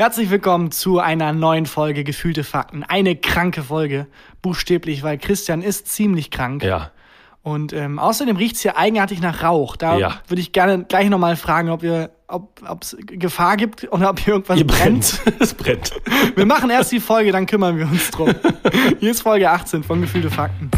Herzlich 0.00 0.30
willkommen 0.30 0.70
zu 0.70 1.00
einer 1.00 1.32
neuen 1.32 1.66
Folge 1.66 2.04
Gefühlte 2.04 2.44
Fakten. 2.44 2.84
Eine 2.84 3.16
kranke 3.16 3.62
Folge, 3.64 4.06
buchstäblich, 4.42 5.02
weil 5.02 5.18
Christian 5.18 5.60
ist 5.60 5.88
ziemlich 5.88 6.30
krank. 6.30 6.62
Ja. 6.62 6.92
Und 7.42 7.72
ähm, 7.72 7.98
außerdem 7.98 8.36
riecht's 8.36 8.60
hier 8.60 8.76
eigenartig 8.76 9.20
nach 9.20 9.42
Rauch. 9.42 9.74
Da 9.76 9.96
Ja. 9.98 10.20
würde 10.28 10.40
ich 10.40 10.52
gerne 10.52 10.84
gleich 10.84 11.08
nochmal 11.08 11.34
fragen, 11.34 11.70
ob 11.70 11.82
ihr, 11.82 12.10
ob 12.28 12.60
es 12.82 12.96
Gefahr 13.00 13.56
gibt 13.56 13.90
oder 13.92 14.10
ob 14.10 14.20
hier 14.20 14.34
irgendwas 14.34 14.56
Hier 14.56 14.66
brennt. 14.68 15.20
brennt. 15.24 15.40
es 15.40 15.54
brennt. 15.54 15.92
Wir 16.36 16.46
machen 16.46 16.70
erst 16.70 16.92
die 16.92 17.00
Folge, 17.00 17.32
dann 17.32 17.46
kümmern 17.46 17.76
wir 17.76 17.86
uns 17.86 18.10
drum. 18.12 18.32
Hier 19.00 19.10
ist 19.10 19.22
Folge 19.22 19.50
18 19.50 19.82
von 19.82 20.00
Gefühlte 20.00 20.30
Fakten. 20.30 20.70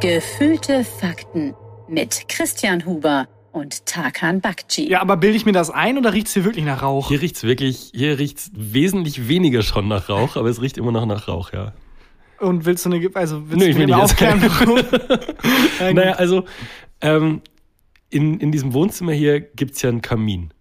Gefühlte 0.00 0.84
Fakten 0.84 1.54
mit 1.88 2.28
Christian 2.28 2.84
Huber 2.84 3.28
und 3.52 3.86
Tarkan 3.86 4.40
Bakci. 4.40 4.88
Ja, 4.88 5.00
aber 5.00 5.16
bilde 5.16 5.36
ich 5.36 5.46
mir 5.46 5.52
das 5.52 5.70
ein 5.70 5.98
oder 5.98 6.12
riecht's 6.12 6.32
hier 6.34 6.44
wirklich 6.44 6.64
nach 6.64 6.82
Rauch? 6.82 7.08
Hier 7.08 7.20
riecht's 7.20 7.42
wirklich, 7.42 7.92
hier 7.94 8.18
riecht's 8.18 8.50
wesentlich 8.54 9.28
weniger 9.28 9.62
schon 9.62 9.88
nach 9.88 10.08
Rauch, 10.08 10.36
aber 10.36 10.48
es 10.48 10.60
riecht 10.60 10.78
immer 10.78 10.92
noch 10.92 11.06
nach 11.06 11.28
Rauch, 11.28 11.52
ja. 11.52 11.72
Und 12.40 12.64
willst 12.64 12.84
du 12.84 12.90
eine, 12.90 13.08
also 13.14 13.48
willst 13.50 13.58
Nö, 13.58 13.66
ich 13.66 13.74
du 13.74 13.80
will 13.80 13.86
mir 13.86 13.94
nicht 13.94 14.04
aufklären, 14.04 14.42
warum? 14.42 14.78
Ja, 15.78 15.92
Naja, 15.92 16.12
also 16.14 16.44
ähm, 17.00 17.42
in, 18.10 18.40
in 18.40 18.50
diesem 18.50 18.74
Wohnzimmer 18.74 19.12
hier 19.12 19.40
gibt's 19.40 19.82
ja 19.82 19.90
einen 19.90 20.02
Kamin. 20.02 20.52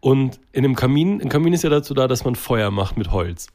Und 0.00 0.40
in 0.52 0.62
dem 0.62 0.74
Kamin, 0.74 1.20
ein 1.20 1.28
Kamin 1.28 1.52
ist 1.52 1.62
ja 1.62 1.70
dazu 1.70 1.94
da, 1.94 2.08
dass 2.08 2.24
man 2.24 2.34
Feuer 2.34 2.70
macht 2.70 2.96
mit 2.96 3.12
Holz. 3.12 3.48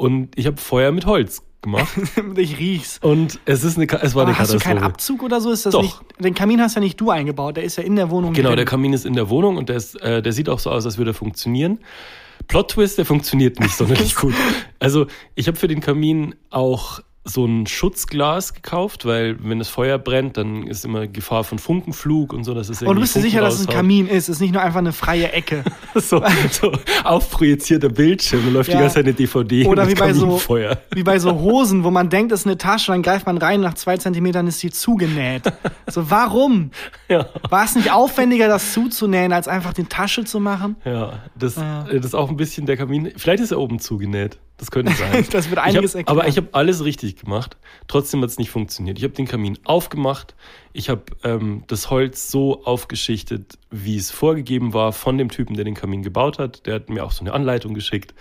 Und 0.00 0.30
ich 0.38 0.46
habe 0.46 0.56
Feuer 0.56 0.92
mit 0.92 1.04
Holz 1.06 1.42
gemacht. 1.62 1.92
ich 2.36 2.58
riech's. 2.58 2.98
Und 3.02 3.38
es 3.44 3.64
ist 3.64 3.76
eine, 3.76 3.86
es 3.86 4.14
war 4.14 4.22
Aber 4.22 4.30
eine 4.30 4.38
hast 4.38 4.50
du 4.52 4.54
Katastrophe. 4.58 4.64
keinen 4.64 4.82
Abzug 4.82 5.22
oder 5.22 5.40
so? 5.42 5.50
Ist 5.50 5.66
das 5.66 5.72
Doch. 5.72 5.82
nicht? 5.82 6.00
Den 6.18 6.34
Kamin 6.34 6.60
hast 6.62 6.74
ja 6.74 6.80
nicht 6.80 6.98
du 7.00 7.10
eingebaut, 7.10 7.56
der 7.58 7.64
ist 7.64 7.76
ja 7.76 7.82
in 7.82 7.96
der 7.96 8.08
Wohnung 8.10 8.32
Genau, 8.32 8.48
drin. 8.50 8.56
der 8.56 8.64
Kamin 8.64 8.92
ist 8.94 9.04
in 9.04 9.12
der 9.12 9.28
Wohnung 9.28 9.58
und 9.58 9.68
der, 9.68 9.76
ist, 9.76 10.00
äh, 10.00 10.22
der 10.22 10.32
sieht 10.32 10.48
auch 10.48 10.58
so 10.58 10.70
aus, 10.70 10.86
als 10.86 10.96
würde 10.96 11.10
er 11.10 11.14
funktionieren. 11.14 11.80
Plot 12.48 12.70
Twist, 12.70 12.96
der 12.96 13.04
funktioniert 13.04 13.60
nicht 13.60 13.74
sonderlich 13.74 14.14
gut. 14.16 14.32
Also 14.78 15.06
ich 15.34 15.46
habe 15.48 15.58
für 15.58 15.68
den 15.68 15.80
Kamin 15.80 16.34
auch 16.48 17.00
so 17.24 17.44
ein 17.44 17.66
Schutzglas 17.66 18.54
gekauft, 18.54 19.04
weil 19.04 19.36
wenn 19.42 19.58
das 19.58 19.68
Feuer 19.68 19.98
brennt, 19.98 20.38
dann 20.38 20.66
ist 20.66 20.84
immer 20.86 21.06
Gefahr 21.06 21.44
von 21.44 21.58
Funkenflug 21.58 22.32
und 22.32 22.44
so. 22.44 22.54
Dass 22.54 22.70
es 22.70 22.80
Und 22.82 22.94
du 22.94 23.00
bist 23.02 23.14
dir 23.14 23.20
sicher, 23.20 23.42
dass 23.42 23.54
es 23.60 23.66
ein 23.68 23.72
Kamin 23.72 24.06
ist? 24.08 24.24
Es 24.24 24.36
ist 24.36 24.40
nicht 24.40 24.52
nur 24.52 24.62
einfach 24.62 24.78
eine 24.78 24.92
freie 24.94 25.30
Ecke. 25.32 25.62
raushaut. 25.94 26.24
so, 26.50 26.72
so 26.72 26.72
aufprojizierter 27.04 27.90
Bildschirm, 27.90 28.42
da 28.46 28.50
läuft 28.50 28.70
Ja. 28.70 28.76
die 28.76 28.80
ganze 28.80 28.94
Zeit 28.94 29.04
eine 29.04 29.12
DVD 29.14 29.66
Oder 29.66 29.86
wie 29.86 29.94
bei 29.94 30.12
so, 30.14 30.40
wie 30.94 31.02
bei 31.02 31.18
so 31.18 31.38
Hosen, 31.38 31.84
wo 31.84 31.90
man 31.90 32.08
denkt, 32.08 32.32
es 32.32 32.40
ist 32.40 32.46
eine 32.46 32.56
Tasche, 32.56 32.92
dann 32.92 33.02
greift 33.02 33.26
man 33.26 33.36
rein, 33.38 33.60
nach 33.60 33.74
zwei 33.74 33.96
Zentimetern 33.98 34.46
ist 34.46 34.60
sie 34.60 34.70
zugenäht. 34.70 35.42
So, 35.90 36.08
warum? 36.08 36.70
Ja. 37.08 37.26
War 37.48 37.64
es 37.64 37.74
nicht 37.74 37.90
aufwendiger, 37.92 38.46
das 38.46 38.72
zuzunähen, 38.72 39.32
als 39.32 39.48
einfach 39.48 39.72
die 39.72 39.84
Tasche 39.84 40.24
zu 40.24 40.38
machen? 40.38 40.76
Ja, 40.84 41.14
das, 41.36 41.56
Ja. 41.56 41.82
das 41.84 42.06
ist 42.06 42.14
auch 42.14 42.30
ein 42.30 42.36
bisschen 42.36 42.64
der 42.66 42.76
Kamin. 42.76 43.10
Vielleicht 43.16 43.42
ist 43.42 43.50
er 43.50 43.58
oben 43.58 43.80
zugenäht. 43.80 44.38
Das 44.60 44.70
könnte 44.70 44.92
sein. 44.92 45.26
Das 45.30 45.48
wird 45.48 45.58
einiges 45.58 45.92
hab, 45.92 46.00
erklären. 46.00 46.18
Aber 46.18 46.28
ich 46.28 46.36
habe 46.36 46.48
alles 46.52 46.84
richtig 46.84 47.16
gemacht. 47.16 47.56
Trotzdem 47.88 48.20
hat 48.20 48.28
es 48.28 48.38
nicht 48.38 48.50
funktioniert. 48.50 48.98
Ich 48.98 49.04
habe 49.04 49.14
den 49.14 49.26
Kamin 49.26 49.58
aufgemacht. 49.64 50.34
Ich 50.74 50.90
habe 50.90 51.04
ähm, 51.24 51.64
das 51.66 51.88
Holz 51.88 52.30
so 52.30 52.62
aufgeschichtet, 52.64 53.58
wie 53.70 53.96
es 53.96 54.10
vorgegeben 54.10 54.74
war 54.74 54.92
von 54.92 55.16
dem 55.16 55.30
Typen, 55.30 55.56
der 55.56 55.64
den 55.64 55.74
Kamin 55.74 56.02
gebaut 56.02 56.38
hat. 56.38 56.66
Der 56.66 56.74
hat 56.74 56.90
mir 56.90 57.06
auch 57.06 57.12
so 57.12 57.22
eine 57.22 57.32
Anleitung 57.32 57.72
geschickt. 57.72 58.14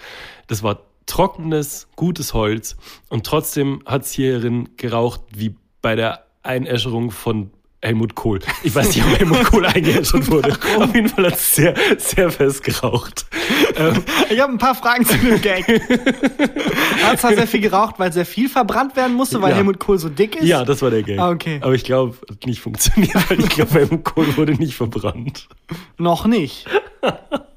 Das 0.47 0.63
war 0.63 0.83
trockenes, 1.07 1.89
gutes 1.97 2.33
Holz. 2.33 2.77
Und 3.09 3.25
trotzdem 3.25 3.83
hat 3.85 4.03
es 4.03 4.13
hierin 4.13 4.69
geraucht 4.77 5.21
wie 5.35 5.55
bei 5.81 5.95
der 5.95 6.25
Einäscherung 6.41 7.11
von 7.11 7.51
Helmut 7.81 8.13
Kohl. 8.13 8.39
Ich 8.63 8.75
weiß 8.75 8.87
nicht, 8.93 9.05
ob 9.05 9.17
Helmut 9.17 9.43
Kohl 9.45 9.65
eingeäschert 9.65 10.27
wurde. 10.31 10.51
Auf 10.77 10.93
jeden 10.93 11.07
Fall 11.07 11.27
hat 11.27 11.33
es 11.35 11.55
sehr, 11.55 11.73
sehr 11.97 12.29
fest 12.29 12.61
geraucht. 12.63 13.25
Ähm, 13.77 14.03
Ich 14.29 14.39
habe 14.39 14.51
ein 14.51 14.57
paar 14.57 14.75
Fragen 14.75 15.05
zu 15.05 15.17
dem 15.17 15.41
Gag. 15.41 15.65
Hat 17.03 17.23
da 17.23 17.29
sehr 17.29 17.47
viel 17.47 17.61
geraucht, 17.61 17.95
weil 17.97 18.11
sehr 18.11 18.25
viel 18.25 18.49
verbrannt 18.49 18.95
werden 18.97 19.15
musste, 19.15 19.41
weil 19.41 19.51
Ja. 19.51 19.55
Helmut 19.57 19.79
Kohl 19.79 19.97
so 19.97 20.09
dick 20.09 20.35
ist? 20.35 20.43
Ja, 20.45 20.65
das 20.65 20.81
war 20.81 20.89
der 20.91 21.03
Gag. 21.03 21.19
Ah, 21.19 21.29
okay. 21.29 21.59
Aber 21.61 21.73
ich 21.73 21.85
glaube, 21.85 22.17
hat 22.29 22.45
nicht 22.45 22.59
funktioniert, 22.59 23.29
weil 23.29 23.39
ich 23.39 23.49
glaube, 23.49 23.71
Helmut 23.73 24.03
Kohl 24.03 24.35
wurde 24.35 24.53
nicht 24.53 24.75
verbrannt. 24.75 25.47
Noch 25.97 26.25
nicht. 26.25 26.67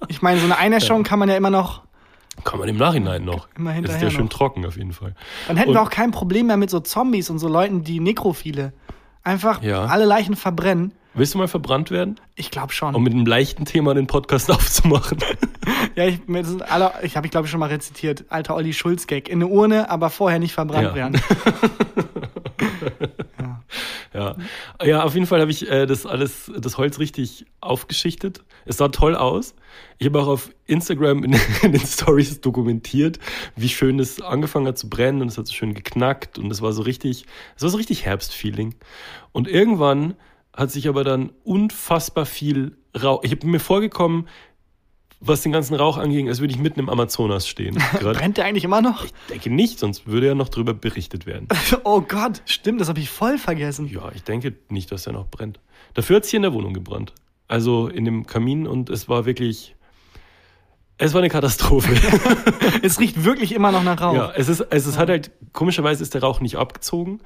Ich 0.06 0.22
meine, 0.22 0.38
so 0.38 0.44
eine 0.44 0.56
Einäscherung 0.56 1.02
kann 1.02 1.18
man 1.18 1.28
ja 1.28 1.36
immer 1.36 1.50
noch. 1.50 1.82
Kann 2.44 2.58
man 2.60 2.68
im 2.68 2.76
Nachhinein 2.76 3.24
noch. 3.24 3.48
Immer 3.58 3.70
Das 3.70 3.78
ist 3.80 3.82
hinterher 3.86 4.08
ja 4.08 4.10
schön 4.14 4.28
trocken 4.30 4.64
auf 4.66 4.76
jeden 4.76 4.92
Fall. 4.92 5.14
Dann 5.48 5.56
hätten 5.56 5.70
Und- 5.70 5.74
wir 5.76 5.82
auch 5.82 5.90
kein 5.90 6.12
Problem 6.12 6.46
mehr 6.46 6.56
mit 6.56 6.70
so 6.70 6.80
Zombies 6.80 7.28
und 7.28 7.38
so 7.38 7.48
Leuten, 7.48 7.82
die 7.84 8.00
Nekrophile. 8.00 8.72
Einfach 9.24 9.62
Ja. 9.62 9.84
alle 9.86 10.04
Leichen 10.04 10.36
verbrennen. 10.36 10.92
Willst 11.14 11.34
du 11.34 11.38
mal 11.38 11.46
verbrannt 11.48 11.90
werden? 11.90 12.18
Ich 12.36 12.50
glaube 12.50 12.72
schon. 12.72 12.94
Um 12.94 13.02
mit 13.02 13.12
einem 13.12 13.26
leichten 13.26 13.66
Thema 13.66 13.92
den 13.94 14.06
Podcast 14.06 14.50
aufzumachen. 14.52 15.18
ja, 15.94 16.06
ich, 16.06 16.20
alle, 16.68 16.92
ich 17.02 17.16
habe 17.16 17.26
ich 17.26 17.30
glaube 17.30 17.46
ich 17.46 17.50
schon 17.50 17.60
mal 17.60 17.68
rezitiert. 17.68 18.24
Alter 18.30 18.56
Olli 18.56 18.72
Schulz 18.72 19.06
Gag. 19.06 19.28
In 19.28 19.42
eine 19.42 19.46
Urne, 19.48 19.90
aber 19.90 20.08
vorher 20.10 20.38
nicht 20.38 20.54
verbrannt 20.54 20.88
Ja. 20.88 20.94
werden. 20.94 21.20
ja. 24.14 24.36
ja, 24.82 25.02
auf 25.02 25.14
jeden 25.14 25.26
Fall 25.26 25.40
habe 25.40 25.50
ich 25.50 25.70
äh, 25.70 25.86
das 25.86 26.06
alles, 26.06 26.50
das 26.56 26.78
Holz 26.78 26.98
richtig 26.98 27.46
aufgeschichtet. 27.60 28.44
Es 28.64 28.76
sah 28.76 28.88
toll 28.88 29.16
aus. 29.16 29.54
Ich 29.98 30.06
habe 30.06 30.20
auch 30.20 30.28
auf 30.28 30.50
Instagram 30.66 31.24
in, 31.24 31.32
in 31.62 31.72
den 31.72 31.86
Stories 31.86 32.40
dokumentiert, 32.40 33.18
wie 33.56 33.68
schön 33.68 33.98
es 33.98 34.20
angefangen 34.20 34.66
hat 34.66 34.78
zu 34.78 34.88
brennen 34.88 35.22
und 35.22 35.28
es 35.28 35.38
hat 35.38 35.46
so 35.46 35.54
schön 35.54 35.74
geknackt 35.74 36.38
und 36.38 36.50
es 36.50 36.62
war 36.62 36.72
so 36.72 36.82
richtig, 36.82 37.26
es 37.56 37.62
war 37.62 37.70
so 37.70 37.76
richtig 37.76 38.04
Herbstfeeling. 38.04 38.74
Und 39.32 39.48
irgendwann 39.48 40.14
hat 40.54 40.70
sich 40.70 40.88
aber 40.88 41.04
dann 41.04 41.32
unfassbar 41.44 42.26
viel 42.26 42.76
Rauch. 43.00 43.24
Ich 43.24 43.30
habe 43.30 43.46
mir 43.46 43.60
vorgekommen, 43.60 44.28
was 45.24 45.42
den 45.42 45.52
ganzen 45.52 45.74
Rauch 45.76 45.98
anging, 45.98 46.28
als 46.28 46.40
würde 46.40 46.52
ich 46.52 46.58
mitten 46.58 46.80
im 46.80 46.88
Amazonas 46.88 47.46
stehen. 47.46 47.78
Brennt 48.00 48.36
der 48.36 48.44
eigentlich 48.44 48.64
immer 48.64 48.82
noch? 48.82 49.04
Ich 49.04 49.12
denke 49.30 49.50
nicht, 49.50 49.78
sonst 49.78 50.06
würde 50.06 50.26
ja 50.26 50.34
noch 50.34 50.48
drüber 50.48 50.74
berichtet 50.74 51.26
werden. 51.26 51.48
Oh 51.84 52.00
Gott, 52.00 52.42
stimmt, 52.44 52.80
das 52.80 52.88
habe 52.88 53.00
ich 53.00 53.08
voll 53.08 53.38
vergessen. 53.38 53.86
Ja, 53.86 54.10
ich 54.14 54.22
denke 54.22 54.54
nicht, 54.68 54.92
dass 54.92 55.06
er 55.06 55.12
noch 55.12 55.26
brennt. 55.26 55.58
Dafür 55.94 56.16
hat 56.16 56.24
es 56.24 56.30
hier 56.30 56.38
in 56.38 56.42
der 56.42 56.52
Wohnung 56.52 56.74
gebrannt. 56.74 57.12
Also 57.48 57.88
in 57.88 58.04
dem 58.04 58.26
Kamin 58.26 58.66
und 58.66 58.88
es 58.88 59.08
war 59.08 59.24
wirklich. 59.24 59.74
Es 60.98 61.12
war 61.12 61.20
eine 61.20 61.28
Katastrophe. 61.28 61.94
Es 62.82 62.98
riecht 62.98 63.24
wirklich 63.24 63.52
immer 63.52 63.72
noch 63.72 63.82
nach 63.82 64.00
Rauch. 64.00 64.14
ja, 64.14 64.32
es 64.34 64.48
ist, 64.48 64.60
es 64.70 64.86
ist, 64.86 64.98
hat 64.98 65.08
halt, 65.08 65.30
komischerweise 65.52 66.02
ist 66.02 66.14
der 66.14 66.22
Rauch 66.22 66.40
nicht 66.40 66.56
abgezogen, 66.56 67.20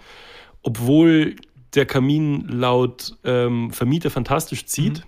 obwohl 0.63 1.37
der 1.75 1.87
Kamin 1.87 2.47
laut 2.49 3.17
ähm, 3.25 3.71
Vermieter 3.71 4.11
fantastisch 4.11 4.67
zieht. 4.67 5.03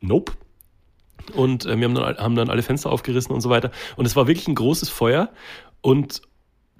Nope. 0.00 0.32
Und 1.30 1.64
äh, 1.66 1.78
wir 1.78 1.84
haben 1.86 1.94
dann, 1.94 2.16
haben 2.16 2.34
dann 2.36 2.50
alle 2.50 2.62
Fenster 2.62 2.90
aufgerissen 2.90 3.32
und 3.32 3.40
so 3.40 3.50
weiter. 3.50 3.70
Und 3.96 4.06
es 4.06 4.16
war 4.16 4.26
wirklich 4.26 4.48
ein 4.48 4.54
großes 4.54 4.88
Feuer. 4.88 5.30
Und 5.80 6.22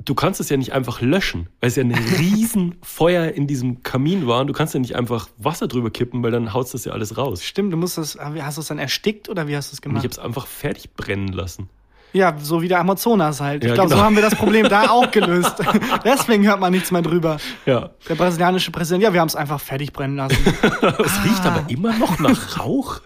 du 0.04 0.14
kannst 0.14 0.41
es 0.41 0.48
ja 0.48 0.56
nicht 0.56 0.72
einfach 0.72 1.00
löschen, 1.00 1.48
weil 1.60 1.69
es 1.69 1.76
ja 1.76 1.84
ein 1.84 1.92
riesen 2.19 2.76
Feuer 2.82 3.31
in 3.32 3.47
diesem 3.47 3.82
Kamin 3.82 4.26
war. 4.26 4.41
Und 4.41 4.48
du 4.48 4.52
kannst 4.52 4.75
ja 4.75 4.81
nicht 4.81 4.97
einfach 4.97 5.28
Wasser 5.38 5.69
drüber 5.69 5.91
kippen, 5.91 6.22
weil 6.22 6.31
dann 6.31 6.52
haut 6.52 6.72
das 6.72 6.84
ja 6.84 6.92
alles 6.92 7.16
raus. 7.16 7.44
Stimmt, 7.44 7.72
du 7.72 7.76
musst 7.76 7.98
das, 7.98 8.19
hast 8.19 8.56
du 8.56 8.60
es 8.62 8.66
dann 8.69 8.78
erstickt 8.78 9.28
oder 9.28 9.47
wie 9.48 9.56
hast 9.56 9.70
du 9.70 9.75
es 9.75 9.78
Und 9.78 9.82
gemacht? 9.82 10.04
ich 10.04 10.10
habe 10.10 10.20
es 10.20 10.25
einfach 10.26 10.47
fertig 10.47 10.92
brennen 10.94 11.28
lassen. 11.28 11.69
Ja, 12.14 12.36
so 12.38 12.60
wie 12.60 12.69
der 12.69 12.78
Amazonas 12.78 13.41
halt. 13.41 13.64
Ich 13.64 13.69
Ja, 13.70 13.75
glaube, 13.75 13.88
so 13.88 13.94
genau. 13.94 14.04
haben 14.04 14.16
wir 14.16 14.22
das 14.22 14.34
Problem 14.34 14.69
da 14.69 14.91
auch 14.91 15.10
gelöst. 15.12 15.54
Deswegen 16.04 16.47
hört 16.47 16.60
man 16.60 16.70
nichts 16.70 16.91
mehr 16.91 17.00
drüber. 17.00 17.38
Ja. 17.64 17.88
Der 18.06 18.16
brasilianische 18.16 18.70
Präsident, 18.70 19.02
ja, 19.02 19.14
wir 19.14 19.20
haben 19.22 19.28
es 19.28 19.36
einfach 19.36 19.58
fertig 19.58 19.94
brennen 19.94 20.16
lassen. 20.16 20.36
Es 20.44 21.25
riecht 21.25 21.47
aber 21.47 21.64
immer 21.69 21.97
noch 21.97 22.19
nach 22.19 22.58
Rauch. 22.58 23.00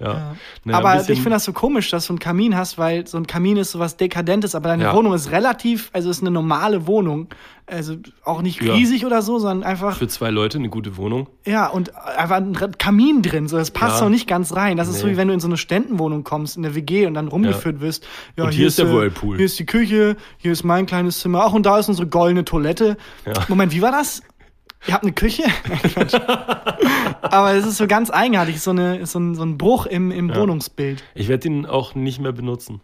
Ja. 0.00 0.34
Ein 0.64 0.74
aber 0.74 0.98
ich 1.00 1.06
finde 1.18 1.30
das 1.30 1.44
so 1.44 1.52
komisch, 1.52 1.90
dass 1.90 2.06
du 2.06 2.14
einen 2.14 2.18
Kamin 2.20 2.56
hast, 2.56 2.78
weil 2.78 3.06
so 3.06 3.18
ein 3.18 3.26
Kamin 3.26 3.58
ist 3.58 3.70
sowas 3.72 3.96
Dekadentes, 3.98 4.54
aber 4.54 4.68
deine 4.70 4.84
Ja. 4.84 4.94
Wohnung 4.94 5.12
ist 5.12 5.30
relativ, 5.30 5.90
also 5.92 6.08
ist 6.10 6.22
eine 6.22 6.30
normale 6.30 6.86
Wohnung. 6.86 7.28
Also 7.66 7.94
auch 8.24 8.42
nicht 8.42 8.60
Ja. 8.60 8.72
riesig 8.74 9.06
oder 9.06 9.22
so, 9.22 9.38
sondern 9.38 9.62
einfach, 9.62 9.96
für 9.96 10.08
zwei 10.08 10.30
Leute 10.30 10.58
eine 10.58 10.70
gute 10.70 10.96
Wohnung. 10.96 11.28
ja, 11.46 11.68
und 11.68 11.94
einfach 11.94 12.36
ein 12.38 12.56
Kamin 12.78 13.22
drin. 13.22 13.46
So, 13.46 13.58
das 13.58 13.70
passt 13.70 13.98
Ja. 13.98 14.04
noch 14.04 14.10
nicht 14.10 14.26
ganz 14.26 14.56
rein. 14.56 14.76
Das 14.76 14.88
ist 14.88 14.98
so, 14.98 15.06
Nee. 15.06 15.12
wie 15.12 15.16
wenn 15.18 15.28
du 15.28 15.34
in 15.34 15.40
so 15.40 15.46
eine 15.46 15.56
Ständenwohnung 15.56 16.24
kommst, 16.24 16.56
in 16.56 16.64
der 16.64 16.74
WG 16.74 17.06
und 17.06 17.14
dann 17.14 17.28
rumgeführt 17.28 17.80
wirst. 17.80 18.04
Ja, 18.36 18.44
Und 18.44 18.50
hier 18.52 18.66
ist 18.66 18.78
der 18.78 18.86
äh, 18.86 18.92
Whirlpool. 18.92 19.36
Hier 19.36 19.46
ist 19.46 19.56
die 19.58 19.66
Küche, 19.66 20.16
hier 20.38 20.50
ist 20.50 20.64
mein 20.64 20.86
kleines 20.86 21.20
Zimmer. 21.20 21.44
Ach, 21.44 21.52
und 21.52 21.64
da 21.64 21.78
ist 21.78 21.88
unsere 21.88 22.08
goldene 22.08 22.44
Toilette. 22.44 22.96
Ja. 23.24 23.34
Moment, 23.48 23.72
wie 23.72 23.82
war 23.82 23.92
das? 23.92 24.22
Ihr 24.86 24.94
habt 24.94 25.04
eine 25.04 25.12
Küche? 25.12 25.42
Aber 27.22 27.52
es 27.54 27.66
ist 27.66 27.76
so 27.76 27.86
ganz 27.86 28.10
eigenartig, 28.10 28.60
so, 28.60 28.70
eine, 28.70 29.04
so, 29.06 29.18
ein, 29.18 29.34
so 29.34 29.42
ein 29.42 29.58
Bruch 29.58 29.86
im, 29.86 30.10
im 30.10 30.34
Wohnungsbild. 30.34 31.02
Ich 31.14 31.28
werde 31.28 31.48
ihn 31.48 31.66
auch 31.66 31.94
nicht 31.94 32.20
mehr 32.20 32.32
benutzen. 32.32 32.80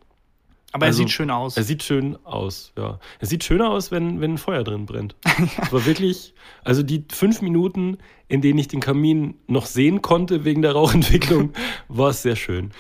Aber 0.72 0.86
Also, 0.86 1.02
er 1.02 1.06
sieht 1.06 1.10
schön 1.14 1.30
aus. 1.30 1.56
Er 1.56 1.62
sieht 1.62 1.82
schön 1.82 2.18
aus, 2.24 2.72
ja. 2.76 2.98
Er 3.18 3.26
sieht 3.26 3.44
schöner 3.44 3.70
aus, 3.70 3.90
wenn, 3.90 4.20
wenn 4.20 4.34
ein 4.34 4.38
Feuer 4.38 4.62
drin 4.62 4.84
brennt. 4.84 5.16
Es 5.62 5.72
war 5.72 5.86
wirklich, 5.86 6.34
also 6.64 6.82
die 6.82 7.04
fünf 7.10 7.40
Minuten, 7.40 7.96
in 8.28 8.42
denen 8.42 8.58
ich 8.58 8.68
den 8.68 8.80
Kamin 8.80 9.36
noch 9.46 9.64
sehen 9.64 10.02
konnte 10.02 10.44
wegen 10.44 10.60
der 10.62 10.72
Rauchentwicklung, 10.72 11.52
war 11.88 12.10
es 12.10 12.20
sehr 12.22 12.36
schön. 12.36 12.72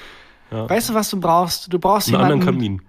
Weißt 0.50 0.90
du, 0.90 0.94
was 0.94 1.10
du 1.10 1.18
brauchst? 1.18 1.72
Du 1.72 1.78
brauchst 1.78 2.08
Einen 2.08 2.16
jemanden. 2.18 2.32
anderen 2.48 2.54
Kamin. 2.54 2.82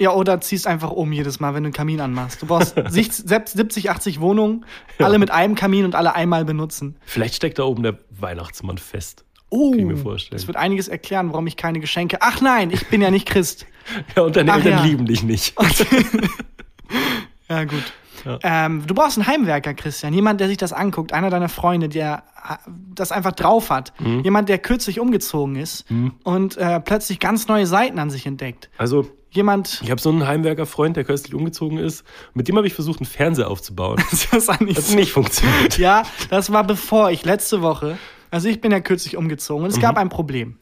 Ja, 0.00 0.12
oder 0.12 0.40
ziehst 0.40 0.66
einfach 0.66 0.90
um 0.90 1.12
jedes 1.12 1.38
Mal, 1.38 1.54
wenn 1.54 1.62
du 1.62 1.68
einen 1.68 1.72
Kamin 1.72 2.00
anmachst. 2.00 2.42
Du 2.42 2.46
brauchst 2.46 2.74
sich- 2.88 3.12
selbst 3.12 3.56
70, 3.56 3.90
80 3.90 4.20
Wohnungen, 4.20 4.64
alle 4.98 5.18
mit 5.18 5.30
einem 5.30 5.54
Kamin 5.54 5.84
und 5.84 5.94
alle 5.94 6.14
einmal 6.16 6.44
benutzen. 6.44 6.96
Vielleicht 7.06 7.36
steckt 7.36 7.58
da 7.60 7.62
oben 7.64 7.84
der 7.84 7.98
Weihnachtsmann 8.10 8.78
fest. 8.78 9.24
Oh, 9.50 9.70
Kann 9.70 9.78
ich 9.80 9.86
mir 9.86 9.96
vorstellen. 9.96 10.36
das 10.36 10.48
wird 10.48 10.56
einiges 10.56 10.88
erklären, 10.88 11.28
warum 11.30 11.46
ich 11.46 11.56
keine 11.56 11.78
Geschenke. 11.78 12.16
Ach 12.22 12.40
nein, 12.40 12.70
ich 12.72 12.88
bin 12.88 13.00
ja 13.02 13.10
nicht 13.12 13.26
Christ. 13.26 13.66
Ja, 14.16 14.22
und 14.22 14.34
deine 14.34 14.50
Ach 14.50 14.56
Eltern 14.56 14.72
ja. 14.78 14.82
lieben 14.84 15.04
dich 15.06 15.22
nicht. 15.22 15.54
Ja, 17.48 17.64
gut. 17.64 17.82
Ja. 18.24 18.38
Ähm, 18.42 18.86
du 18.86 18.94
brauchst 18.94 19.18
einen 19.18 19.26
Heimwerker, 19.26 19.74
Christian. 19.74 20.12
Jemand, 20.14 20.40
der 20.40 20.48
sich 20.48 20.56
das 20.56 20.72
anguckt. 20.72 21.12
Einer 21.12 21.30
deiner 21.30 21.48
Freunde, 21.48 21.88
der 21.88 22.22
äh, 22.48 22.56
das 22.94 23.12
einfach 23.12 23.32
drauf 23.32 23.70
hat. 23.70 23.92
Mhm. 24.00 24.20
Jemand, 24.24 24.48
der 24.48 24.58
kürzlich 24.58 25.00
umgezogen 25.00 25.56
ist 25.56 25.84
und 26.22 26.56
äh, 26.56 26.80
plötzlich 26.80 27.18
ganz 27.20 27.48
neue 27.48 27.66
Seiten 27.66 27.98
an 27.98 28.10
sich 28.10 28.26
entdeckt. 28.26 28.70
Also, 28.78 29.06
Jemand, 29.30 29.80
ich 29.82 29.90
habe 29.90 30.00
so 30.00 30.10
einen 30.10 30.28
Heimwerkerfreund, 30.28 30.96
der 30.96 31.02
kürzlich 31.02 31.34
umgezogen 31.34 31.78
ist. 31.78 32.04
Mit 32.34 32.46
dem 32.46 32.56
habe 32.56 32.68
ich 32.68 32.72
versucht, 32.72 33.00
einen 33.00 33.06
Fernseher 33.06 33.50
aufzubauen. 33.50 34.00
das 34.30 34.46
hat 34.48 34.60
nicht 34.60 34.78
Hat 34.78 34.94
nicht 34.94 35.10
funktioniert. 35.10 35.76
Ja, 35.76 36.04
das 36.30 36.52
war 36.52 36.62
bevor 36.62 37.10
ich 37.10 37.24
letzte 37.24 37.60
Woche, 37.60 37.98
also 38.30 38.46
ich 38.48 38.60
bin 38.60 38.70
ja 38.70 38.78
kürzlich 38.78 39.16
umgezogen 39.16 39.64
und 39.64 39.70
es 39.70 39.78
Mhm. 39.78 39.80
gab 39.82 39.96
ein 39.96 40.08
Problem. 40.08 40.58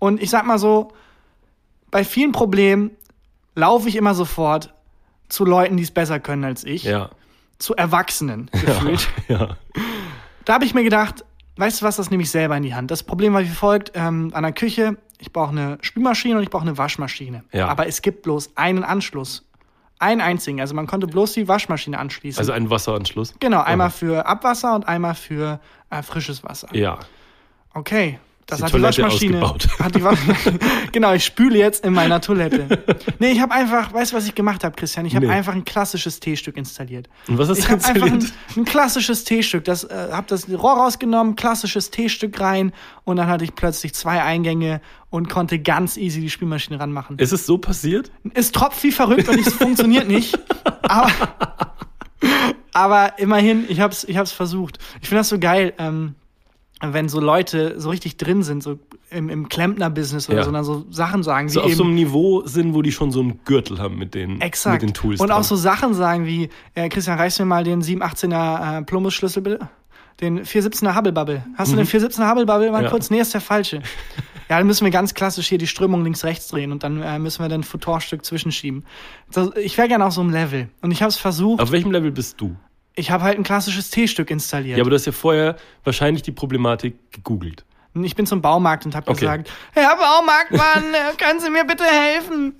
Und 0.00 0.20
ich 0.20 0.28
sag 0.30 0.44
mal 0.44 0.58
so, 0.58 0.88
bei 1.92 2.02
vielen 2.04 2.32
Problemen 2.32 2.90
laufe 3.54 3.88
ich 3.88 3.94
immer 3.94 4.14
sofort 4.16 4.74
zu 5.28 5.44
Leuten, 5.44 5.76
die 5.76 5.82
es 5.82 5.90
besser 5.90 6.20
können 6.20 6.44
als 6.44 6.64
ich, 6.64 6.84
Ja. 6.84 7.10
zu 7.58 7.74
Erwachsenen 7.76 8.50
gefühlt. 8.52 9.08
Ja. 9.28 9.56
Da 10.44 10.54
habe 10.54 10.64
ich 10.64 10.74
mir 10.74 10.84
gedacht, 10.84 11.24
weißt 11.56 11.80
du 11.80 11.86
was, 11.86 11.96
das 11.96 12.10
nehme 12.10 12.22
ich 12.22 12.30
selber 12.30 12.56
in 12.56 12.62
die 12.62 12.74
Hand. 12.74 12.90
Das 12.90 13.02
Problem 13.02 13.32
war 13.32 13.42
wie 13.42 13.48
folgt, 13.48 13.92
ähm, 13.94 14.30
an 14.34 14.42
der 14.42 14.52
Küche, 14.52 14.96
ich 15.18 15.32
brauche 15.32 15.50
eine 15.50 15.78
Spülmaschine 15.80 16.36
und 16.36 16.42
ich 16.42 16.50
brauche 16.50 16.62
eine 16.62 16.76
Waschmaschine. 16.76 17.44
Ja. 17.52 17.68
Aber 17.68 17.86
es 17.86 18.02
gibt 18.02 18.22
bloß 18.22 18.50
einen 18.56 18.84
Anschluss. 18.84 19.44
Einen 20.00 20.20
einzigen. 20.20 20.60
Also 20.60 20.74
man 20.74 20.86
konnte 20.88 21.06
bloß 21.06 21.32
die 21.34 21.46
Waschmaschine 21.48 21.98
anschließen. 21.98 22.38
Also 22.38 22.52
einen 22.52 22.68
Wasseranschluss. 22.68 23.34
Genau, 23.38 23.62
einmal 23.62 23.90
für 23.90 24.26
Abwasser 24.26 24.74
und 24.74 24.86
einmal 24.88 25.14
für 25.14 25.60
äh, 25.88 26.02
frisches 26.02 26.42
Wasser. 26.42 26.68
Ja. 26.74 26.98
Okay. 27.72 28.18
Das 28.46 28.58
Die 28.58 28.64
hat 28.64 28.70
Toilette 28.72 28.96
die 28.96 29.02
Waschmaschine. 29.02 29.42
ausgebaut. 29.42 29.68
Hat 29.80 29.94
die 29.94 30.02
Wasch 30.04 30.18
genau, 30.92 31.14
ich 31.14 31.24
spüle 31.24 31.58
jetzt 31.58 31.84
in 31.84 31.92
meiner 31.94 32.20
Toilette. 32.20 32.66
Nee, 33.18 33.30
ich 33.32 33.40
habe 33.40 33.54
einfach, 33.54 33.92
weißt 33.94 34.12
du, 34.12 34.16
was 34.16 34.26
ich 34.26 34.34
gemacht 34.34 34.64
habe, 34.64 34.74
Christian? 34.76 35.06
Ich 35.06 35.14
habe 35.16 35.26
Nee. 35.26 35.32
einfach 35.32 35.54
ein 35.54 35.64
klassisches 35.64 36.20
T-Stück 36.20 36.56
installiert. 36.56 37.08
Und 37.28 37.38
was 37.38 37.48
hast 37.48 37.58
Ich 37.58 37.64
habe 37.70 37.82
einfach 37.84 38.06
ein, 38.06 38.14
installiert? 38.16 38.32
ein 38.56 38.64
klassisches 38.64 39.24
T-Stück. 39.24 39.64
Das 39.64 39.84
äh, 39.84 40.08
habe 40.12 40.26
das 40.28 40.48
Rohr 40.50 40.74
rausgenommen, 40.76 41.36
klassisches 41.36 41.90
T-Stück 41.90 42.38
rein 42.40 42.72
und 43.04 43.16
dann 43.16 43.28
hatte 43.28 43.44
ich 43.44 43.54
plötzlich 43.54 43.94
zwei 43.94 44.22
Eingänge 44.22 44.80
und 45.10 45.30
konnte 45.30 45.58
ganz 45.58 45.96
easy 45.96 46.20
die 46.20 46.30
Spülmaschine 46.30 46.78
ranmachen. 46.80 47.18
Ist 47.18 47.32
es 47.32 47.46
so 47.46 47.56
passiert? 47.58 48.10
Es 48.34 48.52
tropft 48.52 48.82
wie 48.82 48.92
verrückt 48.92 49.28
und 49.28 49.38
es 49.38 49.54
funktioniert 49.54 50.08
nicht. 50.08 50.38
Aber, 50.82 51.10
aber 52.72 53.18
immerhin, 53.18 53.64
ich 53.68 53.80
hab's, 53.80 54.04
ich 54.04 54.16
hab's 54.16 54.32
versucht. 54.32 54.78
Ich 55.00 55.08
finde 55.08 55.20
das 55.20 55.28
so 55.28 55.38
geil, 55.38 55.72
ähm, 55.78 56.14
wenn 56.92 57.08
so 57.08 57.20
Leute 57.20 57.80
so 57.80 57.88
richtig 57.90 58.16
drin 58.16 58.42
sind, 58.42 58.62
so 58.62 58.78
im, 59.10 59.28
im 59.30 59.48
Klempner-Business 59.48 60.28
oder 60.28 60.38
Ja. 60.38 60.44
so, 60.44 60.50
dann 60.52 60.64
so 60.64 60.84
Sachen 60.90 61.22
sagen 61.22 61.48
So 61.48 61.60
wie 61.60 61.64
auf 61.64 61.70
eben, 61.70 61.76
so 61.78 61.84
einem 61.84 61.94
Niveau 61.94 62.42
sind, 62.46 62.74
wo 62.74 62.82
die 62.82 62.92
schon 62.92 63.10
so 63.12 63.20
einen 63.20 63.40
Gürtel 63.44 63.78
haben 63.78 63.96
mit 63.96 64.14
den, 64.14 64.40
Exakt. 64.40 64.82
mit 64.82 64.90
den 64.90 64.94
Tools. 64.94 65.20
und 65.20 65.28
dran. 65.28 65.38
auch 65.38 65.44
so 65.44 65.56
Sachen 65.56 65.94
sagen 65.94 66.26
wie, 66.26 66.50
äh, 66.74 66.88
Christian, 66.88 67.16
reichst 67.18 67.38
mir 67.38 67.46
mal 67.46 67.64
den 67.64 67.82
718er 67.82 68.78
äh, 68.78 68.82
Plumbus-Schlüssel 68.82 69.42
bitte? 69.42 69.68
Den 70.20 70.44
417er 70.44 70.94
Hubble-Bubble. 70.96 71.44
Hast 71.56 71.72
du 71.72 71.76
den 71.76 71.86
417er 71.86 72.28
Hubble-Bubble 72.30 72.70
mal 72.70 72.78
Mhm. 72.78 72.84
Ja. 72.84 72.90
kurz? 72.90 73.10
Nee, 73.10 73.20
ist 73.20 73.34
der 73.34 73.40
falsche. 73.40 73.78
ja, 74.48 74.58
dann 74.58 74.66
müssen 74.66 74.84
wir 74.84 74.92
ganz 74.92 75.14
klassisch 75.14 75.48
hier 75.48 75.58
die 75.58 75.66
Strömung 75.66 76.04
links-rechts 76.04 76.48
drehen 76.48 76.70
und 76.70 76.82
dann 76.84 77.02
äh, 77.02 77.18
müssen 77.18 77.42
wir 77.42 77.48
dann 77.48 77.60
ein 77.60 77.64
Futorstück 77.64 78.24
zwischenschieben. 78.24 78.84
Das, 79.32 79.50
ich 79.56 79.76
wäre 79.76 79.88
gerne 79.88 80.04
auf 80.06 80.12
so 80.12 80.20
einem 80.20 80.30
Level. 80.30 80.68
Und 80.82 80.92
ich 80.92 81.02
habe 81.02 81.08
es 81.10 81.16
versucht. 81.16 81.60
Auf 81.60 81.72
welchem 81.72 81.90
Level 81.90 82.12
bist 82.12 82.40
du? 82.40 82.54
Ich 82.96 83.10
habe 83.10 83.24
halt 83.24 83.36
ein 83.38 83.42
klassisches 83.44 83.90
T-Stück 83.90 84.30
installiert. 84.30 84.78
Ja, 84.78 84.82
aber 84.84 84.90
du 84.90 84.96
hast 84.96 85.04
ja 85.06 85.12
vorher 85.12 85.56
wahrscheinlich 85.82 86.22
die 86.22 86.32
Problematik 86.32 86.94
gegoogelt. 87.12 87.64
Ich 88.02 88.14
bin 88.16 88.26
zum 88.26 88.40
Baumarkt 88.42 88.86
und 88.86 88.94
habe 88.94 89.08
Okay. 89.10 89.20
gesagt, 89.20 89.50
Herr 89.72 89.96
Baumarktmann, 89.96 90.94
äh, 90.94 91.16
können 91.16 91.38
Sie 91.40 91.50
mir 91.50 91.64
bitte 91.64 91.84
helfen? 91.84 92.54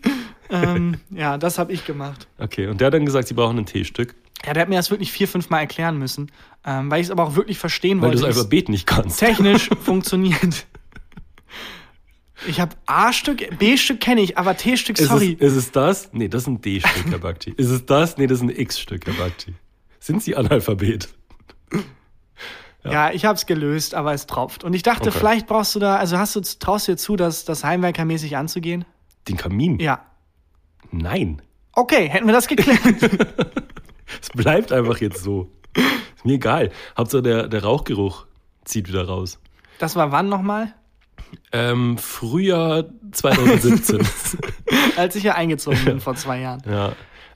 ähm, 0.51 1.01
ja, 1.11 1.39
das 1.39 1.59
habe 1.59 1.73
ich 1.73 1.85
gemacht. 1.85 2.27
Okay, 2.39 2.67
und 2.69 2.81
der 2.81 2.87
hat 2.87 2.95
dann 2.95 3.05
gesagt, 3.07 3.29
sie 3.29 3.35
brauchen 3.35 3.59
ein 3.59 3.67
T-Stück, 3.67 4.15
Ja, 4.47 4.53
der 4.53 4.63
hat 4.63 4.69
mir 4.69 4.77
das 4.77 4.91
wirklich 4.91 5.11
vier, 5.11 5.27
fünf 5.27 5.51
Mal 5.51 5.61
erklären 5.61 5.99
müssen, 5.99 6.31
ähm, 6.65 6.91
weil 6.91 7.01
ich 7.01 7.07
es 7.07 7.11
aber 7.11 7.25
auch 7.25 7.35
wirklich 7.37 7.59
verstehen 7.59 8.01
weil 8.01 8.11
du 8.13 8.19
wollte. 8.21 8.27
das 8.27 8.27
wie 8.27 8.31
es 8.31 8.37
Alphabet 8.45 8.69
nicht 8.69 8.87
kannst. 8.87 9.19
technisch 9.21 9.71
funktioniert. 9.83 10.67
Ich 12.47 12.61
habe 12.61 12.73
A-Stück, 12.87 13.59
B-Stück 13.59 14.01
kenne 14.01 14.21
ich, 14.21 14.37
aber 14.37 14.57
T-Stück, 14.57 14.99
Ist 14.99 15.09
sorry. 15.09 15.37
es, 15.41 15.53
ist 15.53 15.57
es 15.59 15.73
das? 15.73 16.11
Nee, 16.13 16.29
das 16.29 16.43
ist 16.43 16.49
ein 16.49 16.61
D-Stück, 16.61 17.11
Herr 17.11 17.19
Bakti. 17.19 17.55
Ist 17.57 17.71
es 17.71 17.87
das? 17.87 18.19
Nee, 18.19 18.27
das 18.27 18.39
ist 18.39 18.43
ein 18.43 18.51
X-Stück, 18.51 19.07
Herr 19.07 19.15
Bakti. 19.15 19.55
Sind 20.05 20.23
Sie 20.23 20.37
Analphabet? 20.37 21.09
ja. 22.85 23.11
ich 23.11 23.25
habe 23.25 23.37
es 23.37 23.47
gelöst, 23.47 23.95
aber 23.95 24.13
es 24.13 24.27
tropft. 24.27 24.63
Und 24.63 24.75
ich 24.75 24.83
dachte, 24.83 25.09
Okay. 25.09 25.19
vielleicht 25.19 25.47
brauchst 25.47 25.75
du 25.75 25.79
da, 25.79 25.97
also 25.97 26.19
hast 26.19 26.37
du, 26.37 26.43
traust 26.43 26.89
du 26.89 26.93
dir 26.93 26.99
zu, 26.99 27.17
das, 27.17 27.47
das 27.47 27.65
heimwerkermäßig 27.65 28.37
anzugehen? 28.37 28.85
Den 29.29 29.39
Kamin? 29.39 29.79
Ja. 29.79 30.05
Nein. 30.91 31.41
Okay, 31.73 32.07
hätten 32.11 32.27
wir 32.27 32.35
das 32.35 32.49
geklärt. 32.49 32.79
Es 34.21 34.29
bleibt 34.29 34.73
einfach 34.73 34.99
jetzt 34.99 35.25
so. 35.25 35.51
Ist 35.75 36.25
mir 36.27 36.35
egal. 36.35 36.71
Hauptsache 36.99 37.23
der, 37.23 37.49
der 37.49 37.65
Rauchgeruch 37.65 38.27
zieht 38.67 38.87
wieder 38.89 39.07
raus. 39.07 39.41
Das 39.79 39.97
war 39.97 40.13
wann 40.13 40.29
nochmal? 40.29 40.75
Ähm, 41.51 41.97
Frühjahr 41.97 42.85
2017. 43.13 44.07
Als 44.97 45.17
ich 45.17 45.23
hier 45.23 45.35
eingezogen 45.37 45.83
bin 45.87 46.01
vor 46.01 46.15
zwei 46.15 46.41
Jahren. 46.41 46.63
ja. 46.69 46.93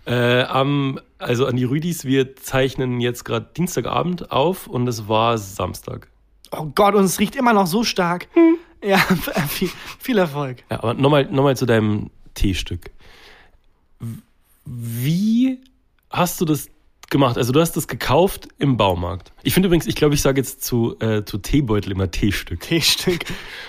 Äh, 0.08 0.42
am, 0.44 0.98
also 1.18 1.44
an 1.46 1.56
die 1.56 1.64
Rüdis, 1.64 2.04
wir 2.06 2.34
zeichnen 2.36 3.00
jetzt 3.00 3.24
gerade 3.24 3.46
Dienstagabend 3.56 4.32
auf 4.32 4.66
und 4.66 4.88
es 4.88 5.06
war 5.06 5.36
Samstag. 5.36 6.08
Oh 6.50 6.64
Gott, 6.74 6.94
und 6.94 7.04
es 7.04 7.18
riecht 7.18 7.36
immer 7.36 7.52
noch 7.52 7.66
so 7.66 7.84
stark. 7.84 8.26
Ja, 8.82 8.96
viel, 9.48 9.68
viel 9.98 10.16
Erfolg. 10.18 10.64
Ja, 10.70 10.78
aber 10.82 10.94
nochmal 10.94 11.26
noch 11.26 11.42
mal 11.42 11.56
zu 11.56 11.66
deinem 11.66 12.08
T-Stück. 12.34 12.90
W- 14.00 14.22
Wie 14.64 15.60
hast 16.10 16.40
du 16.40 16.44
das 16.46 16.68
gemacht? 17.10 17.36
Also 17.36 17.52
du 17.52 17.60
hast 17.60 17.72
das 17.76 17.86
gekauft 17.86 18.48
im 18.58 18.76
Baumarkt. 18.78 19.32
Ich 19.44 19.54
finde 19.54 19.68
übrigens, 19.68 19.86
ich 19.86 19.94
glaube, 19.94 20.14
ich 20.14 20.22
sage 20.22 20.40
jetzt 20.40 20.64
zu, 20.64 20.96
äh, 21.00 21.24
zu 21.24 21.38
Teebeutel 21.38 21.92
immer 21.92 22.10
T-Stück. 22.10 22.60
T-Stück. 22.60 23.24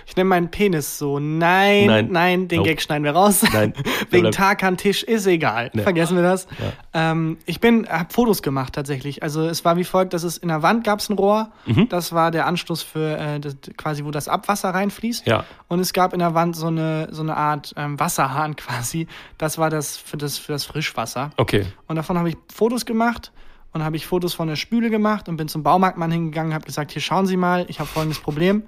Ich 0.07 0.15
nenne 0.15 0.27
meinen 0.27 0.49
Penis 0.49 0.97
so. 0.97 1.19
Nein, 1.19 1.85
nein, 1.85 2.07
Nein. 2.11 2.47
den 2.47 2.57
Nope. 2.57 2.69
Gag 2.69 2.81
schneiden 2.81 3.03
wir 3.03 3.11
raus. 3.11 3.43
Nein. 3.53 3.73
Wegen 4.09 4.23
Bleib- 4.23 4.33
Tarkan 4.33 4.77
Tisch 4.77 5.03
ist 5.03 5.27
egal. 5.27 5.69
Nee. 5.73 5.83
Vergessen 5.83 6.15
wir 6.15 6.23
das. 6.23 6.47
Ja. 6.93 7.11
Ähm, 7.11 7.37
ich 7.45 7.59
bin, 7.59 7.87
habe 7.87 8.11
Fotos 8.11 8.41
gemacht 8.41 8.73
tatsächlich. 8.73 9.21
Also 9.21 9.43
es 9.47 9.63
war 9.63 9.77
wie 9.77 9.83
folgt, 9.83 10.13
dass 10.13 10.23
es 10.23 10.37
in 10.37 10.47
der 10.47 10.63
Wand 10.63 10.83
gab 10.83 10.99
es 10.99 11.09
ein 11.09 11.13
Rohr. 11.17 11.51
Mhm. 11.67 11.87
Das 11.89 12.13
war 12.13 12.31
der 12.31 12.47
Anschluss 12.47 12.81
für 12.81 13.17
äh, 13.17 13.39
das, 13.39 13.55
quasi, 13.77 14.03
wo 14.05 14.11
das 14.11 14.27
Abwasser 14.27 14.69
reinfließt. 14.71 15.27
Ja. 15.27 15.45
Und 15.67 15.79
es 15.79 15.93
gab 15.93 16.13
in 16.13 16.19
der 16.19 16.33
Wand 16.33 16.55
so 16.55 16.67
eine 16.67 17.09
so 17.11 17.21
eine 17.21 17.37
Art 17.37 17.73
ähm, 17.77 17.99
Wasserhahn 17.99 18.55
quasi. 18.55 19.07
Das 19.37 19.57
war 19.59 19.69
das 19.69 19.97
für 19.97 20.17
das 20.17 20.37
für 20.39 20.51
das 20.51 20.65
Frischwasser. 20.65 21.29
Okay. 21.37 21.65
Und 21.87 21.95
davon 21.95 22.17
habe 22.17 22.29
ich 22.29 22.37
Fotos 22.53 22.85
gemacht 22.85 23.31
und 23.73 23.83
habe 23.83 23.95
ich 23.95 24.05
Fotos 24.07 24.33
von 24.33 24.47
der 24.47 24.55
Spüle 24.55 24.89
gemacht 24.89 25.29
und 25.29 25.37
bin 25.37 25.47
zum 25.47 25.63
Baumarktmann 25.63 26.11
hingegangen, 26.11 26.53
habe 26.53 26.65
gesagt, 26.65 26.91
hier 26.91 27.01
schauen 27.01 27.25
Sie 27.27 27.37
mal, 27.37 27.65
ich 27.69 27.79
habe 27.79 27.87
folgendes 27.89 28.19
Problem. 28.19 28.63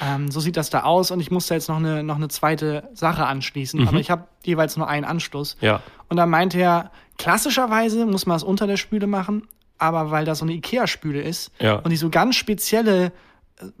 Ähm, 0.00 0.30
so 0.30 0.40
sieht 0.40 0.56
das 0.58 0.68
da 0.68 0.82
aus 0.82 1.10
und 1.10 1.20
ich 1.20 1.30
musste 1.30 1.54
jetzt 1.54 1.68
noch 1.68 1.76
eine, 1.78 2.02
noch 2.02 2.16
eine 2.16 2.28
zweite 2.28 2.90
Sache 2.92 3.24
anschließen, 3.26 3.88
aber 3.88 3.98
ich 3.98 4.10
habe 4.10 4.24
jeweils 4.44 4.76
nur 4.76 4.88
einen 4.88 5.06
Anschluss. 5.06 5.56
Ja. 5.62 5.80
Und 6.10 6.18
dann 6.18 6.28
meinte 6.28 6.58
er, 6.60 6.90
klassischerweise 7.16 8.06
muss 8.06 8.24
man 8.26 8.36
es 8.36 8.42
unter 8.42 8.66
der 8.66 8.76
Spüle 8.76 9.06
machen, 9.06 9.48
aber 9.78 10.10
weil 10.10 10.24
das 10.24 10.38
so 10.38 10.44
eine 10.44 10.52
Ikea-Spüle 10.54 11.20
ist 11.20 11.50
Ja. 11.60 11.76
und 11.76 11.90
die 11.90 11.96
so 11.96 12.08
ganz 12.10 12.36
spezielle, 12.36 13.12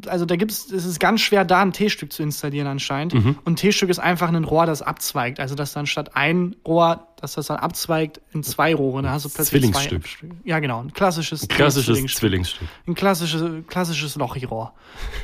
also 0.06 0.24
da 0.24 0.36
gibt's, 0.36 0.70
es 0.72 0.84
ist 0.86 0.98
ganz 1.00 1.20
schwer, 1.20 1.44
da 1.44 1.60
ein 1.60 1.72
T-Stück 1.72 2.12
zu 2.12 2.22
installieren 2.22 2.66
anscheinend. 2.66 3.12
Mhm. 3.14 3.38
Und 3.44 3.52
ein 3.52 3.56
T-Stück 3.56 3.90
ist 3.90 3.98
einfach 3.98 4.28
ein 4.28 4.44
Rohr, 4.44 4.64
das 4.66 4.80
abzweigt. 4.82 5.38
Also 5.38 5.54
dass 5.54 5.72
dann 5.74 5.86
statt 5.86 6.12
ein 6.16 6.56
Rohr, 6.66 7.06
dass 7.20 7.34
das 7.34 7.46
dann 7.48 7.58
abzweigt 7.58 8.20
in 8.32 8.42
zwei 8.42 8.74
Rohre. 8.74 9.02
Da 9.02 9.10
hast 9.10 9.24
du 9.26 9.28
plötzlich 9.28 9.60
Zwillingsstück. 9.62 10.06
Zwei, 10.06 10.28
ja, 10.44 10.60
genau, 10.60 10.80
ein 10.82 10.92
klassisches, 10.94 11.46
Klassisches 11.48 11.86
Zwillingsstück. 11.86 12.20
Zwillingsstück. 12.20 12.68
Ein 12.86 12.94
klassisches, 12.94 13.42
klassisches 13.66 14.16
Lochirohr. 14.16 14.72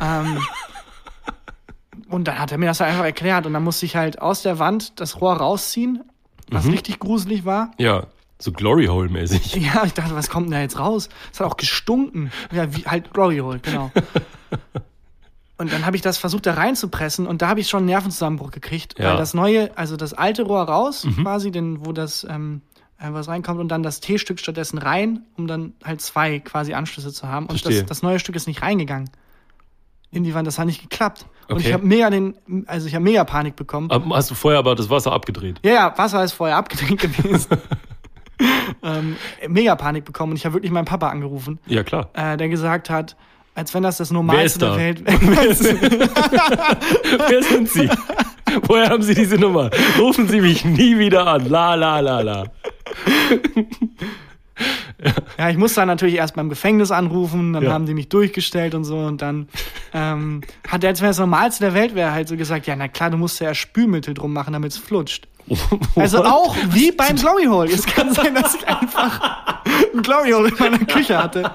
ähm, 0.01 0.39
und 2.09 2.29
dann 2.29 2.39
hat 2.39 2.53
er 2.53 2.59
mir 2.59 2.67
das 2.67 2.81
einfach 2.81 3.05
erklärt 3.05 3.47
und 3.47 3.53
dann 3.53 3.63
musste 3.65 3.87
ich 3.87 3.97
halt 3.97 4.21
aus 4.21 4.43
der 4.43 4.59
Wand 4.59 5.01
das 5.01 5.21
Rohr 5.21 5.35
rausziehen, 5.35 6.03
was 6.51 6.65
Mhm. 6.67 6.73
richtig 6.73 6.99
gruselig 6.99 7.45
war. 7.45 7.71
Ja. 7.79 8.07
So 8.43 8.51
Glory 8.53 8.87
Hole 8.87 9.09
mäßig. 9.09 9.55
Ja, 9.61 9.85
ich 9.85 9.95
dachte, 9.95 10.15
was 10.15 10.29
kommt 10.29 10.47
denn 10.47 10.53
da 10.53 10.61
jetzt 10.61 10.79
raus? 10.79 11.09
Es 11.33 11.39
hat 11.41 11.47
auch 11.47 11.57
gestunken. 11.57 12.33
Ja, 12.51 12.75
wie 12.77 12.83
halt 12.85 13.13
Glory 13.13 13.39
Hole, 13.39 13.61
genau. 13.61 13.91
Und 15.59 15.73
dann 15.73 15.87
habe 15.87 15.95
ich 15.95 16.03
das 16.03 16.19
versucht, 16.19 16.47
da 16.47 16.55
reinzupressen 16.55 17.27
und 17.29 17.41
da 17.41 17.47
habe 17.49 17.61
ich 17.61 17.69
schon 17.69 17.79
einen 17.81 17.87
Nervenzusammenbruch 17.87 18.51
gekriegt, 18.51 18.99
Ja. 18.99 19.11
weil 19.11 19.17
das 19.17 19.33
neue, 19.33 19.77
also 19.79 19.97
das 19.97 20.13
alte 20.13 20.43
Rohr 20.43 20.63
raus, 20.65 21.05
Mhm. 21.05 21.23
quasi, 21.23 21.53
denn 21.53 21.87
wo 21.87 21.93
das 21.93 22.27
ähm, 22.29 22.63
äh, 22.99 23.13
was 23.13 23.29
reinkommt 23.29 23.61
und 23.61 23.69
dann 23.69 23.85
das 23.85 24.01
T-Stück 24.01 24.41
stattdessen 24.41 24.79
rein, 24.79 25.21
um 25.37 25.47
dann 25.47 25.75
halt 25.85 26.01
zwei 26.01 26.41
quasi 26.41 26.75
Anschlüsse 26.75 27.13
zu 27.13 27.29
haben. 27.29 27.47
Und 27.47 27.65
das, 27.65 27.85
das 27.87 28.03
neue 28.03 28.19
Stück 28.19 28.35
ist 28.35 28.49
nicht 28.49 28.63
reingegangen. 28.63 29.09
In 30.11 30.25
die 30.25 30.35
Wand, 30.35 30.47
das 30.49 30.59
hat 30.59 30.67
nicht 30.67 30.83
geklappt. 30.83 31.27
Und 31.49 31.57
Okay. 31.59 31.69
ich 31.69 31.73
habe 31.75 31.87
mega 31.87 32.11
den, 32.11 32.35
also 32.67 32.89
ich 32.89 32.95
habe 32.97 33.05
mega 33.05 33.23
Panik 33.23 33.55
bekommen. 33.55 33.89
Hast 34.13 34.31
du 34.31 34.35
vorher 34.35 34.59
aber 34.59 34.75
das 34.75 34.91
Wasser 34.91 35.13
abgedreht? 35.13 35.61
Ja, 35.65 35.73
ja, 35.73 35.95
Wasser 35.99 36.25
ist 36.25 36.33
vorher 36.33 36.57
abgedreht 36.57 36.99
gewesen. 37.01 37.47
ähm, 38.83 39.17
mega 39.49 39.75
Panik 39.77 40.05
bekommen 40.05 40.33
und 40.33 40.37
ich 40.37 40.45
habe 40.45 40.55
wirklich 40.55 40.73
meinen 40.73 40.85
Papa 40.87 41.09
angerufen, 41.11 41.59
Ja, 41.67 41.83
klar. 41.83 42.09
äh, 42.15 42.37
der 42.37 42.49
gesagt 42.49 42.91
hat, 42.91 43.17
Als 43.55 43.75
wenn 43.75 43.83
das 43.83 43.99
das 43.99 44.11
Normalste 44.11 44.59
der 44.61 44.77
Welt 44.77 45.03
Wer, 45.07 45.55
sind, 45.55 45.81
wer 47.29 47.43
sind 47.43 47.69
Sie? 47.69 47.89
Woher 48.63 48.89
haben 48.89 49.03
Sie 49.03 49.15
diese 49.15 49.37
Nummer? 49.37 49.71
Rufen 49.99 50.27
Sie 50.29 50.41
mich 50.41 50.65
nie 50.65 50.99
wieder 50.99 51.27
an. 51.27 51.49
La, 51.49 51.75
la, 51.75 52.01
la, 52.01 52.21
la. 52.21 52.45
Ja, 55.39 55.49
ich 55.51 55.57
musste 55.57 55.81
dann 55.81 55.89
natürlich 55.89 56.15
erst 56.17 56.37
beim 56.37 56.49
Gefängnis 56.49 56.91
anrufen, 56.93 57.53
dann 57.55 57.65
Ja. 57.65 57.73
haben 57.73 57.87
die 57.87 57.95
mich 57.95 58.09
durchgestellt 58.09 58.75
und 58.75 58.85
so 58.85 58.99
und 58.99 59.21
dann 59.21 59.49
ähm, 59.93 60.43
hat 60.69 60.85
er, 60.85 60.91
als 60.91 61.01
wenn 61.01 61.09
das 61.09 61.19
Normalste 61.19 61.65
der 61.65 61.75
Welt 61.75 61.95
wäre, 61.97 62.13
halt 62.13 62.29
so 62.29 62.37
gesagt, 62.37 62.67
ja, 62.67 62.77
na 62.77 62.87
klar, 62.89 63.11
du 63.11 63.17
musst 63.17 63.41
ja 63.41 63.49
erst 63.49 63.61
Spülmittel 63.61 64.15
drum 64.15 64.33
machen, 64.33 64.53
damit 64.53 64.71
es 64.73 64.79
flutscht. 64.79 65.27
Also 65.97 66.25
auch 66.25 66.55
wie 66.71 66.91
beim 66.93 67.17
Glory 67.17 67.45
Hole. 67.45 67.71
Es 67.73 67.85
kann 67.87 68.13
sein, 68.13 68.35
dass 68.35 68.55
ich 68.55 68.67
einfach 68.67 69.21
ein 69.95 70.03
Glory 70.03 70.31
Hole 70.33 70.49
in 70.49 70.57
meiner 70.59 70.79
Küche 70.79 71.23
hatte. 71.23 71.51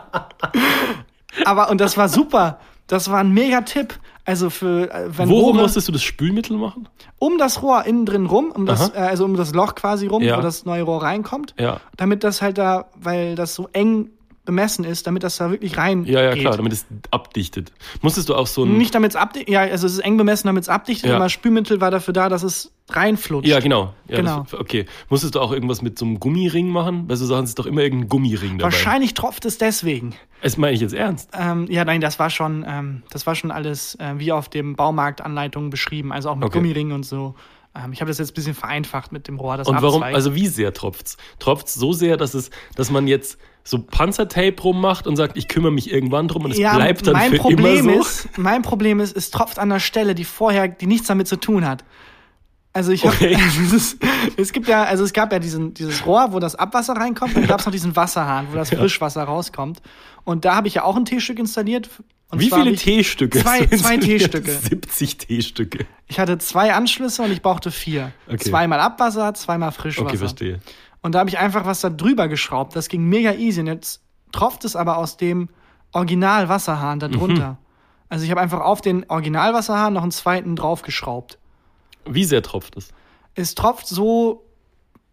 Aber, 1.46 1.70
und 1.70 1.80
das 1.82 1.98
war 1.98 2.10
super. 2.10 2.60
Das 2.88 3.10
war 3.12 3.20
ein 3.20 3.34
mega 3.34 3.62
Tipp. 3.62 4.00
Also 4.26 4.50
für, 4.50 4.92
äh, 4.94 5.06
wenn 5.18 5.30
Worum 5.30 5.52
Rohre, 5.56 5.62
musstest 5.64 5.88
du 5.88 5.92
das 5.94 6.04
Spülmittel 6.04 6.58
machen? 6.58 6.90
um 7.18 7.38
das 7.38 7.62
Rohr 7.64 7.86
innen 7.86 8.06
drin 8.06 8.26
rum, 8.26 8.52
um 8.54 8.66
das, 8.66 8.90
äh, 8.90 8.98
also 8.98 9.24
um 9.24 9.38
das 9.38 9.54
Loch 9.54 9.74
quasi 9.76 10.08
rum, 10.08 10.22
Ja. 10.22 10.38
wo 10.38 10.42
das 10.42 10.66
neue 10.66 10.84
Rohr 10.84 11.02
reinkommt, 11.02 11.56
Ja. 11.58 11.80
damit 11.96 12.24
das 12.26 12.42
halt 12.42 12.58
da, 12.58 12.86
weil 12.96 13.36
das 13.36 13.56
so 13.56 13.70
eng 13.72 14.10
bemessen 14.48 14.84
ist, 14.84 15.06
damit 15.06 15.22
das 15.22 15.38
da 15.38 15.52
wirklich 15.52 15.78
rein 15.78 16.04
Ja, 16.06 16.24
ja, 16.24 16.34
geht. 16.34 16.42
klar, 16.42 16.58
damit 16.58 16.74
es 16.74 16.86
abdichtet. 17.12 17.72
Musstest 18.02 18.30
du 18.30 18.34
auch 18.36 18.48
so 18.48 18.64
ein. 18.64 18.76
Nicht 18.80 18.96
damit 18.96 19.12
es 19.12 19.16
abdichtet, 19.16 19.54
ja, 19.54 19.62
also 19.62 19.86
es 19.86 19.94
ist 19.94 20.00
eng 20.00 20.18
bemessen, 20.18 20.48
damit 20.48 20.64
es 20.64 20.70
abdichtet, 20.70 21.12
Ja. 21.12 21.18
aber 21.18 21.30
Spülmittel 21.30 21.80
war 21.80 21.92
dafür 21.92 22.14
da, 22.16 22.30
dass 22.30 22.42
es 22.42 22.72
reinflutscht. 22.90 23.48
Ja, 23.48 23.60
genau. 23.60 23.94
Ja, 24.08 24.18
Genau. 24.18 24.46
Das, 24.50 24.60
okay. 24.60 24.86
Musstest 25.10 25.36
du 25.36 25.42
auch 25.42 25.52
irgendwas 25.52 25.82
mit 25.84 26.00
so 26.00 26.06
einem 26.06 26.20
Gummiring 26.20 26.70
machen? 26.70 27.06
Bei 27.08 27.16
so 27.16 27.26
Sachen 27.28 27.44
ist 27.44 27.60
doch 27.60 27.66
immer 27.68 27.82
irgendein 27.82 28.10
Gummiring 28.10 28.58
dabei. 28.58 28.72
Wahrscheinlich 28.72 29.14
tropft 29.14 29.46
es 29.46 29.58
deswegen. 29.60 30.16
Das 30.42 30.58
meine 30.58 30.74
ich 30.74 30.82
jetzt 30.82 30.94
ernst. 30.94 31.30
Ähm, 31.38 31.68
ja, 31.70 31.84
nein, 31.86 32.00
das 32.02 32.18
war 32.18 32.30
schon, 32.30 32.66
ähm, 32.68 33.04
das 33.12 33.28
war 33.28 33.36
schon 33.36 33.52
alles 33.52 33.96
äh, 33.96 34.14
wie 34.18 34.32
auf 34.32 34.50
dem 34.50 34.76
Baumarktanleitungen 34.76 35.70
beschrieben, 35.70 36.12
also 36.14 36.30
auch 36.30 36.36
mit 36.36 36.46
Okay. 36.46 36.60
Gummiringen 36.60 36.94
und 36.94 37.04
so. 37.06 37.36
Ähm, 37.84 37.94
ich 37.94 38.02
habe 38.02 38.10
das 38.10 38.18
jetzt 38.18 38.32
ein 38.32 38.34
bisschen 38.34 38.54
vereinfacht 38.54 39.12
mit 39.12 39.28
dem 39.28 39.40
Rohr, 39.40 39.58
das 39.58 39.68
Und 39.68 39.82
warum, 39.82 40.04
also 40.04 40.36
wie 40.36 40.48
sehr 40.48 40.74
tropft's? 40.74 41.18
Tropft's 41.40 41.74
so 41.74 41.94
sehr, 41.94 42.18
dass 42.18 42.34
es, 42.34 42.50
dass 42.76 42.90
man 42.90 43.08
jetzt 43.08 43.38
so 43.64 43.80
Panzertape 43.80 44.62
rummacht 44.62 45.08
und 45.08 45.18
sagt, 45.18 45.38
ich 45.38 45.48
kümmere 45.48 45.72
mich 45.72 45.92
irgendwann 45.92 46.28
drum 46.28 46.46
und 46.46 46.52
es 46.52 46.58
bleibt 46.58 47.06
dann 47.06 47.14
mein 47.14 47.32
für 47.32 47.38
Problem 47.38 47.90
immer 47.90 47.94
so? 47.96 48.00
ist, 48.00 48.38
mein 48.38 48.62
Problem 48.62 49.00
ist, 49.00 49.16
es 49.16 49.30
tropft 49.30 49.60
an 49.60 49.70
der 49.70 49.80
Stelle, 49.80 50.16
die 50.16 50.24
vorher, 50.24 50.68
die 50.68 50.88
nichts 50.88 51.08
damit 51.08 51.28
zu 51.28 51.36
tun 51.38 51.66
hat. 51.66 51.84
Also 52.74 52.92
ich 52.92 53.06
habe, 53.06 53.16
Okay. 53.16 53.36
es, 53.76 53.98
es 54.38 54.54
gibt 54.54 54.68
ja, 54.68 54.84
also 54.84 55.04
es 55.04 55.12
gab 55.12 55.32
ja 55.34 55.40
diesen, 55.40 55.74
dieses 55.74 56.06
Rohr, 56.06 56.32
wo 56.32 56.40
das 56.40 56.56
Abwasser 56.56 56.94
reinkommt, 56.94 57.36
und 57.36 57.42
dann 57.42 57.50
gab 57.50 57.60
es 57.60 57.66
noch 57.66 57.74
diesen 57.74 57.96
Wasserhahn, 57.96 58.48
wo 58.52 58.56
das 58.56 58.70
Frischwasser 58.70 59.24
rauskommt. 59.24 59.82
Und 60.24 60.46
da 60.46 60.56
habe 60.56 60.68
ich 60.68 60.76
ja 60.76 60.84
auch 60.84 60.96
ein 60.96 61.06
Teestück 61.06 61.40
installiert. 61.40 61.90
Und 62.30 62.40
Wie 62.40 62.50
viele 62.50 62.76
Teestücke? 62.76 63.40
zwei- 63.42 63.66
zwei? 63.68 63.98
Teestücke. 63.98 64.52
70 64.52 65.18
Teestücke. 65.18 65.86
Ich 66.08 66.20
hatte 66.20 66.38
zwei 66.40 66.74
Anschlüsse 66.74 67.24
und 67.24 67.32
ich 67.32 67.42
brauchte 67.42 67.72
vier. 67.72 68.12
Okay. 68.28 68.38
Zweimal 68.38 68.80
Abwasser, 68.82 69.34
zweimal 69.34 69.72
Frischwasser. 69.72 70.08
Okay, 70.08 70.18
verstehe. 70.18 70.60
Und 71.02 71.16
da 71.16 71.20
habe 71.20 71.30
ich 71.30 71.38
einfach 71.38 71.66
was 71.66 71.80
da 71.82 71.90
drüber 71.90 72.28
geschraubt. 72.28 72.76
Das 72.76 72.90
ging 72.90 73.06
mega 73.06 73.34
easy. 73.34 73.62
Und 73.62 73.68
jetzt 73.68 74.02
tropft 74.34 74.66
es 74.66 74.76
aber 74.76 74.98
aus 74.98 75.16
dem 75.16 75.48
Originalwasserhahn 75.94 77.00
da 77.00 77.08
drunter. 77.08 77.52
Mhm. 77.52 77.58
Also 78.10 78.26
ich 78.26 78.32
habe 78.32 78.42
einfach 78.42 78.62
auf 78.62 78.82
den 78.82 79.06
Originalwasserhahn 79.10 79.94
noch 79.94 80.02
einen 80.04 80.12
zweiten 80.12 80.56
draufgeschraubt. 80.56 81.38
Wie 82.06 82.24
sehr 82.26 82.42
tropft 82.42 82.78
es? 82.78 82.90
Es 83.36 83.54
tropft 83.56 83.88
so, 83.88 84.46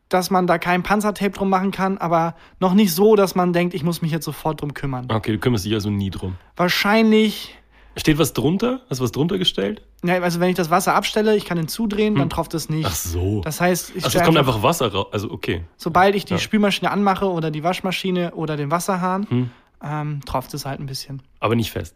dass 0.08 0.30
man 0.30 0.46
da 0.46 0.58
kein 0.58 0.82
Panzertape 0.82 1.30
drum 1.32 1.48
machen 1.50 1.70
kann, 1.70 1.98
aber 1.98 2.34
noch 2.60 2.74
nicht 2.74 2.92
so, 2.94 3.16
dass 3.16 3.34
man 3.34 3.52
denkt, 3.52 3.74
ich 3.74 3.82
muss 3.82 4.02
mich 4.02 4.12
jetzt 4.12 4.24
sofort 4.24 4.60
drum 4.60 4.74
kümmern. 4.74 5.06
Okay, 5.10 5.32
du 5.32 5.38
kümmerst 5.38 5.64
dich 5.64 5.72
also 5.74 5.90
nie 5.90 6.10
drum. 6.10 6.36
Wahrscheinlich, 6.56 7.56
Steht 7.96 8.18
was 8.18 8.32
drunter? 8.32 8.80
Hast 8.90 8.98
du 8.98 9.04
was 9.04 9.12
drunter 9.12 9.38
gestellt? 9.38 9.82
ja, 10.04 10.20
also 10.20 10.40
wenn 10.40 10.48
ich 10.50 10.56
das 10.56 10.68
Wasser 10.68 10.94
abstelle, 10.96 11.36
ich 11.36 11.44
kann 11.44 11.56
den 11.56 11.68
zudrehen, 11.68 12.16
dann 12.16 12.28
tropft 12.28 12.52
es 12.54 12.68
nicht. 12.68 12.84
Hm. 12.84 12.90
Ach 12.92 12.94
so. 12.96 13.40
Das 13.42 13.60
heißt, 13.60 13.92
ich 13.94 14.04
stell 14.04 14.20
es 14.20 14.26
kommt 14.26 14.36
einfach 14.36 14.62
Wasser 14.64 14.92
raus. 14.92 15.06
Also 15.12 15.30
okay. 15.30 15.62
Sobald 15.76 16.16
ich 16.16 16.24
die 16.24 16.34
Ja. 16.34 16.38
Spülmaschine 16.40 16.90
anmache 16.90 17.26
oder 17.30 17.50
die 17.52 17.62
Waschmaschine 17.62 18.34
oder 18.34 18.56
den 18.56 18.70
Wasserhahn, 18.72 19.26
Hm. 19.30 19.50
ähm, 19.82 20.20
tropft 20.26 20.52
es 20.54 20.66
halt 20.66 20.80
ein 20.80 20.86
bisschen. 20.86 21.22
Aber 21.38 21.54
nicht 21.54 21.70
fest. 21.70 21.94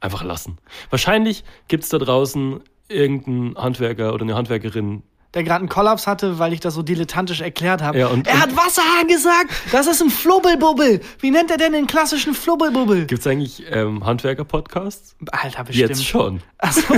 Einfach 0.00 0.22
lassen. 0.22 0.58
Wahrscheinlich 0.90 1.42
gibt 1.66 1.82
es 1.82 1.90
da 1.90 1.98
draußen 1.98 2.60
irgendeinen 2.88 3.56
Handwerker 3.56 4.14
oder 4.14 4.22
eine 4.22 4.36
Handwerkerin. 4.36 5.02
Der 5.34 5.42
gerade 5.44 5.58
einen 5.60 5.68
Kollaps 5.68 6.06
hatte, 6.06 6.38
weil 6.38 6.54
ich 6.54 6.60
das 6.60 6.72
so 6.74 6.82
dilettantisch 6.82 7.42
erklärt 7.42 7.82
habe. 7.82 7.98
Ja, 7.98 8.06
und- 8.06 8.26
er 8.26 8.40
hat 8.40 8.56
Wasserhahn 8.56 9.06
gesagt! 9.08 9.50
Das 9.72 9.86
ist 9.86 10.00
ein 10.00 10.08
Flubbelbubbel! 10.08 11.00
Wie 11.20 11.30
nennt 11.30 11.50
er 11.50 11.58
denn 11.58 11.72
den 11.74 11.86
klassischen 11.86 12.32
Flubbelbubbel? 12.32 13.04
Gibt 13.06 13.20
es 13.20 13.26
eigentlich 13.26 13.62
ähm, 13.70 14.06
Handwerker-Podcasts? 14.06 15.16
Alter, 15.30 15.64
bestimmt. 15.64 15.88
Jetzt 15.90 16.06
schon. 16.06 16.40
Ach 16.58 16.72
so. 16.72 16.94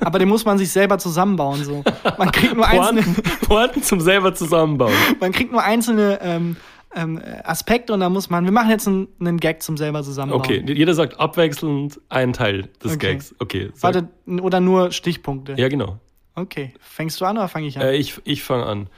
Aber 0.00 0.18
den 0.18 0.28
muss 0.28 0.44
man 0.46 0.56
sich 0.56 0.70
selber 0.72 0.96
zusammenbauen. 0.98 1.62
So. 1.62 1.84
Man 2.16 2.30
kriegt 2.32 2.54
nur 2.54 2.66
einzelne, 2.66 3.02
Pointen, 3.02 3.22
Pointen 3.46 3.82
zum 3.82 4.00
selber 4.00 4.34
zusammenbauen. 4.34 4.94
man 5.20 5.32
kriegt 5.32 5.52
nur 5.52 5.62
einzelne 5.62 6.20
ähm, 6.22 6.56
ähm, 6.94 7.20
Aspekte 7.44 7.92
und 7.92 8.00
dann 8.00 8.12
muss 8.14 8.30
man. 8.30 8.44
Wir 8.44 8.52
machen 8.52 8.70
jetzt 8.70 8.88
einen, 8.88 9.08
einen 9.20 9.38
Gag 9.38 9.62
zum 9.62 9.76
selber 9.76 10.02
zusammenbauen. 10.02 10.40
Okay, 10.42 10.64
jeder 10.66 10.94
sagt 10.94 11.20
abwechselnd 11.20 12.00
einen 12.08 12.32
Teil 12.32 12.70
des 12.82 12.94
Okay. 12.94 13.12
Gags. 13.12 13.34
Okay. 13.38 13.70
Sag, 13.74 13.94
Warte, 13.94 14.08
oder 14.42 14.60
nur 14.60 14.90
Stichpunkte. 14.90 15.54
Ja, 15.56 15.68
genau. 15.68 15.98
Okay. 16.34 16.72
Fängst 16.80 17.20
du 17.20 17.24
an 17.24 17.36
oder 17.38 17.48
fange 17.48 17.66
ich 17.66 17.76
an? 17.76 17.82
Äh, 17.82 17.94
ich 17.96 18.20
ich 18.24 18.42
fange 18.42 18.66
an. 18.66 18.88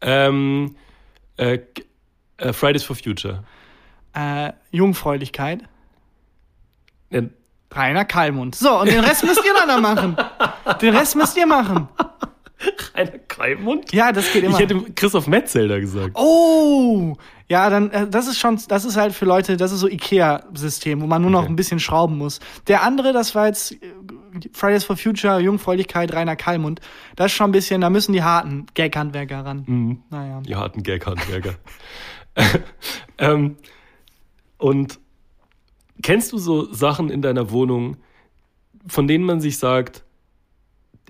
Ähm, 0.00 0.76
äh, 1.36 1.58
äh, 2.36 2.52
Fridays 2.52 2.84
for 2.84 2.96
Future. 2.96 3.44
Äh, 4.12 4.52
Jungfräulichkeit. 4.70 5.62
Ja, 7.10 7.22
Rainer 7.72 8.04
Kallmund. 8.04 8.54
So, 8.54 8.80
und 8.80 8.88
den 8.90 9.00
Rest 9.00 9.24
müsst 9.24 9.44
ihr 9.44 9.52
dann 9.54 9.68
da 9.68 9.78
machen. 9.80 10.16
Den 10.80 10.94
Rest 10.96 11.16
müsst 11.16 11.36
ihr 11.36 11.46
machen. 11.46 11.88
Rainer 12.94 13.18
Kalmund? 13.28 13.92
Ja, 13.92 14.12
das 14.12 14.32
geht 14.32 14.44
immer. 14.44 14.54
Ich 14.54 14.60
hätte 14.60 14.80
Christoph 14.94 15.26
Metzelder 15.26 15.80
gesagt. 15.80 16.12
oh! 16.14 17.16
Ja, 17.48 17.68
dann, 17.68 17.90
äh, 17.90 18.08
das 18.08 18.26
ist 18.26 18.38
schon, 18.38 18.58
das 18.68 18.84
ist 18.86 18.96
halt 18.96 19.12
für 19.12 19.26
Leute, 19.26 19.56
das 19.58 19.70
ist 19.70 19.80
so 19.80 19.86
Ikea-System, 19.88 21.02
wo 21.02 21.06
man 21.06 21.20
nur 21.20 21.30
noch 21.30 21.40
Okay. 21.42 21.50
ein 21.52 21.56
bisschen 21.56 21.78
schrauben 21.78 22.16
muss. 22.16 22.40
Der 22.68 22.82
andere, 22.82 23.12
das 23.12 23.34
war 23.34 23.46
jetzt 23.48 23.72
äh, 23.72 23.76
Fridays 24.52 24.84
for 24.84 24.96
Future, 24.96 25.38
Jungfräulichkeit, 25.40 26.12
Rainer 26.12 26.36
Kallmund. 26.36 26.80
Das 27.16 27.26
ist 27.26 27.32
schon 27.36 27.50
ein 27.50 27.52
bisschen, 27.52 27.80
da 27.80 27.90
müssen 27.90 28.12
die 28.12 28.22
harten 28.22 28.66
Gag-Handwerker 28.74 29.44
ran. 29.44 29.64
Mhm. 29.66 30.02
Naja. 30.10 30.40
Die 30.40 30.56
harten 30.56 30.82
Gag-Handwerker. 30.82 31.54
ähm, 33.18 33.56
und 34.58 34.98
kennst 36.02 36.32
du 36.32 36.38
so 36.38 36.72
Sachen 36.72 37.10
in 37.10 37.22
deiner 37.22 37.50
Wohnung, 37.50 37.96
von 38.86 39.06
denen 39.06 39.24
man 39.24 39.40
sich 39.40 39.58
sagt, 39.58 40.04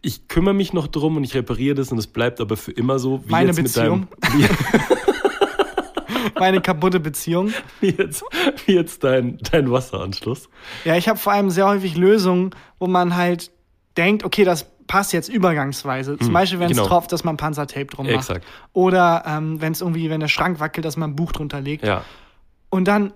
ich 0.02 0.28
kümmere 0.28 0.54
mich 0.54 0.73
noch 0.73 0.87
drum 0.87 1.16
und 1.16 1.25
ich 1.25 1.35
repariere 1.35 1.75
das 1.75 1.90
und 1.90 1.99
es 1.99 2.07
bleibt 2.07 2.40
aber 2.40 2.57
für 2.57 2.73
immer 2.73 2.99
so, 2.99 3.25
wie 3.25 3.31
Meine 3.31 3.49
jetzt 3.49 3.62
Beziehung. 3.62 4.07
deinem, 4.21 4.38
wie, 4.38 4.45
Meine 6.38 6.61
kaputte 6.61 7.00
Beziehung. 7.00 7.53
wie 7.81 7.91
jetzt, 7.91 8.25
wie 8.67 8.73
jetzt 8.73 9.05
dein, 9.05 9.38
dein 9.50 9.71
Wasseranschluss. 9.71 10.49
Ja, 10.85 10.97
ich 10.97 11.09
habe 11.09 11.19
vor 11.19 11.33
allem 11.33 11.50
sehr 11.50 11.67
häufig 11.67 11.97
Lösungen, 11.97 12.50
wo 12.79 12.87
man 12.87 13.17
halt 13.17 13.50
denkt, 13.97 14.25
okay, 14.25 14.45
das 14.45 14.67
passt 14.87 15.12
jetzt 15.12 15.29
übergangsweise. 15.29 16.19
Zum 16.19 16.33
Beispiel, 16.33 16.59
wenn 16.59 16.71
es 16.71 16.76
genau. 16.76 16.88
tropft, 16.88 17.12
dass 17.12 17.25
man 17.25 17.37
Panzertape 17.37 17.87
drum 17.87 18.07
macht. 18.07 18.17
Exakt. 18.17 18.47
Oder 18.73 19.25
ähm, 19.26 19.61
wenn 19.61 19.73
es 19.73 19.81
irgendwie, 19.81 20.11
wenn 20.11 20.21
der 20.21 20.29
Schrank 20.29 20.61
wackelt, 20.61 20.85
dass 20.85 20.97
man 20.97 21.11
ein 21.11 21.17
Buch 21.17 21.33
drunter 21.33 21.61
legt. 21.61 21.85
Ja, 21.85 22.05
Und 22.71 22.87
dann 22.87 23.12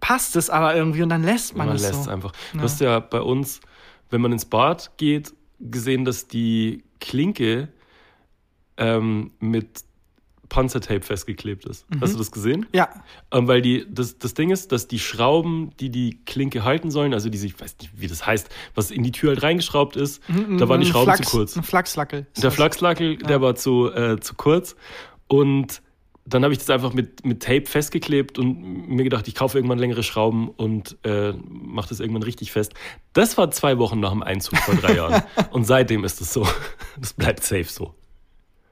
passt 0.00 0.36
es 0.36 0.50
aber 0.50 0.76
irgendwie 0.76 1.02
und 1.02 1.08
dann 1.08 1.22
lässt 1.22 1.56
man, 1.56 1.68
man 1.68 1.76
es 1.76 1.82
lässt 1.82 1.94
es 1.94 2.04
so. 2.04 2.10
einfach. 2.10 2.32
Du 2.52 2.60
hast 2.60 2.80
ja 2.80 3.00
bei 3.00 3.20
uns, 3.20 3.60
wenn 4.10 4.20
man 4.20 4.32
ins 4.32 4.44
Bad 4.44 4.92
geht, 4.98 5.32
gesehen, 5.58 6.04
dass 6.04 6.28
die 6.28 6.84
Klinke 7.00 7.68
ähm, 8.76 9.32
mit 9.40 9.85
Panzertape 10.48 11.02
festgeklebt 11.02 11.64
ist. 11.64 11.88
Mhm. 11.90 12.00
Hast 12.00 12.14
du 12.14 12.18
das 12.18 12.30
gesehen? 12.30 12.66
Ja, 12.72 12.88
Ähm, 13.32 13.48
weil 13.48 13.62
die, 13.62 13.86
das, 13.88 14.18
das 14.18 14.34
Ding 14.34 14.50
ist, 14.50 14.72
dass 14.72 14.88
die 14.88 14.98
Schrauben, 14.98 15.70
die 15.80 15.90
die 15.90 16.18
Klinke 16.24 16.64
halten 16.64 16.90
sollen, 16.90 17.14
also 17.14 17.28
diese, 17.28 17.46
ich 17.46 17.60
weiß 17.60 17.76
nicht, 17.80 17.92
wie 18.00 18.06
das 18.06 18.26
heißt, 18.26 18.48
was 18.74 18.90
in 18.90 19.02
die 19.02 19.12
Tür 19.12 19.30
halt 19.30 19.42
reingeschraubt 19.42 19.96
ist, 19.96 20.22
da 20.28 20.68
waren 20.68 20.80
die 20.80 20.86
ein 20.86 20.90
Schrauben 20.90 21.12
Flachs, 21.12 21.28
zu 21.28 21.36
kurz. 21.36 21.56
Ein 21.56 21.62
Flachslackel. 21.62 22.26
Der. 22.40 22.50
Flachslackel, 22.50 23.16
der 23.18 23.40
war 23.40 23.54
zu, 23.54 23.92
äh, 23.92 24.18
zu 24.20 24.34
kurz. 24.34 24.76
Und 25.28 25.82
dann 26.28 26.42
habe 26.42 26.52
ich 26.52 26.58
das 26.58 26.70
einfach 26.70 26.92
mit, 26.92 27.24
mit 27.24 27.42
Tape 27.42 27.66
festgeklebt 27.66 28.38
und 28.38 28.88
mir 28.88 29.04
gedacht, 29.04 29.28
ich 29.28 29.34
kaufe 29.34 29.58
irgendwann 29.58 29.78
längere 29.78 30.02
Schrauben 30.02 30.48
und 30.48 30.96
äh, 31.04 31.32
mache 31.48 31.88
das 31.88 32.00
irgendwann 32.00 32.24
richtig 32.24 32.50
fest. 32.52 32.74
Das 33.12 33.38
war 33.38 33.50
zwei 33.52 33.78
Wochen 33.78 34.00
nach 34.00 34.10
dem 34.10 34.22
Einzug 34.22 34.58
vor 34.58 34.74
drei 34.74 34.94
Jahren. 34.96 35.22
Und 35.50 35.64
seitdem 35.64 36.04
ist 36.04 36.20
es 36.20 36.32
so. 36.32 36.46
Das 37.00 37.12
bleibt 37.12 37.44
safe 37.44 37.64
so. 37.64 37.94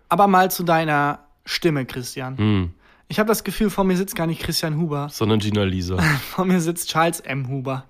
Aber 0.08 0.26
mal 0.26 0.50
zu 0.50 0.64
deiner 0.64 1.23
Stimme, 1.44 1.84
Christian. 1.86 2.38
Hm. 2.38 2.70
Ich 3.08 3.18
habe 3.18 3.28
das 3.28 3.44
Gefühl, 3.44 3.68
vor 3.68 3.84
mir 3.84 3.96
sitzt 3.96 4.16
gar 4.16 4.26
nicht 4.26 4.42
Christian 4.42 4.78
Huber, 4.78 5.08
Sondern 5.10 5.38
Gina 5.38 5.64
Lisa. 5.64 5.98
vor 6.30 6.44
mir 6.44 6.60
sitzt 6.60 6.88
Charles 6.90 7.20
M. 7.20 7.48
Huber. 7.48 7.84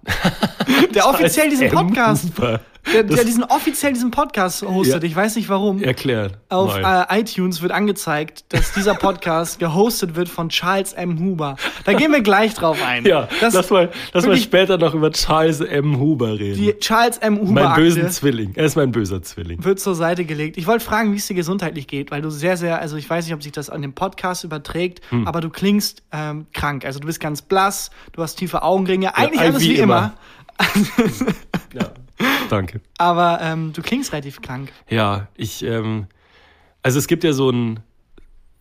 der 0.95 1.09
offiziell 1.09 1.49
diesen. 1.49 1.71
Podcast, 1.71 2.25
Huber. 2.37 2.61
Der, 2.93 3.03
der 3.05 3.25
diesen 3.25 3.45
offiziell 3.45 3.93
diesen 3.93 4.11
Podcast 4.11 4.63
hostet. 4.63 5.03
Ja. 5.03 5.09
Ich 5.09 5.17
weiß 5.17 5.37
nicht 5.37 5.49
warum. 5.49 5.83
Erklärt. 5.83 6.39
Auf 6.49 6.77
äh, 6.77 7.21
iTunes 7.21 7.63
wird 7.63 7.73
angezeigt, 7.73 8.45
dass 8.51 8.73
dieser 8.73 8.95
Podcast 8.95 9.59
gehostet 9.59 10.15
wird 10.17 10.29
von 10.29 10.49
Charles 10.49 10.93
M. 10.93 11.19
Huber. 11.19 11.57
Da 11.85 11.93
gehen 11.95 12.13
wir 12.13 12.21
gleich 12.23 12.55
drauf 12.55 12.79
ein. 12.87 13.05
ja, 13.05 13.29
das, 13.41 13.55
lass 13.55 13.71
mal, 13.71 13.91
lass 14.13 14.27
mal 14.27 14.37
später 14.37 14.77
noch 14.79 14.95
über 14.95 15.11
Charles 15.13 15.61
M. 15.61 15.99
Huber 15.99 16.39
reden. 16.39 16.57
die 16.61 16.73
Charles 16.79 17.19
M. 17.19 17.41
Huber 17.41 17.53
mein 17.65 17.75
bösen 17.75 18.09
Zwilling. 18.11 18.53
Er 18.55 18.67
ist 18.67 18.77
mein 18.77 18.93
böser 18.93 19.23
Zwilling. 19.23 19.63
wird 19.65 19.81
zur 19.81 19.95
Seite 19.95 20.25
gelegt. 20.25 20.57
Ich 20.57 20.67
wollte 20.67 20.85
fragen, 20.85 21.13
wie 21.13 21.17
es 21.17 21.27
dir 21.27 21.35
gesundheitlich 21.35 21.87
geht, 21.87 22.11
weil 22.11 22.23
du 22.23 22.31
sehr, 22.31 22.57
sehr, 22.57 22.81
also 22.81 22.97
ich 22.97 23.09
weiß 23.09 23.25
nicht, 23.25 23.35
ob 23.35 23.43
sich 23.43 23.53
das 23.53 23.71
an 23.71 23.83
dem 23.83 23.93
Podcast 23.95 24.45
überträgt, 24.45 25.01
Hm. 25.11 25.27
aber 25.27 25.41
du 25.41 25.51
klingst 25.51 26.03
ähm, 26.13 26.47
krank. 26.53 26.85
Also 26.85 27.01
du 27.01 27.07
bist 27.07 27.21
ganz 27.21 27.43
blass, 27.43 27.91
du 28.13 28.23
hast 28.23 28.37
tiefe 28.37 28.63
Augenringe, 28.63 29.17
eigentlich 29.17 29.41
äh, 29.41 29.45
alles 29.45 29.63
wie 29.63 29.71
wie 29.71 29.77
immer, 29.77 30.15
Ja. 31.73 31.91
Danke. 32.51 32.81
aber 32.99 33.41
ähm, 33.43 33.73
du 33.73 33.83
klingst 33.83 34.13
relativ 34.13 34.41
krank. 34.43 34.73
Ja, 34.89 35.29
ich, 35.35 35.65
ähm, 35.65 36.07
also 36.83 36.99
es 36.99 37.07
gibt 37.07 37.25
ja 37.25 37.33
so 37.33 37.51
ein, 37.51 37.81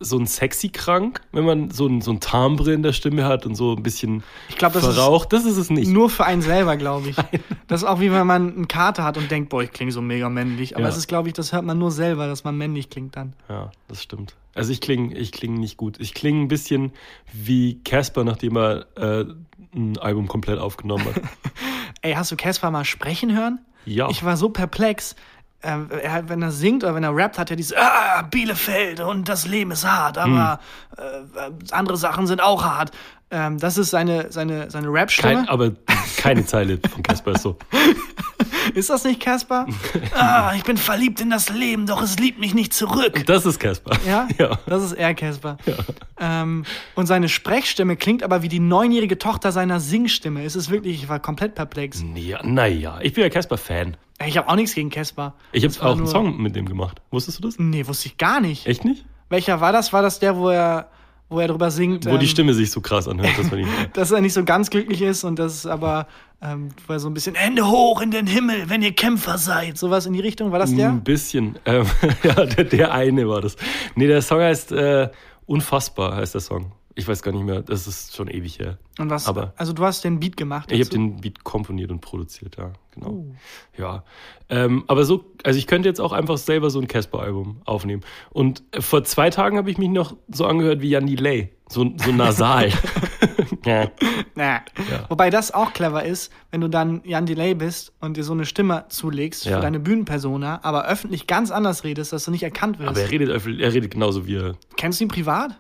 so 0.03 0.17
ein 0.17 0.27
sexy 0.27 0.69
krank, 0.69 1.21
wenn 1.31 1.45
man 1.45 1.71
so 1.71 1.87
ein, 1.87 2.01
so 2.01 2.11
ein 2.11 2.19
Timbre 2.19 2.73
in 2.73 2.83
der 2.83 2.93
Stimme 2.93 3.25
hat 3.25 3.45
und 3.45 3.55
so 3.55 3.73
ein 3.75 3.81
bisschen 3.83 4.23
Ich 4.49 4.57
glaub, 4.57 4.73
das 4.73 4.83
ist 4.83 4.93
verraucht. 4.95 5.33
das 5.33 5.45
ist 5.45 5.57
es 5.57 5.69
nicht. 5.69 5.89
Nur 5.89 6.09
für 6.09 6.25
einen 6.25 6.41
selber, 6.41 6.77
glaube 6.77 7.09
ich. 7.09 7.15
Das 7.67 7.81
ist 7.81 7.87
auch 7.87 7.99
wie 8.01 8.11
wenn 8.11 8.27
man 8.27 8.53
einen 8.55 8.67
Kater 8.67 9.03
hat 9.03 9.17
und 9.17 9.31
denkt, 9.31 9.49
boah, 9.49 9.63
ich 9.63 9.71
klinge 9.71 9.91
so 9.91 10.01
mega 10.01 10.29
männlich. 10.29 10.75
Aber 10.75 10.83
Ja. 10.83 10.89
es 10.89 10.97
ist, 10.97 11.07
glaube 11.07 11.29
ich, 11.29 11.33
das 11.33 11.53
hört 11.53 11.63
man 11.63 11.79
nur 11.79 11.89
selber, 11.91 12.27
dass 12.27 12.43
man 12.43 12.55
männlich 12.57 12.89
klingt 12.91 13.15
dann. 13.15 13.33
Ja, 13.49 13.71
das 13.87 14.03
stimmt. 14.03 14.35
Also 14.53 14.71
ich 14.71 14.81
klinge 14.81 15.17
ich 15.17 15.31
kling 15.31 15.55
nicht 15.55 15.77
gut. 15.77 15.99
Ich 15.99 16.13
klinge 16.13 16.41
ein 16.41 16.47
bisschen 16.49 16.91
wie 17.31 17.79
Casper, 17.83 18.23
nachdem 18.23 18.57
er 18.57 18.85
äh, 18.95 19.25
ein 19.73 19.97
Album 19.97 20.27
komplett 20.27 20.59
aufgenommen 20.59 21.05
hat. 21.05 21.15
Ey, 22.03 22.13
hast 22.13 22.31
du 22.31 22.35
Caspar 22.35 22.69
mal 22.69 22.85
sprechen 22.85 23.35
hören? 23.35 23.59
Ja. 23.85 24.09
Ich 24.09 24.23
war 24.23 24.37
so 24.37 24.49
perplex. 24.49 25.15
Ähm, 25.63 25.89
er, 25.89 26.27
wenn 26.27 26.41
er 26.41 26.51
singt 26.51 26.83
oder 26.83 26.93
wenn 26.95 27.03
er 27.03 27.15
rappt, 27.15 27.39
hat 27.39 27.49
er 27.49 27.55
dieses 27.55 27.73
ah, 27.75 28.21
Bielefeld 28.23 28.99
und 28.99 29.29
das 29.29 29.47
Leben 29.47 29.71
ist 29.71 29.87
hart, 29.87 30.17
aber 30.17 30.59
Hm. 30.97 31.03
äh, 31.35 31.73
andere 31.73 31.95
Sachen 31.97 32.27
sind 32.27 32.41
auch 32.41 32.63
hart. 32.63 32.91
Ähm, 33.31 33.57
das 33.57 33.77
ist 33.77 33.89
seine, 33.89 34.31
seine, 34.31 34.69
seine 34.69 34.89
Rap-Stimme. 34.89 35.33
Kein, 35.35 35.49
aber 35.49 35.71
keine 36.17 36.45
Zeile 36.45 36.79
von 36.91 37.01
Casper 37.01 37.31
ist 37.31 37.41
so. 37.43 37.57
Ist 38.73 38.89
das 38.89 39.03
nicht 39.03 39.19
Caspar? 39.19 39.67
ah, 40.15 40.53
ich 40.55 40.63
bin 40.63 40.77
verliebt 40.77 41.19
in 41.19 41.29
das 41.29 41.49
Leben, 41.49 41.85
doch 41.85 42.01
es 42.01 42.17
liebt 42.17 42.39
mich 42.39 42.53
nicht 42.53 42.73
zurück. 42.73 43.25
Das 43.25 43.45
ist 43.45 43.59
Casper. 43.59 43.91
Ja? 44.07 44.27
Ja. 44.37 44.57
Das 44.65 44.83
ist 44.83 44.93
er, 44.93 45.13
Casper. 45.13 45.57
Ähm, 46.23 46.63
und 46.95 47.05
seine 47.05 47.27
Sprechstimme 47.27 47.97
klingt 47.97 48.23
aber 48.23 48.41
wie 48.43 48.47
die 48.47 48.59
neunjährige 48.59 49.17
Tochter 49.17 49.51
seiner 49.51 49.79
Singstimme. 49.81 50.43
Es 50.43 50.55
ist 50.55 50.69
wirklich, 50.69 51.03
ich 51.03 51.09
war 51.09 51.19
komplett 51.19 51.55
perplex. 51.55 52.03
Ja, 52.15 52.39
naja, 52.43 52.99
ich 53.01 53.13
bin 53.13 53.23
ja 53.23 53.29
Casper-Fan. 53.29 53.97
Ey, 54.19 54.29
Ich 54.29 54.37
habe 54.37 54.47
auch 54.47 54.55
nichts 54.55 54.73
gegen 54.73 54.89
Caspar. 54.89 55.35
Ich 55.51 55.63
habe 55.65 55.75
war 55.81 55.89
auch 55.89 55.97
einen 55.97 56.07
Song 56.07 56.41
mit 56.41 56.55
dem 56.55 56.67
gemacht. 56.67 57.01
Wusstest 57.11 57.39
du 57.39 57.43
das? 57.43 57.59
Nee, 57.59 57.85
wusste 57.87 58.07
ich 58.07 58.17
gar 58.17 58.39
nicht. 58.39 58.65
Echt 58.67 58.85
nicht? 58.85 59.05
Welcher 59.29 59.59
war 59.59 59.73
das? 59.73 59.91
War 59.91 60.01
das 60.01 60.19
der, 60.19 60.37
wo 60.37 60.49
er, 60.49 60.89
wo 61.29 61.39
er 61.39 61.47
drüber 61.47 61.71
singt? 61.71 62.05
Wo 62.05 62.17
die 62.17 62.25
ähm, 62.25 62.29
Stimme 62.31 62.53
sich 62.53 62.71
so 62.71 62.79
krass 62.79 63.07
anhört. 63.07 63.33
Das 63.37 63.51
war 63.51 63.57
die, 63.57 63.65
Dass 63.93 64.11
er 64.11 64.21
nicht 64.21 64.33
so 64.33 64.45
ganz 64.45 64.69
glücklich 64.69 65.01
ist 65.01 65.23
und 65.23 65.39
das 65.39 65.55
ist 65.55 65.65
aber, 65.65 66.07
ähm, 66.41 66.69
wo 66.87 66.93
er 66.93 66.99
so 66.99 67.09
ein 67.09 67.13
bisschen 67.13 67.35
Hände 67.35 67.67
hoch 67.67 68.01
in 68.01 68.11
den 68.11 68.27
Himmel, 68.27 68.69
wenn 68.69 68.81
ihr 68.81 68.93
Kämpfer 68.93 69.37
seid. 69.37 69.77
Sowas 69.77 70.05
in 70.05 70.13
die 70.13 70.19
Richtung. 70.21 70.51
War 70.51 70.59
das 70.59 70.73
der? 70.73 70.89
Ein 70.89 71.03
bisschen. 71.03 71.57
Ähm, 71.65 71.85
ja, 72.23 72.45
der, 72.45 72.63
der 72.65 72.93
eine 72.93 73.27
war 73.27 73.41
das. 73.41 73.55
Nee, 73.95 74.07
der 74.07 74.21
Song 74.21 74.39
heißt 74.39 74.71
äh, 74.71 75.09
Unfassbar, 75.45 76.15
heißt 76.15 76.33
der 76.33 76.41
Song. 76.41 76.71
Ich 76.95 77.07
weiß 77.07 77.23
gar 77.23 77.31
nicht 77.31 77.43
mehr, 77.43 77.61
das 77.61 77.87
ist 77.87 78.15
schon 78.15 78.27
ewig 78.27 78.59
her. 78.59 78.77
Und 78.99 79.09
was? 79.09 79.27
aber- 79.27 79.53
also 79.57 79.73
du 79.73 79.83
hast 79.83 80.03
den 80.03 80.19
Beat 80.19 80.37
gemacht. 80.37 80.71
Ich 80.71 80.79
habe 80.79 80.89
den 80.91 81.17
Beat 81.21 81.43
komponiert 81.43 81.89
und 81.91 82.01
produziert, 82.01 82.57
ja, 82.57 82.73
genau. 82.91 83.09
Oh. 83.09 83.35
Ja, 83.77 84.03
ähm, 84.49 84.83
aber 84.87 85.03
so, 85.03 85.25
also 85.43 85.57
ich 85.57 85.65
könnte 85.65 85.89
jetzt 85.89 85.99
auch 85.99 86.11
einfach 86.11 86.37
selber 86.37 86.69
so 86.69 86.79
ein 86.79 86.87
Casper-Album 86.87 87.61
aufnehmen. 87.65 88.03
Und 88.29 88.61
vor 88.79 89.03
zwei 89.03 89.31
Tagen 89.31 89.57
habe 89.57 89.71
ich 89.71 89.79
mich 89.79 89.89
noch 89.89 90.15
so 90.29 90.45
angehört 90.45 90.81
wie 90.81 90.89
Jan 90.89 91.07
Delay, 91.07 91.49
so, 91.67 91.91
so 91.97 92.11
nasal. 92.11 92.69
ja. 93.65 93.89
Ja. 94.35 94.61
Wobei 95.09 95.29
das 95.29 95.53
auch 95.53 95.73
clever 95.73 96.03
ist, 96.03 96.31
wenn 96.51 96.61
du 96.61 96.67
dann 96.69 97.01
Jan 97.05 97.25
Delay 97.25 97.55
bist 97.55 97.93
und 98.01 98.17
dir 98.17 98.23
so 98.23 98.33
eine 98.33 98.45
Stimme 98.45 98.85
zulegst 98.89 99.45
Ja. 99.45 99.55
für 99.57 99.61
deine 99.61 99.79
Bühnenpersona, 99.79 100.59
aber 100.63 100.85
öffentlich 100.87 101.25
ganz 101.27 101.49
anders 101.51 101.83
redest, 101.83 102.13
dass 102.13 102.25
du 102.25 102.31
nicht 102.31 102.43
erkannt 102.43 102.77
wirst. 102.79 102.89
Aber 102.89 102.99
er 102.99 103.09
redet, 103.11 103.29
er 103.29 103.73
redet 103.73 103.91
genauso 103.91 104.27
wie 104.27 104.35
er. 104.35 104.55
Kennst 104.77 104.99
du 104.99 105.05
ihn 105.05 105.07
privat? 105.07 105.59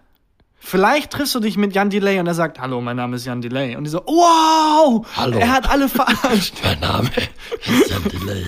Vielleicht 0.65 1.11
triffst 1.11 1.35
du 1.35 1.39
dich 1.41 1.57
mit 1.57 1.75
Jan 1.75 1.89
Delay 1.89 2.19
und 2.21 2.25
er 2.27 2.33
sagt, 2.33 2.57
hallo, 2.59 2.79
mein 2.79 2.95
Name 2.95 3.17
ist 3.17 3.25
Jan 3.25 3.41
Delay. 3.41 3.75
Und 3.75 3.83
die 3.83 3.89
so, 3.89 3.99
wow, 4.05 5.05
Hallo. 5.17 5.37
er 5.37 5.51
hat 5.51 5.69
alle 5.69 5.89
verarscht. 5.89 6.53
Mein 6.63 6.79
Name 6.79 7.09
ist 7.65 7.89
Jan 7.91 8.03
Delay. 8.05 8.45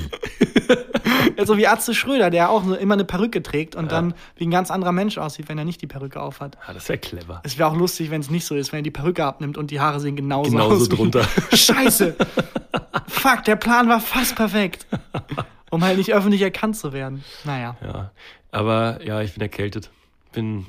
so 1.45 1.57
wie 1.57 1.67
Atze 1.67 1.93
Schröder, 1.93 2.29
der 2.29 2.49
auch 2.49 2.65
immer 2.77 2.93
eine 2.93 3.03
Perücke 3.03 3.43
trägt 3.43 3.75
und 3.75 3.91
dann 3.91 4.13
wie 4.37 4.45
ein 4.47 4.51
ganz 4.51 4.71
anderer 4.71 4.93
Mensch 4.93 5.17
aussieht, 5.17 5.49
wenn 5.49 5.57
er 5.57 5.65
nicht 5.65 5.81
die 5.81 5.87
Perücke 5.87 6.21
aufhat. 6.21 6.57
Ja, 6.65 6.73
das 6.73 6.87
wäre 6.87 6.99
clever. 6.99 7.41
Es 7.43 7.57
wäre 7.57 7.69
auch 7.69 7.75
lustig, 7.75 8.09
wenn 8.11 8.21
es 8.21 8.29
nicht 8.29 8.45
so 8.45 8.55
ist, 8.55 8.71
wenn 8.71 8.79
er 8.79 8.83
die 8.83 8.91
Perücke 8.91 9.25
abnimmt 9.25 9.57
und 9.57 9.69
die 9.69 9.81
Haare 9.81 9.99
sehen 9.99 10.15
genauso, 10.15 10.51
Genauso 10.51 10.75
aus. 10.77 10.89
wie- 10.91 10.95
drunter. 10.95 11.27
Scheiße. 11.53 12.15
Fuck, 13.07 13.43
der 13.43 13.57
Plan 13.57 13.89
war 13.89 13.99
fast 13.99 14.35
perfekt. 14.35 14.87
Um 15.69 15.83
halt 15.83 15.97
nicht 15.97 16.13
öffentlich 16.13 16.41
erkannt 16.41 16.77
zu 16.77 16.93
werden. 16.93 17.25
Naja. 17.43 17.75
Ja, 17.85 18.11
aber 18.51 19.03
ja, 19.05 19.21
ich 19.21 19.33
bin 19.33 19.41
erkältet. 19.41 19.89
Bin 20.31 20.65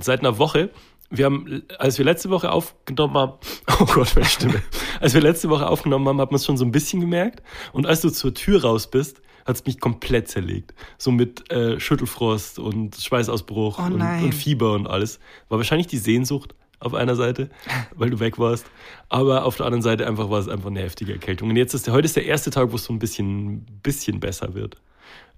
seit 0.00 0.20
einer 0.20 0.38
Woche. 0.38 0.70
Wir 1.10 1.24
haben, 1.24 1.62
als 1.78 1.98
wir 1.98 2.04
letzte 2.04 2.30
Woche 2.30 2.52
aufgenommen 2.52 3.14
haben, 3.14 3.32
oh 3.80 3.84
Gott, 3.84 4.12
meine 4.14 4.28
Stimme. 4.28 4.62
Als 5.00 5.14
wir 5.14 5.20
letzte 5.20 5.50
Woche 5.50 5.66
aufgenommen 5.66 6.06
haben, 6.06 6.20
hat 6.20 6.30
man 6.30 6.36
es 6.36 6.44
schon 6.46 6.56
so 6.56 6.64
ein 6.64 6.72
bisschen 6.72 7.00
gemerkt. 7.00 7.42
Und 7.72 7.86
als 7.86 8.00
du 8.00 8.10
zur 8.10 8.32
Tür 8.32 8.62
raus 8.62 8.90
bist, 8.90 9.20
hat 9.44 9.56
es 9.56 9.66
mich 9.66 9.80
komplett 9.80 10.28
zerlegt. 10.28 10.74
So 10.98 11.10
mit 11.10 11.50
äh, 11.50 11.80
Schüttelfrost 11.80 12.58
und 12.58 12.96
Schweißausbruch 12.96 13.78
Oh 13.78 13.86
und, 13.86 14.00
und 14.00 14.34
Fieber 14.34 14.74
und 14.74 14.86
alles. 14.86 15.18
War 15.48 15.58
wahrscheinlich 15.58 15.88
die 15.88 15.98
Sehnsucht 15.98 16.54
auf 16.78 16.94
einer 16.94 17.14
Seite, 17.14 17.50
weil 17.94 18.10
du 18.10 18.20
weg 18.20 18.38
warst. 18.38 18.66
Aber 19.08 19.44
auf 19.44 19.56
der 19.56 19.66
anderen 19.66 19.82
Seite 19.82 20.06
einfach 20.06 20.30
war 20.30 20.38
es 20.38 20.48
einfach 20.48 20.68
eine 20.68 20.80
heftige 20.80 21.12
Erkältung. 21.12 21.50
Und 21.50 21.56
jetzt 21.56 21.74
ist 21.74 21.86
der, 21.86 21.94
heute 21.94 22.06
ist 22.06 22.16
der 22.16 22.24
erste 22.24 22.50
Tag, 22.50 22.72
wo 22.72 22.76
es 22.76 22.84
so 22.84 22.92
ein 22.92 22.98
bisschen, 22.98 23.66
bisschen 23.82 24.20
besser 24.20 24.54
wird. 24.54 24.76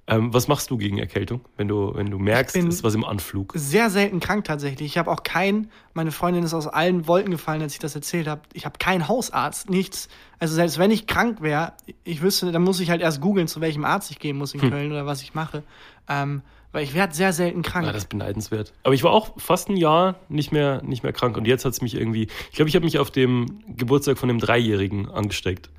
Ähm, 0.08 0.34
was 0.34 0.48
machst 0.48 0.68
du 0.70 0.76
gegen 0.78 0.98
Erkältung, 0.98 1.42
wenn 1.56 1.68
du, 1.68 1.94
wenn 1.94 2.10
du 2.10 2.18
merkst, 2.18 2.56
ist 2.56 2.82
was 2.82 2.94
im 2.94 3.04
Anflug? 3.04 3.52
Sehr 3.54 3.88
selten 3.88 4.18
krank 4.18 4.44
tatsächlich. 4.44 4.88
Ich 4.88 4.98
habe 4.98 5.08
auch 5.08 5.22
keinen, 5.22 5.70
meine 5.94 6.10
Freundin 6.10 6.42
ist 6.42 6.54
aus 6.54 6.66
allen 6.66 7.06
Wolken 7.06 7.30
gefallen, 7.30 7.62
als 7.62 7.74
ich 7.74 7.78
das 7.78 7.94
erzählt 7.94 8.26
habe. 8.26 8.42
Ich 8.52 8.64
habe 8.64 8.78
keinen 8.78 9.06
Hausarzt, 9.06 9.70
nichts. 9.70 10.08
Also 10.40 10.56
selbst 10.56 10.78
wenn 10.78 10.90
ich 10.90 11.06
krank 11.06 11.40
wäre, 11.40 11.74
ich 12.02 12.20
wüsste, 12.20 12.50
dann 12.50 12.62
muss 12.62 12.80
ich 12.80 12.90
halt 12.90 13.00
erst 13.00 13.20
googeln, 13.20 13.46
zu 13.46 13.60
welchem 13.60 13.84
Arzt 13.84 14.10
ich 14.10 14.18
gehen 14.18 14.36
muss 14.36 14.54
in 14.54 14.60
Köln 14.70 14.90
oder 14.90 15.06
was 15.06 15.22
ich 15.22 15.34
mache. 15.34 15.62
Ähm, 16.08 16.42
weil 16.72 16.82
ich 16.82 16.94
werde 16.94 17.14
sehr 17.14 17.32
selten 17.32 17.62
krank. 17.62 17.86
Ja, 17.86 17.92
das 17.92 18.04
ist 18.04 18.08
beneidenswert. 18.08 18.72
Aber 18.82 18.94
ich 18.94 19.04
war 19.04 19.12
auch 19.12 19.38
fast 19.38 19.68
ein 19.68 19.76
Jahr 19.76 20.16
nicht 20.28 20.50
mehr, 20.50 20.82
nicht 20.82 21.04
mehr 21.04 21.12
krank. 21.12 21.36
Und 21.36 21.46
jetzt 21.46 21.64
hat 21.64 21.74
es 21.74 21.82
mich 21.82 21.94
irgendwie. 21.94 22.28
Ich 22.50 22.56
glaube, 22.56 22.68
ich 22.68 22.74
habe 22.74 22.84
mich 22.84 22.98
auf 22.98 23.10
dem 23.10 23.62
Geburtstag 23.76 24.18
von 24.18 24.28
dem 24.28 24.40
Dreijährigen 24.40 25.10
angesteckt, 25.10 25.70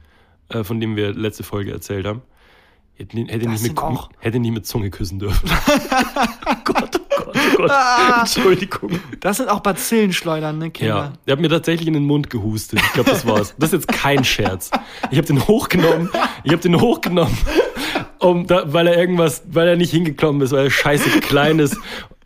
äh, 0.50 0.64
von 0.64 0.80
dem 0.80 0.96
wir 0.96 1.14
letzte 1.14 1.44
Folge 1.44 1.72
erzählt 1.72 2.06
haben. 2.06 2.22
Hätte, 2.96 3.18
hätte, 3.18 3.50
nicht 3.50 3.64
mit, 3.64 3.80
hätte 4.20 4.40
nicht 4.40 4.54
mit 4.54 4.68
Zunge 4.68 4.92
küssen 4.92 5.18
dürfen. 5.18 5.50
oh 6.46 6.54
Gott, 6.64 7.02
oh 7.02 7.24
Gott, 7.24 7.36
oh 7.36 7.58
Gott. 7.58 7.72
Entschuldigung. 8.20 8.92
Das 9.20 9.38
sind 9.38 9.50
auch 9.50 9.62
Bazillenschleudern, 9.62 10.60
ne, 10.60 10.66
Ja, 10.66 10.70
Kinder. 10.72 11.14
der 11.26 11.32
hat 11.34 11.40
mir 11.40 11.50
tatsächlich 11.50 11.88
in 11.88 11.96
den 11.96 12.06
Mund 12.06 12.30
gehustet. 12.30 12.80
Ich 12.86 12.94
glaube, 12.94 13.10
das 13.10 13.26
war's. 13.26 13.56
Das 13.58 13.74
ist 13.74 13.86
jetzt 13.86 13.88
kein 13.88 14.24
Scherz. 14.24 14.70
Ich 15.10 15.18
habe 15.18 15.26
den 15.26 15.48
hochgenommen. 15.48 16.10
Ich 16.44 16.52
habe 16.52 16.62
den 16.62 16.80
hochgenommen, 16.80 17.36
um 18.20 18.46
da, 18.46 18.72
weil 18.72 18.86
er 18.86 18.96
irgendwas, 18.98 19.42
weil 19.48 19.68
er 19.68 19.76
nicht 19.76 19.92
hingekommen 19.92 20.42
ist, 20.44 20.52
weil 20.52 20.66
er 20.66 20.72
scheiße 20.72 21.20
klein 21.22 21.58
ist, 21.58 21.76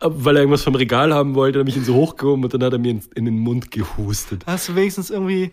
weil 0.00 0.36
er 0.36 0.42
irgendwas 0.42 0.64
vom 0.64 0.74
Regal 0.74 1.14
haben 1.14 1.34
wollte. 1.34 1.54
Dann 1.54 1.62
habe 1.62 1.70
ich 1.70 1.76
ihn 1.78 1.84
so 1.84 1.94
hochgehoben 1.94 2.44
und 2.44 2.52
dann 2.52 2.62
hat 2.62 2.74
er 2.74 2.78
mir 2.78 2.90
in, 2.90 3.02
in 3.14 3.24
den 3.24 3.38
Mund 3.38 3.70
gehustet. 3.70 4.44
Hast 4.46 4.68
du 4.68 4.74
wenigstens 4.76 5.08
irgendwie, 5.08 5.50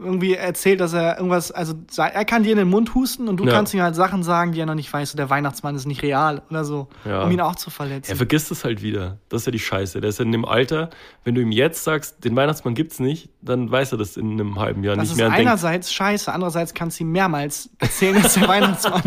irgendwie 0.00 0.34
erzählt, 0.34 0.80
dass 0.80 0.92
er 0.92 1.16
irgendwas, 1.18 1.50
also 1.52 1.74
er 1.96 2.24
kann 2.24 2.42
dir 2.42 2.52
in 2.52 2.58
den 2.58 2.68
Mund 2.68 2.94
husten 2.94 3.28
und 3.28 3.36
du 3.38 3.44
Ja. 3.44 3.52
kannst 3.52 3.74
ihm 3.74 3.82
halt 3.82 3.94
Sachen 3.94 4.22
sagen, 4.22 4.52
die 4.52 4.60
er 4.60 4.66
noch 4.66 4.74
nicht 4.74 4.92
weiß. 4.92 5.10
So, 5.12 5.16
der 5.16 5.30
Weihnachtsmann 5.30 5.74
ist 5.76 5.86
nicht 5.86 6.02
real 6.02 6.42
oder 6.50 6.64
so, 6.64 6.88
Ja. 7.04 7.22
um 7.22 7.30
ihn 7.30 7.40
auch 7.40 7.54
zu 7.54 7.70
verletzen. 7.70 8.10
Er 8.10 8.16
vergisst 8.16 8.50
es 8.50 8.64
halt 8.64 8.82
wieder. 8.82 9.18
Das 9.28 9.42
ist 9.42 9.46
ja 9.46 9.52
die 9.52 9.58
Scheiße. 9.58 10.00
Der 10.00 10.10
ist 10.10 10.18
ja 10.18 10.24
in 10.24 10.32
dem 10.32 10.44
Alter, 10.44 10.90
wenn 11.24 11.34
du 11.34 11.40
ihm 11.42 11.52
jetzt 11.52 11.84
sagst, 11.84 12.24
den 12.24 12.34
Weihnachtsmann 12.36 12.74
gibt's 12.74 12.98
nicht, 13.00 13.30
dann 13.42 13.70
weiß 13.70 13.92
er 13.92 13.98
das 13.98 14.16
in 14.16 14.32
einem 14.32 14.58
halben 14.58 14.82
Jahr 14.84 14.96
das 14.96 15.02
nicht 15.04 15.10
ist 15.12 15.16
mehr 15.18 15.26
und 15.26 15.32
denkt, 15.34 15.48
einerseits 15.48 15.92
scheiße, 15.92 16.32
andererseits 16.32 16.74
kannst 16.74 16.98
du 16.98 17.04
ihm 17.04 17.12
mehrmals 17.12 17.70
erzählen, 17.78 18.22
dass 18.22 18.34
der 18.34 18.48
Weihnachtsmann. 18.48 19.02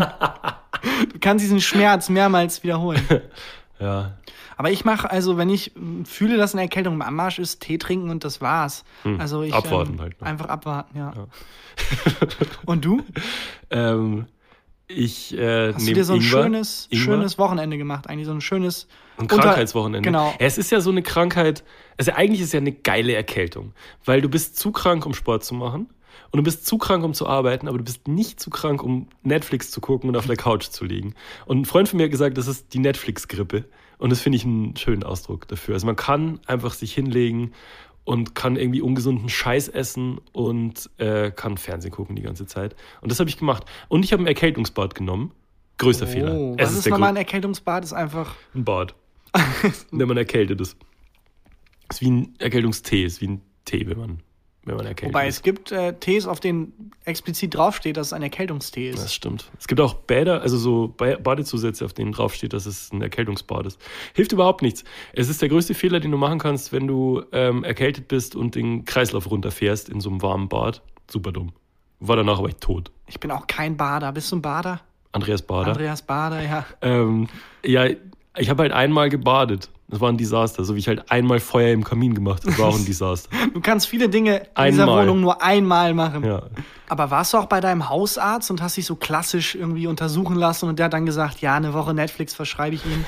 Du 1.12 1.18
kannst 1.20 1.42
diesen 1.44 1.60
Schmerz 1.60 2.08
mehrmals 2.08 2.62
wiederholen. 2.62 3.02
ja, 3.80 4.12
Aber 4.56 4.70
ich 4.70 4.84
mache, 4.84 5.10
also 5.10 5.36
wenn 5.36 5.48
ich 5.50 5.74
m, 5.76 6.04
fühle, 6.04 6.36
dass 6.36 6.54
eine 6.54 6.62
Erkältung 6.62 6.94
im 6.94 7.02
Anmarsch 7.02 7.38
ist, 7.38 7.60
Tee 7.60 7.78
trinken 7.78 8.10
und 8.10 8.24
das 8.24 8.40
war's. 8.40 8.84
Also 9.18 9.42
ich 9.42 9.52
abwarten 9.54 9.94
ähm, 9.94 10.00
halt, 10.00 10.20
ne? 10.20 10.26
Einfach 10.26 10.46
abwarten, 10.46 10.96
ja. 10.98 11.12
und 12.66 12.84
du? 12.84 13.02
ähm, 13.70 14.26
ich 14.86 15.36
äh, 15.36 15.72
Hast 15.72 15.88
du 15.88 15.92
dir 15.94 16.04
so 16.04 16.12
ein 16.12 16.20
Ingwer, 16.20 16.42
schönes, 16.42 16.88
Ingwer. 16.90 17.04
schönes 17.04 17.38
Wochenende 17.38 17.78
gemacht? 17.78 18.08
Eigentlich 18.08 18.26
so 18.26 18.32
ein 18.32 18.40
schönes 18.42 18.86
Ein 19.16 19.28
Krankheitswochenende. 19.28 20.06
Genau. 20.06 20.26
Ja, 20.28 20.46
es 20.46 20.58
ist 20.58 20.70
ja 20.70 20.80
so 20.80 20.90
eine 20.90 21.02
Krankheit, 21.02 21.64
also 21.96 22.12
eigentlich 22.12 22.40
ist 22.40 22.48
es 22.48 22.52
ja 22.52 22.60
eine 22.60 22.72
geile 22.72 23.14
Erkältung, 23.14 23.72
weil 24.04 24.20
du 24.20 24.28
bist 24.28 24.58
zu 24.58 24.72
krank, 24.72 25.06
um 25.06 25.14
Sport 25.14 25.42
zu 25.44 25.54
machen. 25.54 25.88
und 26.30 26.36
du 26.38 26.42
bist 26.42 26.66
zu 26.66 26.78
krank, 26.78 27.02
um 27.02 27.14
zu 27.14 27.26
arbeiten, 27.26 27.66
aber 27.66 27.78
du 27.78 27.84
bist 27.84 28.08
nicht 28.08 28.40
zu 28.40 28.50
krank, 28.50 28.82
um 28.82 29.08
Netflix 29.22 29.70
zu 29.70 29.80
gucken 29.80 30.10
und 30.10 30.16
auf 30.16 30.26
der 30.26 30.36
Couch 30.36 30.64
zu 30.68 30.84
liegen. 30.84 31.14
Und 31.46 31.60
ein 31.62 31.64
Freund 31.64 31.88
von 31.88 31.96
mir 31.96 32.04
hat 32.04 32.10
gesagt, 32.10 32.36
das 32.36 32.46
ist 32.46 32.74
die 32.74 32.78
Netflix-Grippe. 32.78 33.64
Und 34.04 34.10
das 34.10 34.20
finde 34.20 34.36
ich 34.36 34.44
einen 34.44 34.76
schönen 34.76 35.02
Ausdruck 35.02 35.48
dafür. 35.48 35.72
Also 35.72 35.86
man 35.86 35.96
kann 35.96 36.38
einfach 36.44 36.74
sich 36.74 36.92
hinlegen 36.92 37.52
und 38.04 38.34
kann 38.34 38.56
irgendwie 38.56 38.82
ungesunden 38.82 39.30
Scheiß 39.30 39.68
essen 39.68 40.20
und 40.32 40.90
äh, 40.98 41.30
kann 41.30 41.56
Fernsehen 41.56 41.90
gucken 41.90 42.14
die 42.14 42.20
ganze 42.20 42.44
Zeit. 42.44 42.76
Und 43.00 43.10
das 43.10 43.18
habe 43.18 43.30
ich 43.30 43.38
gemacht. 43.38 43.64
Und 43.88 44.04
ich 44.04 44.12
habe 44.12 44.22
ein 44.22 44.26
Erkältungsbad 44.26 44.94
genommen. 44.94 45.32
Größter 45.78 46.06
Fehler. 46.06 46.34
Oh, 46.34 46.54
Es 46.58 46.68
was 46.68 46.76
ist 46.76 46.84
der 46.84 46.90
nochmal 46.90 47.08
ein 47.08 47.16
Erkältungsbad? 47.16 47.82
Ist 47.82 47.94
einfach. 47.94 48.34
ein 48.54 48.66
Bad. 48.66 48.94
wenn 49.90 50.06
man 50.06 50.18
erkältet 50.18 50.60
ist. 50.60 50.76
Ist 51.90 52.02
wie 52.02 52.10
ein 52.10 52.34
Erkältungstee, 52.38 53.06
ist 53.06 53.22
wie 53.22 53.28
ein 53.28 53.40
Tee, 53.64 53.86
wenn 53.88 53.96
man, 53.96 54.20
wenn 54.64 54.76
man 54.76 54.86
erkältet 54.86 55.14
Wobei 55.14 55.28
ist. 55.28 55.36
es 55.36 55.42
gibt 55.42 55.72
äh, 55.72 55.94
Tees, 55.98 56.26
auf 56.26 56.40
denen 56.40 56.90
explizit 57.04 57.54
draufsteht, 57.54 57.96
dass 57.96 58.08
es 58.08 58.12
ein 58.12 58.22
Erkältungstee 58.22 58.90
ist. 58.90 58.98
Das 59.02 59.14
stimmt. 59.14 59.50
Es 59.58 59.66
gibt 59.68 59.80
auch 59.80 59.94
Bäder, 59.94 60.40
also 60.42 60.56
so 60.56 60.94
Ba- 60.96 61.16
Badezusätze, 61.16 61.84
auf 61.84 61.92
denen 61.92 62.12
draufsteht, 62.12 62.52
dass 62.52 62.66
es 62.66 62.92
ein 62.92 63.02
Erkältungsbad 63.02 63.66
ist. 63.66 63.80
Hilft 64.14 64.32
überhaupt 64.32 64.62
nichts. 64.62 64.84
Es 65.12 65.28
ist 65.28 65.42
der 65.42 65.48
größte 65.48 65.74
Fehler, 65.74 66.00
den 66.00 66.10
du 66.10 66.16
machen 66.18 66.38
kannst, 66.38 66.72
wenn 66.72 66.86
du 66.86 67.22
ähm, 67.32 67.62
erkältet 67.64 68.08
bist 68.08 68.34
und 68.36 68.54
den 68.54 68.84
Kreislauf 68.84 69.30
runterfährst 69.30 69.88
in 69.88 70.00
so 70.00 70.08
einem 70.10 70.22
warmen 70.22 70.48
Bad. 70.48 70.82
Super 71.10 71.32
dumm. 71.32 71.52
War 72.00 72.16
danach 72.16 72.38
aber 72.38 72.48
ich 72.48 72.56
tot. 72.56 72.90
Ich 73.06 73.20
bin 73.20 73.30
auch 73.30 73.46
kein 73.46 73.76
Bader. 73.76 74.12
Bist 74.12 74.32
du 74.32 74.36
ein 74.36 74.42
Bader? 74.42 74.80
Andreas 75.12 75.42
Bader. 75.42 75.68
Andreas 75.72 76.02
Bader, 76.02 76.42
ja. 76.42 76.66
Ähm, 76.82 77.28
ja, 77.64 77.86
ich 78.36 78.50
habe 78.50 78.62
halt 78.62 78.72
einmal 78.72 79.10
gebadet. 79.10 79.70
Das 79.88 80.00
war 80.00 80.08
ein 80.08 80.16
Desaster. 80.16 80.64
So 80.64 80.74
wie 80.74 80.78
ich 80.78 80.88
halt 80.88 81.10
einmal 81.10 81.40
Feuer 81.40 81.72
im 81.72 81.84
Kamin 81.84 82.14
gemacht 82.14 82.44
habe, 82.44 82.58
war 82.58 82.68
auch 82.68 82.78
ein 82.78 82.84
Desaster. 82.86 83.28
Du 83.52 83.60
kannst 83.60 83.86
viele 83.86 84.08
Dinge 84.08 84.36
in 84.36 84.42
dieser 84.42 84.84
Einmal. 84.84 85.02
Wohnung 85.04 85.20
nur 85.20 85.42
einmal 85.42 85.94
machen. 85.94 86.24
Ja. 86.24 86.44
Aber 86.88 87.10
warst 87.10 87.32
du 87.32 87.38
auch 87.38 87.46
bei 87.46 87.60
deinem 87.60 87.88
Hausarzt 87.88 88.50
und 88.50 88.62
hast 88.62 88.76
dich 88.76 88.86
so 88.86 88.96
klassisch 88.96 89.54
irgendwie 89.54 89.86
untersuchen 89.86 90.36
lassen 90.36 90.68
und 90.68 90.78
der 90.78 90.86
hat 90.86 90.92
dann 90.92 91.06
gesagt, 91.06 91.40
ja, 91.40 91.54
eine 91.54 91.74
Woche 91.74 91.94
Netflix 91.94 92.34
verschreibe 92.34 92.76
ich 92.76 92.84
ihm? 92.84 93.04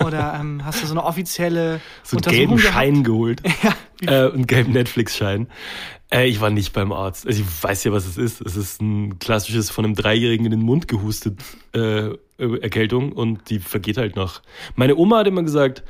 Oder 0.06 0.36
ähm, 0.38 0.64
hast 0.64 0.82
du 0.82 0.86
so 0.86 0.92
eine 0.92 1.04
offizielle 1.04 1.80
so 2.02 2.16
einen 2.16 2.22
gelben 2.22 2.56
gehabt? 2.56 2.74
Schein 2.74 3.04
geholt. 3.04 3.42
Ja, 4.00 4.28
äh, 4.28 4.32
einen 4.32 4.46
gelben 4.46 4.74
Netflix-Schein. 4.74 5.48
Äh, 6.10 6.28
ich 6.28 6.40
war 6.40 6.50
nicht 6.50 6.72
beim 6.72 6.92
Arzt. 6.92 7.26
Also 7.26 7.42
ich 7.42 7.64
weiß 7.64 7.82
ja, 7.82 7.90
was 7.90 8.06
es 8.06 8.16
ist. 8.16 8.40
Es 8.40 8.54
ist 8.54 8.80
ein 8.80 9.18
klassisches 9.18 9.70
von 9.70 9.84
einem 9.84 9.96
Dreijährigen 9.96 10.46
in 10.46 10.52
den 10.52 10.62
Mund 10.62 10.86
gehustet 10.86 11.40
äh, 11.74 12.10
Erkältung 12.38 13.10
und 13.10 13.50
die 13.50 13.58
vergeht 13.58 13.96
halt 13.96 14.14
noch. 14.14 14.42
Meine 14.76 14.94
Oma 14.94 15.18
hat 15.18 15.26
immer 15.26 15.42
gesagt, 15.42 15.82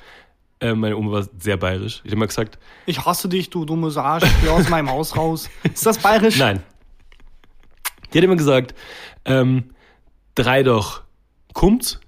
äh, 0.61 0.75
meine 0.75 0.97
Oma 0.97 1.13
war 1.13 1.27
sehr 1.39 1.57
bayerisch. 1.57 2.03
Die 2.03 2.09
hat 2.09 2.15
immer 2.15 2.27
gesagt, 2.27 2.59
ich 2.87 3.05
hasse 3.05 3.29
dich, 3.29 3.51
du 3.51 3.65
dumme 3.65 3.95
Arsch, 3.97 4.25
geh 4.43 4.49
aus 4.49 4.69
meinem 4.71 4.91
Haus 4.91 5.17
raus. 5.17 5.49
Ist 5.63 5.87
das 5.87 5.99
bayerisch? 5.99 6.39
nein. 6.39 6.63
Die 8.13 8.19
hat 8.19 8.25
immer 8.25 8.37
gesagt, 8.37 8.75
ähm, 9.27 9.71
drei 10.35 10.63
doch 10.63 11.03
kommt's, 11.53 12.01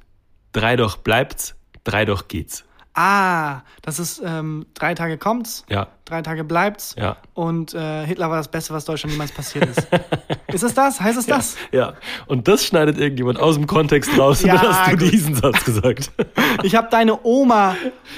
drei 0.53 0.77
doch 0.77 0.97
bleibt's, 0.97 1.57
drei 1.85 2.05
doch 2.05 2.29
geht's. 2.29 2.65
Ah, 3.03 3.63
das 3.81 3.99
ist 3.99 4.21
ähm, 4.23 4.67
drei 4.75 4.93
Tage 4.95 5.17
kommt's, 5.17 5.65
Ja, 5.71 5.89
drei 6.05 6.21
Tage 6.21 6.45
bleibt's 6.45 6.95
ja. 6.99 7.17
und 7.33 7.73
äh, 7.73 8.05
Hitler 8.05 8.29
war 8.29 8.37
das 8.37 8.49
Beste, 8.51 8.75
was 8.75 8.85
Deutschland 8.85 9.13
jemals 9.13 9.33
passiert 9.33 9.65
ist. 9.71 9.89
ist 10.53 10.63
es 10.63 10.75
das? 10.75 11.01
Heißt 11.01 11.19
es 11.19 11.25
das? 11.25 11.57
Ja, 11.73 11.95
und 12.27 12.47
das 12.47 12.63
schneidet 12.67 12.99
irgendjemand 12.99 13.39
aus 13.41 13.55
dem 13.55 13.67
Kontext 13.67 14.19
raus 14.19 14.43
Ja, 14.43 14.61
hast 14.61 14.93
du 14.93 14.99
gut. 14.99 15.13
diesen 15.13 15.35
Satz 15.35 15.65
gesagt. 15.65 16.13
Ich 16.63 16.75
habe 16.75 16.89
deine 16.91 17.25
Oma 17.25 17.75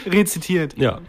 rezitiert. 0.06 0.76
ja, 0.76 1.00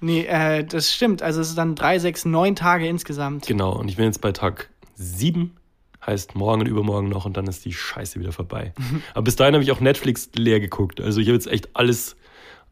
Nee, 0.00 0.26
äh, 0.26 0.64
das 0.64 0.92
stimmt. 0.92 1.22
Also 1.22 1.40
es 1.40 1.48
ist 1.48 1.56
dann 1.56 1.74
drei, 1.74 1.98
sechs, 1.98 2.26
neun 2.26 2.54
Tage 2.56 2.86
insgesamt. 2.86 3.46
genau. 3.46 3.72
Und 3.72 3.88
ich 3.88 3.96
bin 3.96 4.04
jetzt 4.04 4.20
bei 4.20 4.32
Tag 4.32 4.68
sieben, 4.96 5.56
heißt 6.04 6.34
morgen 6.34 6.60
und 6.60 6.66
übermorgen 6.66 7.08
noch 7.08 7.24
und 7.24 7.38
dann 7.38 7.46
ist 7.46 7.64
die 7.64 7.72
Scheiße 7.72 8.20
wieder 8.20 8.32
vorbei. 8.32 8.74
Aber 9.14 9.22
bis 9.22 9.36
dahin 9.36 9.54
habe 9.54 9.64
ich 9.64 9.72
auch 9.72 9.80
Netflix 9.80 10.28
leer 10.36 10.60
geguckt. 10.60 11.00
Also 11.00 11.20
ich 11.20 11.28
habe 11.28 11.34
jetzt 11.36 11.46
echt 11.46 11.74
alles, 11.74 12.16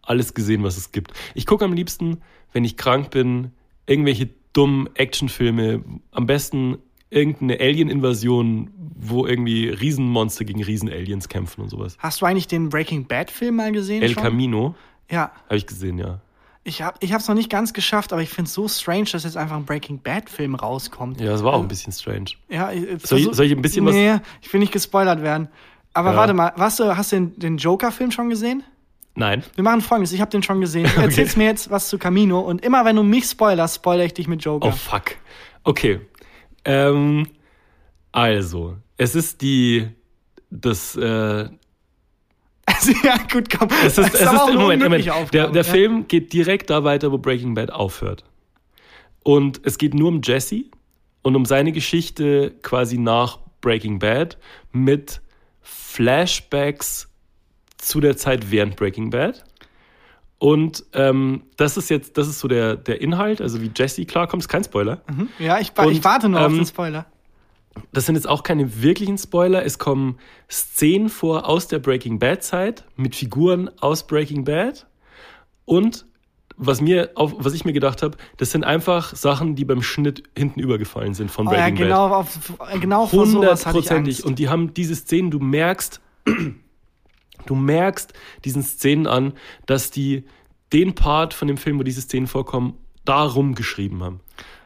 alles 0.03 0.35
gesehen, 0.35 0.63
was 0.63 0.77
es 0.77 0.93
gibt. 0.93 1.13
Ich 1.35 1.47
gucke 1.47 1.65
am 1.65 1.73
liebsten, 1.73 2.19
wenn 2.53 2.65
ich 2.65 2.77
krank 2.77 3.11
bin, 3.11 3.53
irgendwelche 3.87 4.29
dummen 4.53 4.89
Actionfilme. 4.95 5.83
Am 6.11 6.27
besten 6.27 6.79
irgendeine 7.11 7.61
Alien-Invasion, 7.61 8.71
wo 8.97 9.27
irgendwie 9.27 9.69
Riesenmonster 9.69 10.45
gegen 10.45 10.63
Riesenaliens 10.63 11.29
kämpfen 11.29 11.63
und 11.63 11.69
sowas. 11.69 11.97
Hast 11.99 12.21
du 12.21 12.27
eigentlich 12.27 12.47
den 12.49 12.69
Breaking 12.69 13.07
Bad 13.07 13.31
Film 13.31 13.57
mal 13.57 13.73
gesehen? 13.73 14.03
El 14.03 14.11
schon? 14.15 14.23
Camino 14.23 14.75
Ja, 15.11 15.31
habe 15.47 15.57
ich 15.57 15.67
gesehen, 15.67 15.99
ja. 15.99 16.21
ich 16.65 16.81
habe 16.83 16.97
ich 17.01 17.13
es 17.13 17.29
noch 17.29 17.35
nicht 17.35 17.51
ganz 17.51 17.73
geschafft, 17.73 18.13
aber 18.13 18.23
ich 18.23 18.31
finde 18.31 18.49
es 18.49 18.55
so 18.55 18.67
strange, 18.69 19.05
dass 19.13 19.25
jetzt 19.25 19.37
einfach 19.37 19.57
ein 19.57 19.65
Breaking 19.65 19.99
Bad 20.01 20.31
Film 20.31 20.55
rauskommt. 20.55 21.21
Ja, 21.21 21.31
das 21.33 21.43
war 21.45 21.53
auch 21.55 21.61
ein 21.63 21.69
bisschen 21.69 21.93
strange. 21.93 22.31
Ja, 22.49 22.71
ich- 22.73 23.03
Soll 23.07 23.19
ich- 23.19 23.29
soll 23.33 23.47
ich 23.47 23.53
ein 23.53 23.63
bisschen 23.63 23.85
was- 23.85 23.95
Nee, 23.95 24.17
ich 24.41 24.53
will 24.53 24.61
nicht 24.61 24.73
gespoilert 24.73 25.23
werden. 25.23 25.49
Aber 25.95 26.13
Ja. 26.13 26.17
warte 26.17 26.35
mal, 26.35 26.53
was, 26.57 26.77
du- 26.77 26.97
hast 26.97 27.13
du 27.13 27.17
den, 27.17 27.39
den 27.39 27.57
Joker-Film 27.59 28.11
schon 28.11 28.31
gesehen? 28.31 28.63
Nein. 29.15 29.43
Wir 29.55 29.65
machen 29.65 29.81
folgendes, 29.83 30.13
ich 30.13 30.21
habe 30.21 30.31
den 30.31 30.43
schon 30.43 30.61
gesehen. 30.61 30.91
Du 30.95 31.01
erzählst 31.01 31.37
mir 31.37 31.45
jetzt 31.45 31.71
was 31.71 31.89
zu 31.89 31.99
Camino 31.99 32.41
und 32.41 32.65
immer 32.65 32.85
wenn 32.85 32.97
du 32.97 33.03
mich 33.03 33.25
spoilerst, 33.25 33.77
spoilere 33.77 34.07
ich 34.07 34.15
dich 34.15 34.29
mit 34.29 34.45
Joker. 34.45 34.69
Oh 34.69 34.73
fuck. 34.73 35.17
Okay. 35.65 36.01
Ähm, 36.65 37.27
also, 38.11 38.77
es 38.97 39.15
ist 39.15 39.43
die 39.43 39.89
das 40.51 40.97
äh, 40.97 41.49
Also, 42.67 42.93
ja, 43.05 43.17
gut, 43.31 43.51
komm. 43.51 43.69
es 43.85 43.99
ist, 43.99 44.15
es 44.15 44.21
ist 44.21 44.29
eine 44.29 44.59
Moment, 44.59 44.83
Moment. 44.83 45.07
Der, 45.33 45.49
der 45.49 45.63
ja. 45.63 45.63
Film 45.63 46.07
geht 46.09 46.33
direkt 46.33 46.71
da 46.71 46.85
weiter, 46.85 47.13
wo 47.13 47.19
Breaking 47.19 47.55
Bad 47.55 47.71
aufhört. 47.71 48.25
Und 49.25 49.61
es 49.65 49.79
geht 49.79 49.95
nur 49.95 50.09
um 50.09 50.21
Jesse 50.23 50.65
und 51.23 51.37
um 51.37 51.45
seine 51.45 51.73
Geschichte 51.73 52.55
quasi 52.63 52.99
nach 52.99 53.39
Breaking 53.61 53.99
Bad 53.99 54.39
mit 54.73 55.21
Flashbacks 55.61 57.09
zu 57.83 58.01
der 58.01 58.17
Zeit 58.17 58.51
während 58.51 58.77
Breaking 58.77 59.11
Bad. 59.11 59.45
Und 60.39 60.85
ähm, 60.93 61.43
das 61.57 61.77
ist 61.77 61.89
jetzt, 61.91 62.17
das 62.19 62.27
ist 62.29 62.41
so 62.41 62.49
der, 62.49 62.77
der 62.77 63.01
Inhalt, 63.01 63.41
also 63.41 63.61
wie 63.63 63.71
Jesse 63.75 64.05
klarkommt, 64.05 64.43
ist 64.43 64.49
kein 64.49 64.65
Spoiler. 64.65 65.03
Ja, 65.39 65.61
ich, 65.61 65.73
wa- 65.77 65.85
ich 65.87 65.99
Und, 65.99 66.05
warte 66.05 66.29
nur 66.29 66.41
auf 66.41 66.47
ähm, 66.51 66.57
den 66.57 66.67
Spoiler. 66.67 67.07
Das 67.93 68.07
sind 68.07 68.17
jetzt 68.17 68.29
auch 68.29 68.43
keine 68.43 68.83
wirklichen 68.83 69.17
Spoiler. 69.19 69.65
Es 69.65 69.79
kommen 69.79 70.19
Szenen 70.51 71.09
vor 71.09 71.49
aus 71.49 71.69
der 71.69 71.79
Breaking 71.79 72.19
Bad 72.19 72.43
Zeit 72.43 72.85
mit 72.97 73.15
Figuren 73.17 73.71
aus 73.81 74.07
Breaking 74.07 74.45
Bad. 74.45 74.87
Und 75.65 76.05
was 76.57 76.81
mir 76.81 77.11
auf, 77.15 77.35
was 77.39 77.55
ich 77.55 77.65
mir 77.65 77.73
gedacht 77.73 78.03
habe, 78.03 78.19
das 78.37 78.51
sind 78.51 78.63
einfach 78.65 79.15
Sachen, 79.17 79.55
die 79.55 79.65
beim 79.65 79.83
Schnitt 79.83 80.25
hinten 80.37 80.61
übergefallen 80.61 81.15
sind 81.15 81.31
von 81.31 81.47
Oh, 81.49 81.53
ja, 81.53 81.59
Breaking 81.61 81.77
Bad. 81.77 81.87
genau, 81.87 82.09
auf, 82.09 82.53
genau 82.81 83.05
ich 83.07 83.13
Hundertprozentig. 83.13 84.25
Und 84.25 84.39
die 84.39 84.49
haben 84.49 84.75
diese 84.75 84.95
Szenen, 84.97 85.31
du 85.31 85.39
merkst, 85.39 86.01
du 87.47 87.55
merkst 87.55 88.13
diesen 88.45 88.63
Szenen 88.63 89.07
an, 89.07 89.33
dass 89.67 89.91
die 89.91 90.25
den 90.73 90.95
Part 90.95 91.35
von 91.35 91.49
dem 91.49 91.57
Film, 91.59 91.79
wo 91.79 91.83
diese 91.83 92.01
Szenen 92.01 92.27
vorkommen, 92.27 92.75
darum 93.05 93.55
geschrieben 93.55 94.03
haben. 94.03 94.21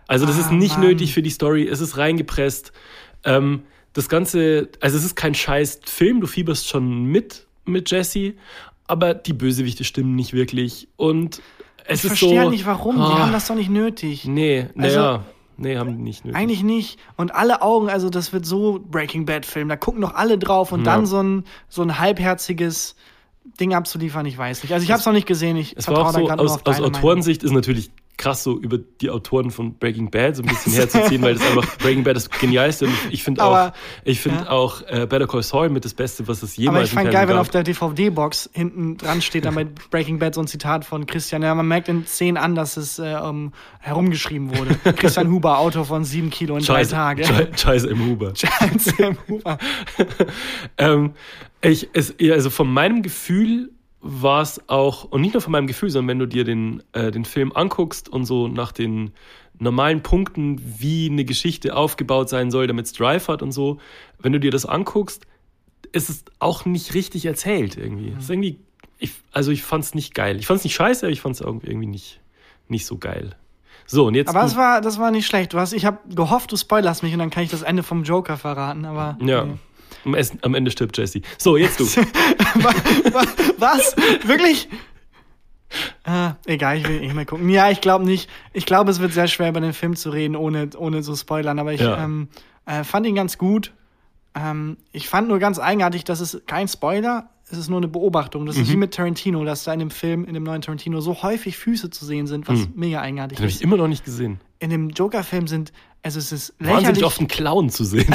Also 0.07 0.25
das 0.27 0.37
Ah, 0.37 0.41
ist 0.43 0.53
nicht 0.53 0.79
Mann. 0.79 0.87
nötig 0.89 1.13
für 1.15 1.23
die 1.23 1.31
Story, 1.31 1.67
es 1.67 1.81
ist 1.81 1.97
reingepresst. 1.97 2.73
Ähm, 3.25 3.63
das 3.93 4.09
Ganze, 4.09 4.69
also 4.81 4.97
es 4.97 5.05
ist 5.05 5.17
kein 5.17 5.35
scheiß 5.35 5.81
Film, 5.85 6.21
du 6.21 6.27
fieberst 6.27 6.69
schon 6.69 7.05
mit 7.07 7.47
mit 7.65 7.91
Jesse, 7.91 8.35
aber 8.87 9.15
die 9.15 9.33
Bösewichte 9.33 9.83
stimmen 9.83 10.15
nicht 10.15 10.33
wirklich 10.33 10.87
und 10.97 11.43
es 11.87 12.01
ich 12.01 12.05
ist 12.05 12.07
verstehe 12.19 12.29
so. 12.35 12.39
halt 12.39 12.51
nicht 12.51 12.67
warum, 12.67 12.95
die 12.97 13.03
Ah, 13.03 13.19
haben 13.21 13.33
das 13.33 13.49
doch 13.49 13.57
nicht 13.57 13.71
nötig. 13.71 14.27
Nee, 14.27 14.67
Also- 14.77 14.99
naja, 15.01 15.25
nee, 15.57 15.77
haben 15.77 15.97
die 15.97 16.03
nicht 16.03 16.25
nötig. 16.25 16.41
Eigentlich 16.41 16.63
nicht. 16.63 16.99
Und 17.17 17.35
alle 17.35 17.63
Augen, 17.63 17.89
also 17.91 18.11
das 18.11 18.33
wird 18.33 18.47
so 18.47 18.81
Breaking 18.91 19.27
Bad 19.27 19.47
Film, 19.47 19.69
da 19.69 19.77
gucken 19.77 20.01
doch 20.01 20.15
alle 20.15 20.39
drauf 20.39 20.73
und 20.73 20.81
Ja. 20.81 20.95
dann 20.95 21.07
so 21.07 21.23
ein, 21.23 21.45
so 21.69 21.83
ein 21.83 21.99
halbherziges 21.99 22.97
Ding 23.61 23.75
abzuliefern, 23.75 24.27
ich 24.27 24.37
weiß 24.37 24.63
nicht. 24.63 24.73
Also 24.73 24.85
ich 24.85 24.91
habe 24.91 25.01
es 25.01 25.07
noch 25.07 25.13
nicht 25.13 25.27
gesehen, 25.27 25.57
ich 25.57 25.77
Es 25.77 25.87
war 25.89 25.99
auch 25.99 26.13
vertraue 26.13 26.29
da 26.29 26.37
so, 26.37 26.45
gerade 26.59 26.71
aus, 26.71 26.81
aus 26.81 26.81
Autorensicht 26.81 27.43
ist 27.43 27.53
natürlich 27.53 27.91
krass, 28.17 28.43
so 28.43 28.59
über 28.59 28.79
die 28.79 29.11
Autoren 29.11 29.51
von 29.51 29.75
Breaking 29.75 30.11
Bad 30.11 30.37
so 30.37 30.43
ein 30.43 30.49
bisschen 30.49 30.73
herzuziehen, 30.73 31.23
weil 31.23 31.35
das 31.35 31.47
einfach 31.47 31.77
Breaking 31.79 32.05
Bad 32.05 32.17
das 32.17 32.31
Genialste 32.31 32.87
und 32.87 32.95
ich 33.11 33.23
finde 33.23 33.45
auch, 33.45 33.55
Aber, 33.55 33.73
ich 34.05 34.21
finde 34.21 34.45
ja. 34.45 34.51
auch 34.51 34.83
äh, 34.89 35.07
Better 35.07 35.27
Call 35.27 35.43
Saul 35.43 35.69
mit 35.69 35.85
das 35.85 35.95
Beste, 35.95 36.27
was 36.27 36.43
es 36.43 36.55
Aber 36.55 36.63
jemals 36.63 36.89
ich 36.89 36.95
fand 36.95 37.07
im 37.07 37.13
geil, 37.13 37.29
wenn 37.29 37.37
Fernsehen 37.37 37.41
auf 37.41 37.49
der 37.51 37.63
DVD-Box 37.63 38.51
hinten 38.53 38.97
dran 38.97 39.21
steht, 39.21 39.45
dann 39.45 39.55
bei 39.55 39.65
Breaking 39.65 40.19
Bad 40.19 40.35
so 40.35 40.41
ein 40.41 40.47
Zitat 40.47 40.85
von 40.85 41.07
Christian. 41.07 41.43
Ja, 41.43 41.55
man 41.55 41.69
merkt 41.69 41.89
in 41.89 42.07
Szenen 42.07 42.37
an, 42.37 42.55
dass 42.55 42.77
es 42.77 42.99
äh, 42.99 43.17
um, 43.23 43.53
herumgeschrieben 43.81 44.57
wurde. 44.57 44.75
Christian 44.97 45.31
Huber, 45.31 45.59
Autor 45.59 45.85
von 45.85 46.05
sieben 46.05 46.31
Kilo 46.31 46.57
in 46.57 46.65
drei 46.65 46.79
Scheiße, 46.85 46.91
Tage. 46.93 47.25
Schei- 47.25 47.49
Scheiße 47.57 47.89
im 47.89 48.07
Huber. 48.07 48.33
Sam 48.79 49.19
Huber. 49.29 49.59
ähm, 50.79 51.13
ich, 51.61 51.89
es, 51.93 52.15
also 52.31 52.51
von 52.51 52.73
meinem 52.73 53.03
Gefühl 53.03 53.71
war 54.09 54.43
es 54.43 54.69
auch, 54.69 55.05
und 55.05 55.21
nicht 55.21 55.35
nur 55.35 55.41
von 55.41 55.53
meinem 55.53 55.67
Gefühl, 55.67 55.91
sondern 55.91 56.09
wenn 56.09 56.19
du 56.21 56.27
dir 56.27 56.45
den, 56.45 56.83
äh, 56.93 57.11
den 57.11 57.25
Film 57.25 57.53
anguckst 57.55 58.09
und 58.09 58.25
so 58.25 58.49
nach 58.49 58.73
den 58.73 59.13
normalen 59.59 60.03
Punkten, 60.03 60.61
wie 60.79 61.09
eine 61.11 61.25
Geschichte 61.25 61.77
aufgebaut 61.77 62.29
sein 62.29 62.51
soll, 62.51 62.67
damit 62.67 62.87
es 62.87 62.93
Drive 62.93 63.29
hat 63.29 63.43
und 63.43 63.53
so, 63.53 63.79
wenn 64.19 64.33
du 64.33 64.41
dir 64.41 64.51
das 64.51 64.67
anguckst, 64.67 65.27
ist 65.93 66.09
es 66.09 66.25
auch 66.39 66.65
nicht 66.65 66.95
richtig 66.95 67.27
erzählt 67.27 67.77
irgendwie. 67.77 68.15
Es 68.17 68.25
ist 68.25 68.31
irgendwie, 68.31 68.61
ich, 68.99 69.13
also 69.33 69.51
ich 69.51 69.63
fand 69.63 69.85
es 69.85 69.95
nicht 69.95 70.15
geil. 70.15 70.39
Ich 70.39 70.47
fand 70.47 70.59
es 70.59 70.65
nicht 70.65 70.75
scheiße, 70.75 71.07
aber 71.07 71.13
ich 71.13 71.21
fand 71.21 71.35
es 71.35 71.41
irgendwie 71.41 71.87
nicht, 71.87 72.21
nicht 72.69 72.87
so 72.87 72.99
geil. 72.99 73.35
So, 73.87 74.07
und 74.07 74.15
jetzt. 74.15 74.29
Aber 74.29 74.41
das 74.41 74.57
war, 74.57 74.81
das 74.81 74.99
war 74.99 75.11
nicht 75.11 75.27
schlecht. 75.27 75.53
Du 75.53 75.59
hast, 75.59 75.73
ich 75.73 75.85
habe 75.85 75.99
gehofft, 76.15 76.51
du 76.53 76.57
spoilerst 76.57 77.03
mich 77.03 77.13
und 77.13 77.21
dann 77.21 77.31
kann 77.31 77.45
ich 77.45 77.51
das 77.51 77.63
Ende 77.63 77.83
vom 77.83 78.03
Joker 78.05 78.37
verraten, 78.37 78.85
aber. 78.85 79.17
ja. 79.21 79.45
nee. 79.45 79.55
Am, 80.07 80.15
Essen, 80.15 80.39
am 80.43 80.55
Ende 80.55 80.71
stirbt 80.71 80.97
Jesse. 80.97 81.21
So, 81.37 81.57
jetzt 81.57 81.81
du. 81.81 81.85
Wa- 82.55 82.73
wa- 83.13 83.27
Was? 83.59 83.95
Wirklich? 84.27 84.69
Ah, 86.05 86.35
egal, 86.47 86.79
ich 86.79 86.87
will 86.89 87.01
nicht 87.01 87.15
mehr 87.15 87.27
gucken. 87.27 87.49
Ja, 87.51 87.71
ich 87.71 87.81
glaube 87.81 88.05
nicht. 88.05 88.31
Ich 88.53 88.67
glaube, 88.67 88.91
es 88.91 89.01
wird 89.01 89.13
sehr 89.13 89.27
schwer, 89.27 89.49
über 89.49 89.61
den 89.61 89.73
Film 89.73 89.97
zu 89.97 90.11
reden, 90.11 90.37
ohne, 90.37 90.71
ohne 90.79 91.03
so 91.03 91.15
spoilern. 91.17 91.59
Aber 91.59 91.73
ich 91.73 91.81
Ja. 91.81 92.03
ähm, 92.05 92.29
äh, 92.67 92.85
fand 92.85 93.05
ihn 93.07 93.17
ganz 93.17 93.37
gut. 93.37 93.73
Ähm, 94.35 94.77
ich 94.93 95.09
fand 95.09 95.29
nur 95.29 95.39
ganz 95.41 95.59
eigenartig, 95.59 96.05
dass 96.05 96.21
es 96.21 96.41
kein 96.47 96.69
Spoiler, 96.69 97.31
es 97.51 97.59
ist 97.59 97.69
nur 97.69 97.79
eine 97.79 97.89
Beobachtung. 97.89 98.47
Das 98.47 98.57
ist 98.57 98.69
Mhm. 98.69 98.73
wie 98.73 98.77
mit 98.77 98.95
Tarantino, 98.95 99.45
dass 99.45 99.65
da 99.65 99.73
in 99.73 99.81
dem 99.81 99.91
Film, 99.91 100.25
in 100.25 100.35
dem 100.35 100.43
neuen 100.45 100.63
Tarantino, 100.63 101.01
so 101.01 101.23
häufig 101.23 101.57
Füße 101.57 101.91
zu 101.91 102.05
sehen 102.05 102.27
sind, 102.27 102.47
was 102.49 102.69
mega 102.75 103.01
eigenartig 103.01 103.39
Den 103.39 103.43
habe 103.45 103.49
ich 103.51 103.57
ist. 103.57 103.63
immer 103.63 103.77
noch 103.77 103.89
nicht 103.89 104.05
gesehen. 104.05 104.41
In 104.59 104.71
dem 104.71 104.91
Joker-Film 104.91 105.47
sind, 105.49 105.73
also 106.07 106.21
es 106.21 106.31
ist 106.31 106.55
Wahnsinnig 106.61 106.83
lächerlich, 106.83 107.05
oft 107.05 107.19
einen 107.19 107.27
Clown 107.27 107.69
zu 107.69 107.85
sehen. 107.85 108.15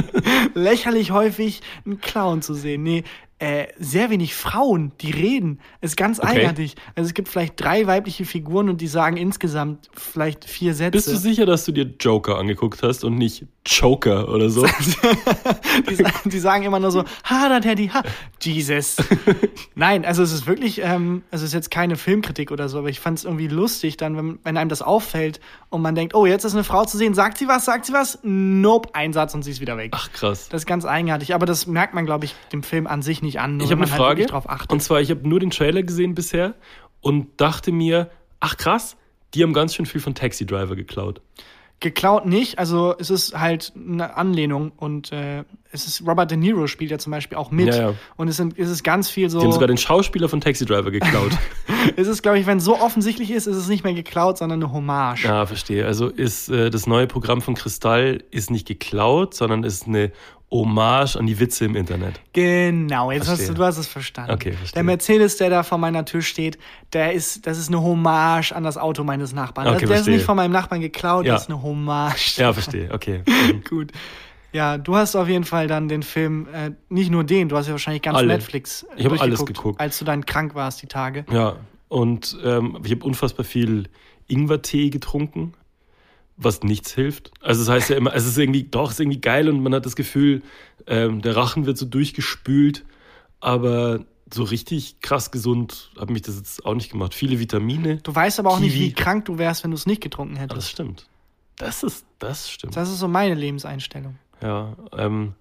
lächerlich 0.54 1.12
häufig 1.12 1.60
einen 1.86 2.00
Clown 2.00 2.42
zu 2.42 2.52
sehen. 2.52 2.82
Nee, 2.82 3.04
äh, 3.40 3.68
sehr 3.78 4.10
wenig 4.10 4.34
Frauen, 4.34 4.92
die 5.00 5.12
reden. 5.12 5.60
Ist 5.80 5.96
ganz 5.96 6.18
Okay. 6.18 6.28
eigenartig. 6.38 6.74
Also 6.96 7.06
es 7.08 7.14
gibt 7.14 7.28
vielleicht 7.28 7.60
drei 7.60 7.86
weibliche 7.86 8.24
Figuren 8.24 8.68
und 8.68 8.80
die 8.80 8.88
sagen 8.88 9.16
insgesamt 9.16 9.88
vielleicht 9.94 10.44
vier 10.44 10.74
Sätze. 10.74 10.90
Bist 10.90 11.08
du 11.08 11.16
sicher, 11.16 11.46
dass 11.46 11.64
du 11.64 11.70
dir 11.72 11.94
Joker 12.00 12.36
angeguckt 12.36 12.82
hast 12.82 13.04
und 13.04 13.16
nicht 13.16 13.46
Joker 13.64 14.28
oder 14.28 14.50
so? 14.50 14.66
die, 15.88 16.04
die 16.30 16.38
sagen 16.38 16.64
immer 16.64 16.80
nur 16.80 16.90
so, 16.90 17.04
ha, 17.24 17.48
da 17.48 17.60
Teddy, 17.60 17.88
ha, 17.88 18.02
Jesus. 18.42 18.96
Nein, 19.74 20.04
also 20.04 20.22
es 20.22 20.32
ist 20.32 20.46
wirklich, 20.46 20.80
ähm, 20.82 21.22
also 21.30 21.44
es 21.44 21.50
ist 21.50 21.54
jetzt 21.54 21.70
keine 21.70 21.96
Filmkritik 21.96 22.50
oder 22.50 22.68
so, 22.68 22.78
aber 22.78 22.88
ich 22.88 22.98
fand 23.00 23.18
es 23.18 23.24
irgendwie 23.24 23.48
lustig 23.48 23.96
dann, 23.96 24.16
wenn, 24.16 24.38
wenn 24.42 24.56
einem 24.56 24.68
das 24.68 24.82
auffällt 24.82 25.38
und 25.70 25.82
man 25.82 25.94
denkt, 25.94 26.14
oh, 26.14 26.26
jetzt 26.26 26.44
ist 26.44 26.54
eine 26.54 26.64
Frau 26.64 26.84
zu 26.84 26.96
sehen, 26.96 27.14
sagt 27.14 27.38
sie 27.38 27.46
was, 27.46 27.64
sagt 27.66 27.86
sie 27.86 27.92
was? 27.92 28.18
Nope, 28.22 28.90
ein 28.94 29.12
Satz 29.12 29.34
und 29.34 29.42
sie 29.42 29.50
ist 29.50 29.60
wieder 29.60 29.76
weg. 29.76 29.92
Ach, 29.94 30.10
krass. 30.12 30.48
Das 30.48 30.62
ist 30.62 30.66
ganz 30.66 30.84
eigenartig, 30.84 31.34
aber 31.34 31.46
das 31.46 31.66
merkt 31.66 31.94
man, 31.94 32.06
glaube 32.06 32.24
ich, 32.24 32.34
dem 32.52 32.62
Film 32.62 32.86
an 32.86 33.02
sich 33.02 33.22
nicht 33.22 33.27
an. 33.36 33.56
nur 33.56 33.66
Ich 33.66 33.72
habe 33.72 33.82
eine 33.82 33.90
halt 33.90 34.00
Frage. 34.00 34.32
achtet. 34.32 34.72
und 34.72 34.82
zwar, 34.82 35.00
ich 35.00 35.10
habe 35.10 35.28
nur 35.28 35.40
den 35.40 35.50
Trailer 35.50 35.82
gesehen 35.82 36.14
bisher 36.14 36.54
und 37.00 37.40
dachte 37.40 37.72
mir, 37.72 38.10
ach 38.40 38.56
krass, 38.56 38.96
die 39.34 39.42
haben 39.42 39.52
ganz 39.52 39.74
schön 39.74 39.86
viel 39.86 40.00
von 40.00 40.14
Taxi 40.14 40.46
Driver 40.46 40.76
geklaut. 40.76 41.20
Geklaut 41.80 42.26
nicht, 42.26 42.58
also 42.58 42.96
es 42.98 43.08
ist 43.08 43.38
halt 43.38 43.72
eine 43.76 44.16
Anlehnung 44.16 44.72
und 44.76 45.12
äh, 45.12 45.44
es 45.70 45.86
ist 45.86 46.04
Robert 46.04 46.28
De 46.28 46.36
Niro 46.36 46.66
spielt 46.66 46.90
ja 46.90 46.98
zum 46.98 47.12
Beispiel 47.12 47.38
auch 47.38 47.52
mit 47.52 47.68
Ja, 47.68 47.90
ja. 47.90 47.94
und 48.16 48.26
es, 48.26 48.36
sind, 48.36 48.58
es 48.58 48.68
ist 48.68 48.82
ganz 48.82 49.08
viel 49.08 49.30
so. 49.30 49.38
Die 49.38 49.44
haben 49.44 49.52
sogar 49.52 49.68
den 49.68 49.78
Schauspieler 49.78 50.28
von 50.28 50.40
Taxi 50.40 50.66
Driver 50.66 50.90
geklaut. 50.90 51.30
es 51.96 52.08
ist, 52.08 52.22
glaube 52.22 52.40
ich, 52.40 52.46
wenn 52.46 52.58
es 52.58 52.64
so 52.64 52.80
offensichtlich 52.80 53.30
ist, 53.30 53.46
ist 53.46 53.56
es 53.56 53.68
nicht 53.68 53.84
mehr 53.84 53.94
geklaut, 53.94 54.38
sondern 54.38 54.60
eine 54.60 54.72
Hommage. 54.72 55.24
ja, 55.24 55.46
verstehe. 55.46 55.86
Also 55.86 56.08
ist 56.08 56.48
äh, 56.48 56.70
das 56.70 56.88
neue 56.88 57.06
Programm 57.06 57.42
von 57.42 57.54
Kristall 57.54 58.24
ist 58.32 58.50
nicht 58.50 58.66
geklaut, 58.66 59.34
sondern 59.34 59.62
ist 59.62 59.86
eine 59.86 60.10
Hommage 60.50 61.16
an 61.16 61.26
die 61.26 61.38
Witze 61.38 61.66
im 61.66 61.76
Internet. 61.76 62.20
Genau, 62.32 63.10
jetzt 63.10 63.28
hast 63.28 63.48
du, 63.48 63.54
du 63.54 63.62
hast 63.64 63.76
es 63.76 63.86
verstanden. 63.86 64.30
Okay, 64.32 64.52
verstehe. 64.52 64.74
Der 64.74 64.82
Mercedes, 64.82 65.36
der 65.36 65.50
da 65.50 65.62
vor 65.62 65.76
meiner 65.78 66.04
Tür 66.04 66.22
steht, 66.22 66.58
der 66.94 67.12
ist, 67.12 67.46
das 67.46 67.58
ist 67.58 67.68
eine 67.68 67.82
Hommage 67.82 68.52
an 68.52 68.62
das 68.64 68.78
Auto 68.78 69.04
meines 69.04 69.32
Nachbarn. 69.34 69.66
Okay, 69.68 69.80
der 69.80 69.84
ist 69.84 69.90
verstehe. 69.90 70.14
nicht 70.14 70.24
von 70.24 70.36
meinem 70.36 70.52
Nachbarn 70.52 70.80
geklaut, 70.80 71.26
Ja. 71.26 71.34
das 71.34 71.42
ist 71.42 71.50
eine 71.50 71.62
Hommage. 71.62 72.38
Ja, 72.38 72.52
verstehe. 72.52 72.90
Okay. 72.92 73.22
Gut. 73.68 73.92
Ja, 74.52 74.78
du 74.78 74.96
hast 74.96 75.14
auf 75.14 75.28
jeden 75.28 75.44
Fall 75.44 75.66
dann 75.66 75.88
den 75.88 76.02
Film, 76.02 76.48
äh, 76.52 76.70
nicht 76.88 77.10
nur 77.10 77.24
den, 77.24 77.50
du 77.50 77.56
hast 77.56 77.66
ja 77.66 77.72
wahrscheinlich 77.72 78.00
ganz 78.00 78.16
Alle. 78.16 78.28
Netflix 78.28 78.84
äh, 78.84 79.00
Ich 79.00 79.04
habe 79.04 79.20
alles 79.20 79.44
geguckt. 79.44 79.78
Als 79.78 79.98
du 79.98 80.06
dann 80.06 80.24
krank 80.24 80.54
warst, 80.54 80.80
die 80.80 80.86
Tage. 80.86 81.26
Ja, 81.30 81.56
und 81.88 82.38
ähm, 82.42 82.78
ich 82.84 82.92
habe 82.92 83.04
unfassbar 83.04 83.44
viel 83.44 83.88
Ingwertee 84.26 84.88
getrunken, 84.88 85.52
was 86.38 86.62
nichts 86.62 86.92
hilft. 86.94 87.32
Also 87.42 87.62
es 87.62 87.68
heißt 87.68 87.90
ja 87.90 87.96
immer, 87.96 88.14
es 88.14 88.24
ist 88.24 88.38
irgendwie, 88.38 88.62
doch, 88.62 88.86
es 88.88 88.94
ist 88.94 89.00
irgendwie 89.00 89.20
geil 89.20 89.48
und 89.48 89.60
man 89.62 89.74
hat 89.74 89.84
das 89.84 89.96
Gefühl, 89.96 90.42
ähm, 90.86 91.20
der 91.20 91.36
Rachen 91.36 91.66
wird 91.66 91.76
so 91.76 91.84
durchgespült, 91.84 92.84
aber 93.40 94.04
so 94.32 94.42
richtig 94.44 95.00
krass 95.00 95.30
gesund 95.30 95.90
hat 95.98 96.10
mich 96.10 96.22
das 96.22 96.36
jetzt 96.36 96.64
auch 96.64 96.74
nicht 96.74 96.90
gemacht. 96.90 97.14
Viele 97.14 97.38
Vitamine. 97.40 97.96
Du 98.02 98.14
weißt 98.14 98.38
aber 98.38 98.50
auch 98.50 98.60
nicht, 98.60 98.74
Kiwi. 98.74 98.84
wie 98.86 98.92
krank 98.92 99.24
du 99.24 99.38
wärst, 99.38 99.64
wenn 99.64 99.70
du 99.70 99.76
es 99.76 99.86
nicht 99.86 100.00
getrunken 100.02 100.36
Ah, 100.36 100.46
das 100.46 100.56
hättest. 100.56 100.70
stimmt. 100.70 101.06
Das 101.56 101.82
ist, 101.82 102.04
das 102.18 102.50
stimmt. 102.50 102.76
Das 102.76 102.88
ist 102.90 102.98
so 102.98 103.08
meine 103.08 103.34
Lebenseinstellung. 103.34 104.16
Ja, 104.42 104.76
ähm, 104.96 105.34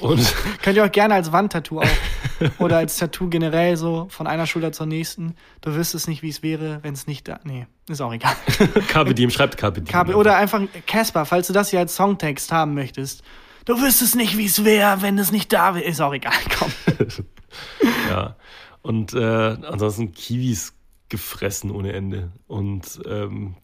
und 0.00 0.34
Könnt 0.62 0.76
ihr 0.76 0.84
auch 0.84 0.92
gerne 0.92 1.14
als 1.14 1.32
Wandtattoo 1.32 1.80
auch. 1.80 1.86
Oder 2.58 2.78
als 2.78 2.96
Tattoo 2.96 3.28
generell 3.28 3.76
so 3.76 4.06
von 4.10 4.26
einer 4.26 4.46
Schulter 4.46 4.70
zur 4.70 4.86
nächsten. 4.86 5.34
Du 5.60 5.74
wüsstest 5.74 6.06
nicht, 6.06 6.22
wie 6.22 6.28
es 6.28 6.42
wäre, 6.42 6.78
wenn 6.82 6.94
es 6.94 7.06
nicht 7.06 7.26
da. 7.26 7.40
Nee, 7.44 7.66
ist 7.88 8.00
auch 8.00 8.12
egal. 8.12 8.34
Carpe 8.88 9.14
Diem, 9.14 9.30
schreibt 9.30 9.56
Carpe 9.56 9.80
Diem. 9.80 9.90
Kabel, 9.90 10.14
oder 10.14 10.36
einfach 10.36 10.60
Casper, 10.86 11.24
falls 11.24 11.48
du 11.48 11.52
das 11.52 11.70
hier 11.70 11.80
als 11.80 11.96
Songtext 11.96 12.52
haben 12.52 12.74
möchtest. 12.74 13.22
Du 13.64 13.80
wüsstest 13.80 14.14
nicht, 14.14 14.38
wie 14.38 14.46
es 14.46 14.64
wäre, 14.64 15.02
wenn 15.02 15.18
es 15.18 15.32
nicht 15.32 15.52
da 15.52 15.74
wäre. 15.74 15.84
Ist 15.84 16.00
auch 16.00 16.14
egal, 16.14 16.32
komm. 16.58 16.72
Ja. 18.08 18.36
Und 18.82 19.12
äh, 19.14 19.18
ansonsten 19.20 20.12
Kiwis 20.12 20.74
gefressen 21.08 21.70
ohne 21.70 21.92
Ende. 21.92 22.32
Und 22.46 23.00
ähm, 23.06 23.56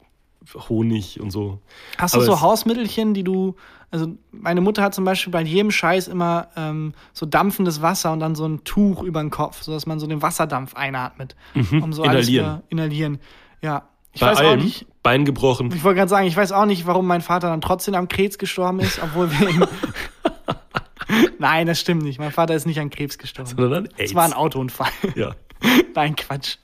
Honig 0.68 1.20
und 1.20 1.30
so. 1.30 1.61
Hast 1.98 2.14
du 2.14 2.18
Aber 2.18 2.26
so 2.26 2.40
Hausmittelchen, 2.40 3.14
die 3.14 3.24
du. 3.24 3.57
Also, 3.90 4.09
meine 4.33 4.61
Mutter 4.61 4.83
hat 4.83 4.92
zum 4.94 5.04
Beispiel 5.04 5.30
bei 5.30 5.42
jedem 5.42 5.70
Scheiß 5.70 6.09
immer 6.09 6.48
ähm, 6.57 6.94
so 7.12 7.26
dampfendes 7.26 7.80
Wasser 7.80 8.12
und 8.12 8.18
dann 8.20 8.35
so 8.35 8.44
ein 8.44 8.64
Tuch 8.64 9.02
über 9.04 9.20
den 9.20 9.30
Kopf, 9.30 9.62
sodass 9.62 9.87
man 9.87 10.00
so 10.00 10.07
den 10.09 10.20
Wasserdampf 10.20 10.74
einatmet. 10.74 11.37
Um 11.54 11.92
so 11.92 12.02
alles 12.02 12.28
Mhm. 12.28 12.35
inhalieren. 12.35 12.62
inhalieren. 12.70 13.18
Ja. 13.62 13.88
Ich 14.12 14.20
Bei 14.20 14.28
weiß 14.33 14.38
allem, 14.38 14.59
auch 14.61 14.64
nicht. 14.64 14.87
Bein 15.04 15.24
gebrochen. 15.24 15.72
Ich 15.74 15.85
wollte 15.85 15.98
gerade 15.98 16.09
sagen, 16.09 16.26
ich 16.26 16.37
weiß 16.37 16.50
auch 16.52 16.66
nicht, 16.66 16.87
warum 16.87 17.07
mein 17.07 17.20
Vater 17.20 17.48
dann 17.48 17.61
trotzdem 17.61 17.94
am 17.94 18.09
Krebs 18.09 18.38
gestorben 18.38 18.80
ist, 18.80 19.00
obwohl 19.02 19.30
wir 19.30 19.48
ihn. 19.48 19.64
Nein, 21.38 21.66
das 21.66 21.80
stimmt 21.80 22.02
nicht. 22.02 22.18
Mein 22.18 22.33
Vater 22.33 22.54
ist 22.54 22.66
nicht 22.66 22.80
an 22.80 22.90
Krebs 22.90 23.18
gestorben. 23.18 23.50
Sondern 23.50 23.72
an 23.87 23.88
AIDS. 23.96 24.11
Es 24.11 24.14
war 24.14 24.24
ein 24.24 24.33
Autounfall. 24.33 24.90
Ja. 25.14 25.35
Nein, 25.94 26.16
Quatsch. 26.16 26.57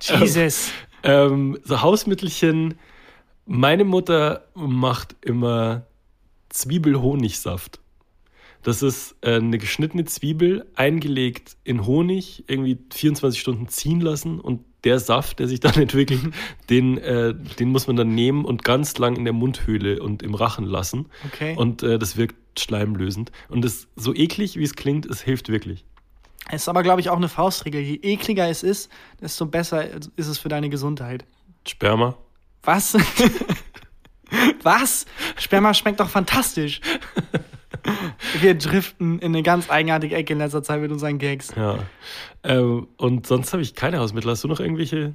Jesus. 0.00 0.70
Ähm, 1.02 1.58
so 1.64 1.80
Hausmittelchen. 1.82 2.74
Meine 3.52 3.82
Mutter 3.82 4.44
macht 4.54 5.16
immer 5.22 5.84
Zwiebelhonigsaft. 6.50 7.80
Das 8.62 8.80
ist 8.80 9.16
äh, 9.22 9.34
eine 9.34 9.58
geschnittene 9.58 10.04
Zwiebel, 10.04 10.66
eingelegt 10.76 11.56
in 11.64 11.84
Honig, 11.84 12.44
irgendwie 12.46 12.78
24 12.92 13.40
Stunden 13.40 13.66
ziehen 13.66 14.00
lassen 14.00 14.38
und 14.38 14.60
der 14.84 15.00
Saft, 15.00 15.40
der 15.40 15.48
sich 15.48 15.58
dann 15.58 15.74
entwickelt, 15.82 16.32
den, 16.70 16.98
äh, 16.98 17.34
den 17.34 17.70
muss 17.70 17.88
man 17.88 17.96
dann 17.96 18.14
nehmen 18.14 18.44
und 18.44 18.62
ganz 18.62 18.96
lang 18.98 19.16
in 19.16 19.24
der 19.24 19.32
Mundhöhle 19.32 20.00
und 20.00 20.22
im 20.22 20.36
Rachen 20.36 20.64
lassen. 20.64 21.06
Okay. 21.26 21.56
Und 21.56 21.82
äh, 21.82 21.98
das 21.98 22.16
wirkt 22.16 22.36
schleimlösend. 22.56 23.32
Und 23.48 23.64
das 23.64 23.88
so 23.96 24.14
eklig, 24.14 24.58
wie 24.58 24.64
es 24.64 24.76
klingt, 24.76 25.06
es 25.06 25.22
hilft 25.22 25.48
wirklich. 25.48 25.84
Es 26.50 26.62
ist 26.62 26.68
aber, 26.68 26.84
glaube 26.84 27.00
ich, 27.00 27.10
auch 27.10 27.16
eine 27.16 27.28
Faustregel. 27.28 27.80
Je 27.80 27.96
ekliger 27.96 28.48
es 28.48 28.62
ist, 28.62 28.92
desto 29.20 29.44
besser 29.44 29.92
ist 30.14 30.28
es 30.28 30.38
für 30.38 30.48
deine 30.48 30.70
Gesundheit. 30.70 31.24
Sperma. 31.66 32.16
Was? 32.62 32.96
Was? 34.62 35.06
Sperma 35.36 35.74
schmeckt 35.74 36.00
doch 36.00 36.08
fantastisch. 36.08 36.80
Wir 38.40 38.54
driften 38.54 39.18
in 39.18 39.32
eine 39.32 39.42
ganz 39.42 39.70
eigenartige 39.70 40.14
Ecke 40.14 40.34
in 40.34 40.38
letzter 40.38 40.62
Zeit 40.62 40.80
mit 40.80 40.92
unseren 40.92 41.18
Gags. 41.18 41.52
Ja. 41.56 41.78
Ähm, 42.44 42.88
und 42.96 43.26
sonst 43.26 43.52
habe 43.52 43.62
ich 43.62 43.74
keine 43.74 43.98
Hausmittel. 43.98 44.30
Hast 44.30 44.44
du 44.44 44.48
noch 44.48 44.60
irgendwelche, 44.60 45.14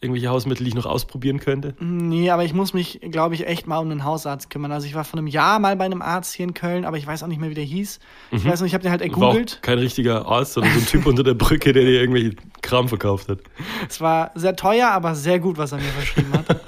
irgendwelche 0.00 0.28
Hausmittel, 0.28 0.64
die 0.64 0.68
ich 0.68 0.74
noch 0.74 0.86
ausprobieren 0.86 1.40
könnte? 1.40 1.74
Nee, 1.80 2.30
aber 2.30 2.44
ich 2.44 2.52
muss 2.52 2.74
mich, 2.74 3.00
glaube 3.10 3.34
ich, 3.34 3.46
echt 3.46 3.66
mal 3.66 3.78
um 3.78 3.90
einen 3.90 4.04
Hausarzt 4.04 4.50
kümmern. 4.50 4.70
Also 4.72 4.86
ich 4.86 4.94
war 4.94 5.04
vor 5.04 5.18
einem 5.18 5.26
Jahr 5.26 5.58
mal 5.58 5.74
bei 5.76 5.84
einem 5.86 6.02
Arzt 6.02 6.34
hier 6.34 6.44
in 6.44 6.54
Köln, 6.54 6.84
aber 6.84 6.96
ich 6.98 7.06
weiß 7.06 7.22
auch 7.22 7.26
nicht 7.28 7.40
mehr, 7.40 7.50
wie 7.50 7.54
der 7.54 7.64
hieß. 7.64 7.98
Ich 8.32 8.44
weiß 8.44 8.60
nicht, 8.60 8.70
ich 8.70 8.74
habe 8.74 8.82
den 8.82 8.90
halt 8.90 9.00
Mhm. 9.00 9.06
Ergoogelt. 9.10 9.58
kein 9.62 9.78
richtiger 9.78 10.26
Arzt, 10.26 10.52
sondern 10.52 10.72
so 10.74 10.80
ein 10.80 10.86
Typ 10.86 11.06
unter 11.06 11.22
der 11.22 11.34
Brücke, 11.34 11.72
der 11.72 11.84
dir 11.84 12.00
irgendwelche 12.00 12.36
Kram 12.62 12.88
verkauft 12.88 13.28
hat. 13.28 13.38
Es 13.88 14.00
war 14.00 14.30
sehr 14.34 14.54
teuer, 14.56 14.88
aber 14.90 15.14
sehr 15.14 15.38
gut, 15.40 15.56
was 15.58 15.72
er 15.72 15.78
mir 15.78 15.84
verschrieben 15.84 16.32
hat. 16.32 16.60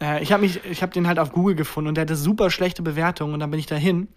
äh, 0.00 0.22
ich 0.22 0.32
habe 0.32 0.42
mich, 0.42 0.60
ich 0.70 0.82
habe 0.82 0.92
den 0.92 1.06
halt 1.08 1.18
auf 1.18 1.32
Google 1.32 1.56
gefunden 1.56 1.88
und 1.88 1.96
der 1.96 2.02
hatte 2.02 2.16
super 2.16 2.50
schlechte 2.50 2.82
Bewertungen 2.82 3.34
und 3.34 3.40
dann 3.40 3.50
bin 3.50 3.58
ich 3.60 3.66
dahin. 3.66 4.08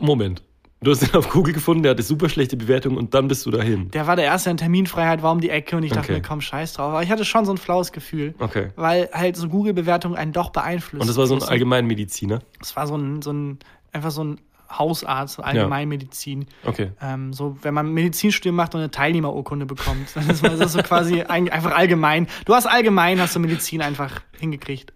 Moment. 0.00 0.42
Du 0.80 0.92
hast 0.92 1.00
den 1.00 1.12
auf 1.16 1.28
Google 1.30 1.52
gefunden, 1.54 1.82
der 1.82 1.90
hatte 1.90 2.04
super 2.04 2.28
schlechte 2.28 2.56
Bewertungen 2.56 2.96
und 2.98 3.12
dann 3.12 3.26
bist 3.26 3.44
du 3.44 3.50
dahin. 3.50 3.90
Der 3.90 4.06
war 4.06 4.14
der 4.14 4.26
erste 4.26 4.50
in 4.50 4.56
Terminfreiheit, 4.56 5.22
war 5.22 5.32
um 5.32 5.40
die 5.40 5.50
Ecke 5.50 5.76
und 5.76 5.82
ich 5.82 5.90
dachte 5.90 6.12
Okay. 6.12 6.20
mir, 6.20 6.22
komm, 6.22 6.40
scheiß 6.40 6.74
drauf. 6.74 6.90
Aber 6.92 7.02
ich 7.02 7.10
hatte 7.10 7.24
schon 7.24 7.44
so 7.44 7.52
ein 7.52 7.58
flaues 7.58 7.90
Gefühl. 7.90 8.34
Okay. 8.38 8.68
Weil 8.76 9.08
halt 9.12 9.34
so 9.36 9.48
Google-Bewertungen 9.48 10.16
einen 10.16 10.32
doch 10.32 10.50
beeinflussen. 10.50 11.00
Und 11.00 11.08
das 11.08 11.16
war 11.16 11.26
so 11.26 11.34
ein 11.34 11.40
Das- 11.40 11.48
Allgemeinmediziner. 11.48 12.38
Das 12.60 12.76
war 12.76 12.86
so 12.86 12.96
ein, 12.96 13.22
so 13.22 13.32
ein, 13.32 13.58
einfach 13.92 14.12
so 14.12 14.22
ein 14.22 14.40
Hausarzt, 14.70 15.34
so 15.36 15.42
Allgemeinmedizin. 15.42 16.46
Okay. 16.64 16.92
Ähm, 17.02 17.32
so, 17.32 17.56
wenn 17.62 17.74
man 17.74 17.92
Medizinstudium 17.92 18.54
macht 18.54 18.74
und 18.74 18.80
eine 18.82 18.90
Teilnehmerurkunde 18.90 19.66
bekommt, 19.66 20.08
dann 20.14 20.30
ist 20.30 20.44
das 20.44 20.72
so 20.74 20.82
quasi 20.82 21.22
ein, 21.22 21.48
einfach 21.48 21.74
allgemein. 21.74 22.28
Du 22.44 22.54
hast 22.54 22.66
allgemein, 22.66 23.20
hast 23.20 23.34
du 23.34 23.40
Medizin 23.40 23.82
einfach 23.82 24.20
hingekriegt. 24.38 24.92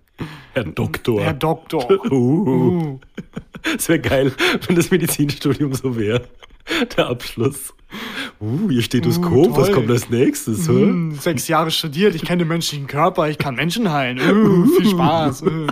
Herr 0.54 0.64
Doktor. 0.64 1.20
Herr 1.20 1.34
Doktor. 1.34 1.90
uh. 2.10 2.14
Uh. 2.14 3.00
Es 3.76 3.88
wäre 3.88 4.00
geil, 4.00 4.32
wenn 4.66 4.76
das 4.76 4.90
Medizinstudium 4.90 5.74
so 5.74 5.96
wäre. 5.96 6.22
Der 6.96 7.08
Abschluss. 7.08 7.74
Uh, 8.40 8.70
ihr 8.70 8.82
Stethoskop, 8.82 9.48
Uh, 9.48 9.56
was 9.56 9.72
kommt 9.72 9.90
als 9.90 10.08
nächstes? 10.10 10.66
Hm, 10.66 11.14
sechs 11.14 11.46
Jahre 11.48 11.70
studiert, 11.70 12.14
ich 12.14 12.24
kenne 12.24 12.38
den 12.38 12.48
menschlichen 12.48 12.86
Körper, 12.86 13.28
ich 13.28 13.38
kann 13.38 13.54
Menschen 13.54 13.92
heilen. 13.92 14.18
Uh, 14.18 14.66
viel 14.66 14.86
Spaß. 14.90 15.42
Uh. 15.42 15.66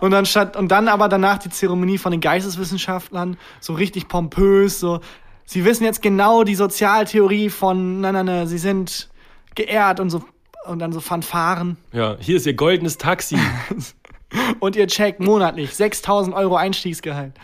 Und 0.00 0.10
dann 0.10 0.26
statt, 0.26 0.56
und 0.56 0.68
dann 0.68 0.88
aber 0.88 1.08
danach 1.08 1.38
die 1.38 1.48
Zeremonie 1.48 1.98
von 1.98 2.12
den 2.12 2.20
Geisteswissenschaftlern, 2.20 3.36
so 3.60 3.72
richtig 3.74 4.08
pompös, 4.08 4.80
so. 4.80 5.00
Sie 5.44 5.64
wissen 5.64 5.84
jetzt 5.84 6.02
genau 6.02 6.44
die 6.44 6.54
Sozialtheorie 6.54 7.50
von, 7.50 8.00
na, 8.00 8.12
na, 8.12 8.22
na, 8.22 8.46
sie 8.46 8.58
sind 8.58 9.10
geehrt 9.54 9.98
und 10.00 10.10
so, 10.10 10.22
und 10.66 10.78
dann 10.78 10.92
so 10.92 11.00
Fanfaren. 11.00 11.76
Ja, 11.92 12.16
hier 12.20 12.36
ist 12.36 12.46
ihr 12.46 12.54
goldenes 12.54 12.98
Taxi. 12.98 13.36
Und 14.60 14.76
ihr 14.76 14.86
checkt 14.86 15.20
monatlich 15.20 15.74
6000 15.74 16.34
Euro 16.34 16.56
Einstiegsgehalt. 16.56 17.34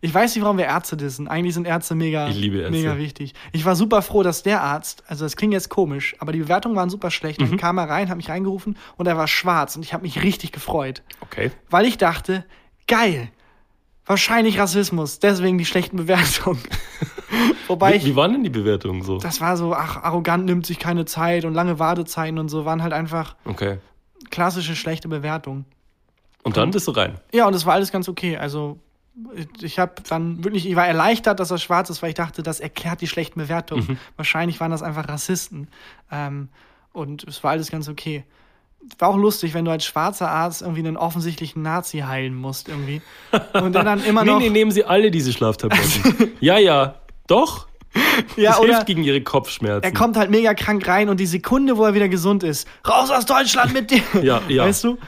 Ich 0.00 0.14
weiß 0.14 0.34
nicht, 0.34 0.42
warum 0.42 0.56
wir 0.56 0.64
Ärzte 0.64 0.96
dissen. 0.96 1.28
Eigentlich 1.28 1.52
sind 1.52 1.66
Ärzte 1.66 1.94
mega, 1.94 2.28
Ich 2.28 2.36
liebe 2.36 2.58
Ärzte. 2.58 2.70
mega 2.72 2.96
wichtig. 2.96 3.34
Ich 3.52 3.66
war 3.66 3.76
super 3.76 4.00
froh, 4.00 4.22
dass 4.22 4.42
der 4.42 4.62
Arzt, 4.62 5.04
also 5.06 5.26
das 5.26 5.36
klingt 5.36 5.52
jetzt 5.52 5.68
komisch, 5.68 6.16
aber 6.18 6.32
die 6.32 6.38
Bewertungen 6.38 6.74
waren 6.76 6.88
super 6.88 7.10
schlecht. 7.10 7.38
Mhm. 7.40 7.48
Dann 7.50 7.56
kam 7.58 7.76
er 7.76 7.90
rein, 7.90 8.08
hat 8.08 8.16
mich 8.16 8.30
reingerufen 8.30 8.78
und 8.96 9.06
er 9.06 9.18
war 9.18 9.28
schwarz 9.28 9.76
und 9.76 9.82
ich 9.84 9.92
habe 9.92 10.02
mich 10.04 10.22
richtig 10.22 10.52
gefreut. 10.52 11.02
Okay. 11.20 11.50
Weil 11.68 11.84
ich 11.84 11.98
dachte, 11.98 12.46
geil, 12.86 13.28
wahrscheinlich 14.10 14.58
Rassismus, 14.58 15.18
deswegen 15.20 15.56
die 15.56 15.64
schlechten 15.64 15.96
Bewertungen. 15.96 16.60
Wobei 17.68 17.92
Wie, 17.92 17.96
ich, 17.96 18.04
wie 18.04 18.16
waren 18.16 18.32
denn 18.32 18.42
die 18.44 18.50
Bewertungen 18.50 19.02
so? 19.02 19.18
das 19.18 19.40
war 19.40 19.56
so, 19.56 19.72
ach, 19.74 19.96
arrogant 20.02 20.44
nimmt 20.44 20.66
sich 20.66 20.78
keine 20.78 21.04
Zeit 21.04 21.44
und 21.44 21.54
lange 21.54 21.78
Wartezeiten 21.78 22.38
und 22.38 22.48
so, 22.48 22.64
waren 22.64 22.82
halt 22.82 22.92
einfach 22.92 23.36
Okay. 23.44 23.78
klassische 24.30 24.74
schlechte 24.76 25.08
Bewertungen. 25.08 25.64
Und 26.42 26.56
dann 26.56 26.70
bist 26.72 26.86
du 26.88 26.90
rein. 26.92 27.20
Ja, 27.32 27.46
und 27.46 27.54
es 27.54 27.64
war 27.66 27.74
alles 27.74 27.92
ganz 27.92 28.08
okay. 28.08 28.36
Also 28.36 28.78
ich- 29.60 29.78
habe 29.78 29.94
dann 30.08 30.42
wirklich, 30.42 30.66
ich 30.68 30.74
war 30.74 30.86
erleichtert, 30.88 31.38
dass 31.38 31.50
er 31.50 31.58
schwarz 31.58 31.88
ist, 31.90 32.02
weil 32.02 32.08
ich 32.10 32.14
dachte, 32.16 32.42
das 32.42 32.58
erklärt 32.60 33.00
die 33.02 33.06
schlechten 33.06 33.38
Bewertungen. 33.40 33.98
Wahrscheinlich 34.16 34.58
waren 34.58 34.70
das 34.70 34.82
einfach 34.82 35.06
Rassisten. 35.08 35.68
Ähm, 36.10 36.48
und 36.92 37.24
es 37.24 37.44
war 37.44 37.52
alles 37.52 37.70
ganz 37.70 37.88
okay. 37.88 38.24
War 38.98 39.08
auch 39.10 39.16
lustig, 39.16 39.54
wenn 39.54 39.64
du 39.64 39.70
als 39.70 39.84
schwarzer 39.84 40.30
Arzt 40.30 40.62
irgendwie 40.62 40.80
einen 40.80 40.96
offensichtlichen 40.96 41.62
Nazi 41.62 41.98
heilen 42.00 42.34
musst 42.34 42.68
irgendwie. 42.68 43.02
Und 43.52 43.72
der 43.74 43.84
dann 43.84 44.02
immer 44.04 44.24
Nee, 44.24 44.30
noch. 44.30 44.38
nee, 44.38 44.50
nehmen 44.50 44.70
Sie 44.70 44.84
alle 44.84 45.10
diese 45.10 45.32
Schlaftabletten. 45.32 46.32
ja, 46.40 46.58
ja. 46.58 46.96
Doch. 47.26 47.68
ja, 48.36 48.52
Das 48.52 48.60
hilft 48.60 48.86
gegen 48.86 49.04
Ihre 49.04 49.20
Kopfschmerzen. 49.20 49.84
er 49.84 49.92
kommt 49.92 50.16
halt 50.16 50.30
mega 50.30 50.54
krank 50.54 50.86
rein 50.88 51.08
und 51.08 51.18
die 51.20 51.26
Sekunde, 51.26 51.76
wo 51.76 51.84
er 51.84 51.94
wieder 51.94 52.08
gesund 52.08 52.42
ist, 52.42 52.66
raus 52.88 53.10
aus 53.10 53.26
Deutschland 53.26 53.72
mit 53.72 53.90
dir. 53.90 54.02
Ja, 54.22 54.40
ja. 54.48 54.64
Weißt 54.64 54.84
du? 54.84 54.98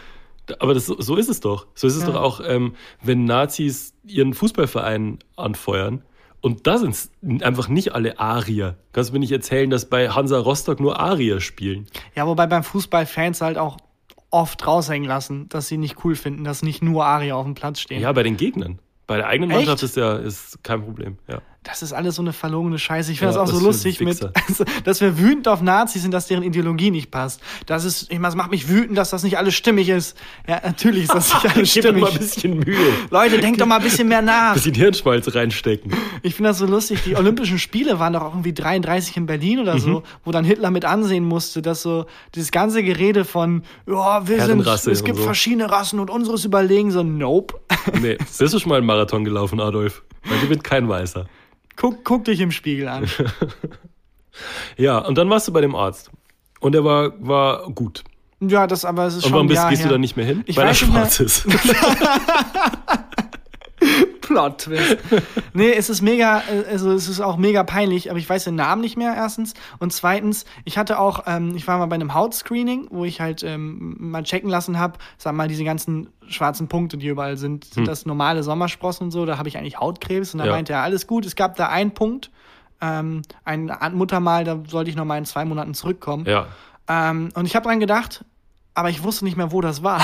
Aber 0.58 0.74
das, 0.74 0.86
so 0.86 1.16
ist 1.16 1.28
es 1.28 1.40
doch. 1.40 1.66
So 1.74 1.86
ist 1.86 1.94
es 1.96 2.02
Ja. 2.02 2.10
doch 2.10 2.20
auch, 2.20 2.40
ähm, 2.44 2.74
wenn 3.02 3.24
Nazis 3.24 3.94
ihren 4.04 4.34
Fußballverein 4.34 5.18
anfeuern. 5.36 6.02
Und 6.42 6.66
da 6.66 6.76
sind 6.76 7.08
einfach 7.42 7.68
nicht 7.68 7.94
alle 7.94 8.18
Arier. 8.18 8.76
Kannst 8.92 9.10
du 9.10 9.14
mir 9.14 9.20
nicht 9.20 9.32
erzählen, 9.32 9.70
dass 9.70 9.88
bei 9.88 10.10
Hansa 10.10 10.38
Rostock 10.38 10.80
nur 10.80 10.98
Arier 10.98 11.40
spielen? 11.40 11.86
Ja, 12.16 12.26
wobei 12.26 12.46
beim 12.48 12.64
Fußball 12.64 13.06
Fans 13.06 13.40
halt 13.40 13.56
auch 13.56 13.78
oft 14.30 14.66
raushängen 14.66 15.08
lassen, 15.08 15.48
dass 15.48 15.68
sie 15.68 15.78
nicht 15.78 16.04
cool 16.04 16.16
finden, 16.16 16.42
dass 16.42 16.62
nicht 16.62 16.82
nur 16.82 17.04
Arier 17.04 17.36
auf 17.36 17.44
dem 17.44 17.54
Platz 17.54 17.80
stehen. 17.80 18.00
Ja, 18.00 18.12
bei 18.12 18.24
den 18.24 18.36
Gegnern. 18.36 18.80
Bei 19.06 19.18
der 19.18 19.28
eigenen 19.28 19.50
Echt? 19.50 19.58
Mannschaft 19.60 19.84
ist 19.84 19.96
ja 19.96 20.16
ist 20.16 20.62
kein 20.64 20.82
Problem. 20.82 21.18
Ja. 21.28 21.42
Das 21.64 21.80
ist 21.80 21.92
alles 21.92 22.16
so 22.16 22.22
eine 22.22 22.32
verlogene 22.32 22.76
Scheiße. 22.76 23.12
Ich 23.12 23.20
finde 23.20 23.34
Ja, 23.34 23.40
das 23.40 23.48
auch 23.50 23.54
was 23.54 23.60
so 23.60 23.64
lustig 23.66 24.00
mit, 24.00 24.20
also, 24.48 24.64
dass 24.82 25.00
wir 25.00 25.16
wütend 25.16 25.46
auf 25.46 25.62
Nazis 25.62 26.02
sind, 26.02 26.10
dass 26.10 26.26
deren 26.26 26.42
Ideologie 26.42 26.90
nicht 26.90 27.12
passt. 27.12 27.40
Das 27.66 27.84
ist, 27.84 28.10
ich 28.10 28.18
meine, 28.18 28.30
es 28.30 28.34
macht 28.34 28.50
mich 28.50 28.68
wütend, 28.68 28.98
dass 28.98 29.10
das 29.10 29.22
nicht 29.22 29.38
alles 29.38 29.54
stimmig 29.54 29.88
ist. 29.88 30.16
Ja, 30.48 30.60
natürlich 30.64 31.04
ist 31.04 31.14
das 31.14 31.32
nicht 31.32 31.46
alles 31.56 31.72
Gib 31.74 31.82
dir 31.84 31.92
mal 31.92 32.06
ein 32.10 32.12
stimmig. 32.14 32.18
bisschen 32.18 32.58
Mühe. 32.58 32.92
Leute, 33.10 33.38
denkt 33.38 33.60
doch 33.60 33.66
mal 33.66 33.76
ein 33.76 33.82
bisschen 33.84 34.08
mehr 34.08 34.22
nach. 34.22 34.54
bisschen 34.54 34.74
Hirnschmalz 34.74 35.32
reinstecken. 35.32 35.92
Ich 36.22 36.34
finde 36.34 36.50
das 36.50 36.58
so 36.58 36.66
lustig. 36.66 36.98
Die 37.06 37.14
Olympischen 37.14 37.60
Spiele 37.60 38.00
waren 38.00 38.12
doch 38.14 38.22
auch 38.22 38.32
irgendwie 38.32 38.52
33 38.54 39.16
in 39.18 39.26
Berlin 39.26 39.60
oder 39.60 39.74
Mhm. 39.74 39.78
so, 39.80 40.02
wo 40.24 40.32
dann 40.32 40.44
Hitler 40.44 40.72
mit 40.72 40.84
ansehen 40.84 41.24
musste, 41.24 41.62
dass 41.62 41.82
so 41.82 42.06
dieses 42.34 42.50
ganze 42.50 42.82
Gerede 42.82 43.24
von, 43.24 43.62
ja, 43.86 44.26
wir 44.26 44.44
sind, 44.44 44.66
es 44.66 45.04
gibt 45.04 45.18
so. 45.18 45.22
verschiedene 45.22 45.70
Rassen 45.70 46.00
und 46.00 46.10
unseres 46.10 46.44
überlegen, 46.44 46.90
so, 46.90 47.04
nope. 47.04 47.54
Nee, 48.00 48.16
bist 48.16 48.40
du 48.40 48.58
schon 48.58 48.68
mal 48.68 48.78
einen 48.78 48.86
Marathon 48.86 49.24
gelaufen, 49.24 49.60
Adolf? 49.60 50.02
Weil 50.24 50.38
du 50.40 50.48
bist 50.48 50.64
kein 50.64 50.88
Weißer. 50.88 51.26
Guck, 51.76 52.04
guck 52.04 52.24
dich 52.24 52.40
im 52.40 52.50
Spiegel 52.52 52.88
an. 52.88 53.08
Ja, 54.78 54.96
und 54.98 55.18
dann 55.18 55.28
warst 55.28 55.46
du 55.46 55.52
bei 55.52 55.60
dem 55.60 55.74
Arzt. 55.74 56.10
Und 56.60 56.74
er 56.74 56.84
war, 56.84 57.12
war 57.20 57.68
gut. 57.70 58.02
Ja, 58.40 58.66
das 58.66 58.86
aber 58.86 59.04
es 59.06 59.12
ist 59.16 59.24
Und 59.24 59.28
schon 59.28 59.32
warum 59.34 59.46
ein 59.46 59.48
bist, 59.50 59.68
gehst 59.68 59.82
her. 59.82 59.88
du 59.88 59.94
da 59.94 59.98
nicht 59.98 60.16
mehr 60.16 60.24
hin? 60.24 60.42
Ich 60.46 60.56
Weil 60.56 60.64
er 60.64 60.70
nicht 60.70 60.90
mehr. 60.90 61.04
schwarz 61.10 61.44
ist. 64.12 64.20
Plot-Twist. 64.22 64.98
nee, 65.52 65.72
es 65.72 65.90
ist 65.90 66.00
mega, 66.02 66.38
äh, 66.40 66.70
also 66.70 66.90
es 66.92 67.08
ist 67.08 67.20
auch 67.20 67.36
mega 67.36 67.64
peinlich, 67.64 68.10
aber 68.10 68.18
ich 68.18 68.28
weiß 68.28 68.44
den 68.44 68.54
Namen 68.54 68.80
nicht 68.80 68.96
mehr, 68.96 69.14
erstens. 69.14 69.54
Und 69.78 69.92
zweitens, 69.92 70.44
ich 70.64 70.78
hatte 70.78 70.98
auch, 70.98 71.24
ähm, 71.26 71.54
ich 71.56 71.66
war 71.66 71.78
mal 71.78 71.86
bei 71.86 71.96
einem 71.96 72.14
Hautscreening, 72.14 72.88
wo 72.90 73.04
ich 73.04 73.20
halt 73.20 73.42
ähm, 73.42 73.96
mal 73.98 74.22
checken 74.22 74.48
lassen 74.48 74.78
habe, 74.78 74.98
sag 75.18 75.34
mal, 75.34 75.48
diese 75.48 75.64
ganzen 75.64 76.08
schwarzen 76.28 76.68
Punkte, 76.68 76.96
die 76.96 77.08
überall 77.08 77.36
sind, 77.36 77.64
sind 77.64 77.86
das 77.88 78.06
normale 78.06 78.42
Sommersprossen 78.42 79.06
und 79.06 79.10
so, 79.10 79.26
da 79.26 79.38
habe 79.38 79.48
ich 79.48 79.58
eigentlich 79.58 79.78
Hautkrebs 79.78 80.32
und 80.34 80.38
da 80.38 80.44
Hm. 80.44 80.50
Ja. 80.50 80.56
meinte 80.56 80.72
er, 80.72 80.82
alles 80.82 81.06
gut. 81.06 81.26
Es 81.26 81.36
gab 81.36 81.56
da 81.56 81.68
einen 81.68 81.92
Punkt, 81.92 82.30
ähm, 82.80 83.22
ein 83.44 83.70
Muttermal, 83.92 84.44
da 84.44 84.58
sollte 84.68 84.90
ich 84.90 84.96
noch 84.96 85.04
mal 85.04 85.18
in 85.18 85.24
zwei 85.24 85.44
Monaten 85.44 85.74
zurückkommen. 85.74 86.24
Ja. 86.26 86.46
Ähm, 86.88 87.28
und 87.34 87.46
ich 87.46 87.54
habe 87.54 87.66
dran 87.68 87.80
gedacht, 87.80 88.24
aber 88.74 88.90
ich 88.90 89.02
wusste 89.02 89.24
nicht 89.24 89.36
mehr, 89.36 89.52
wo 89.52 89.60
das 89.60 89.82
war. 89.82 90.00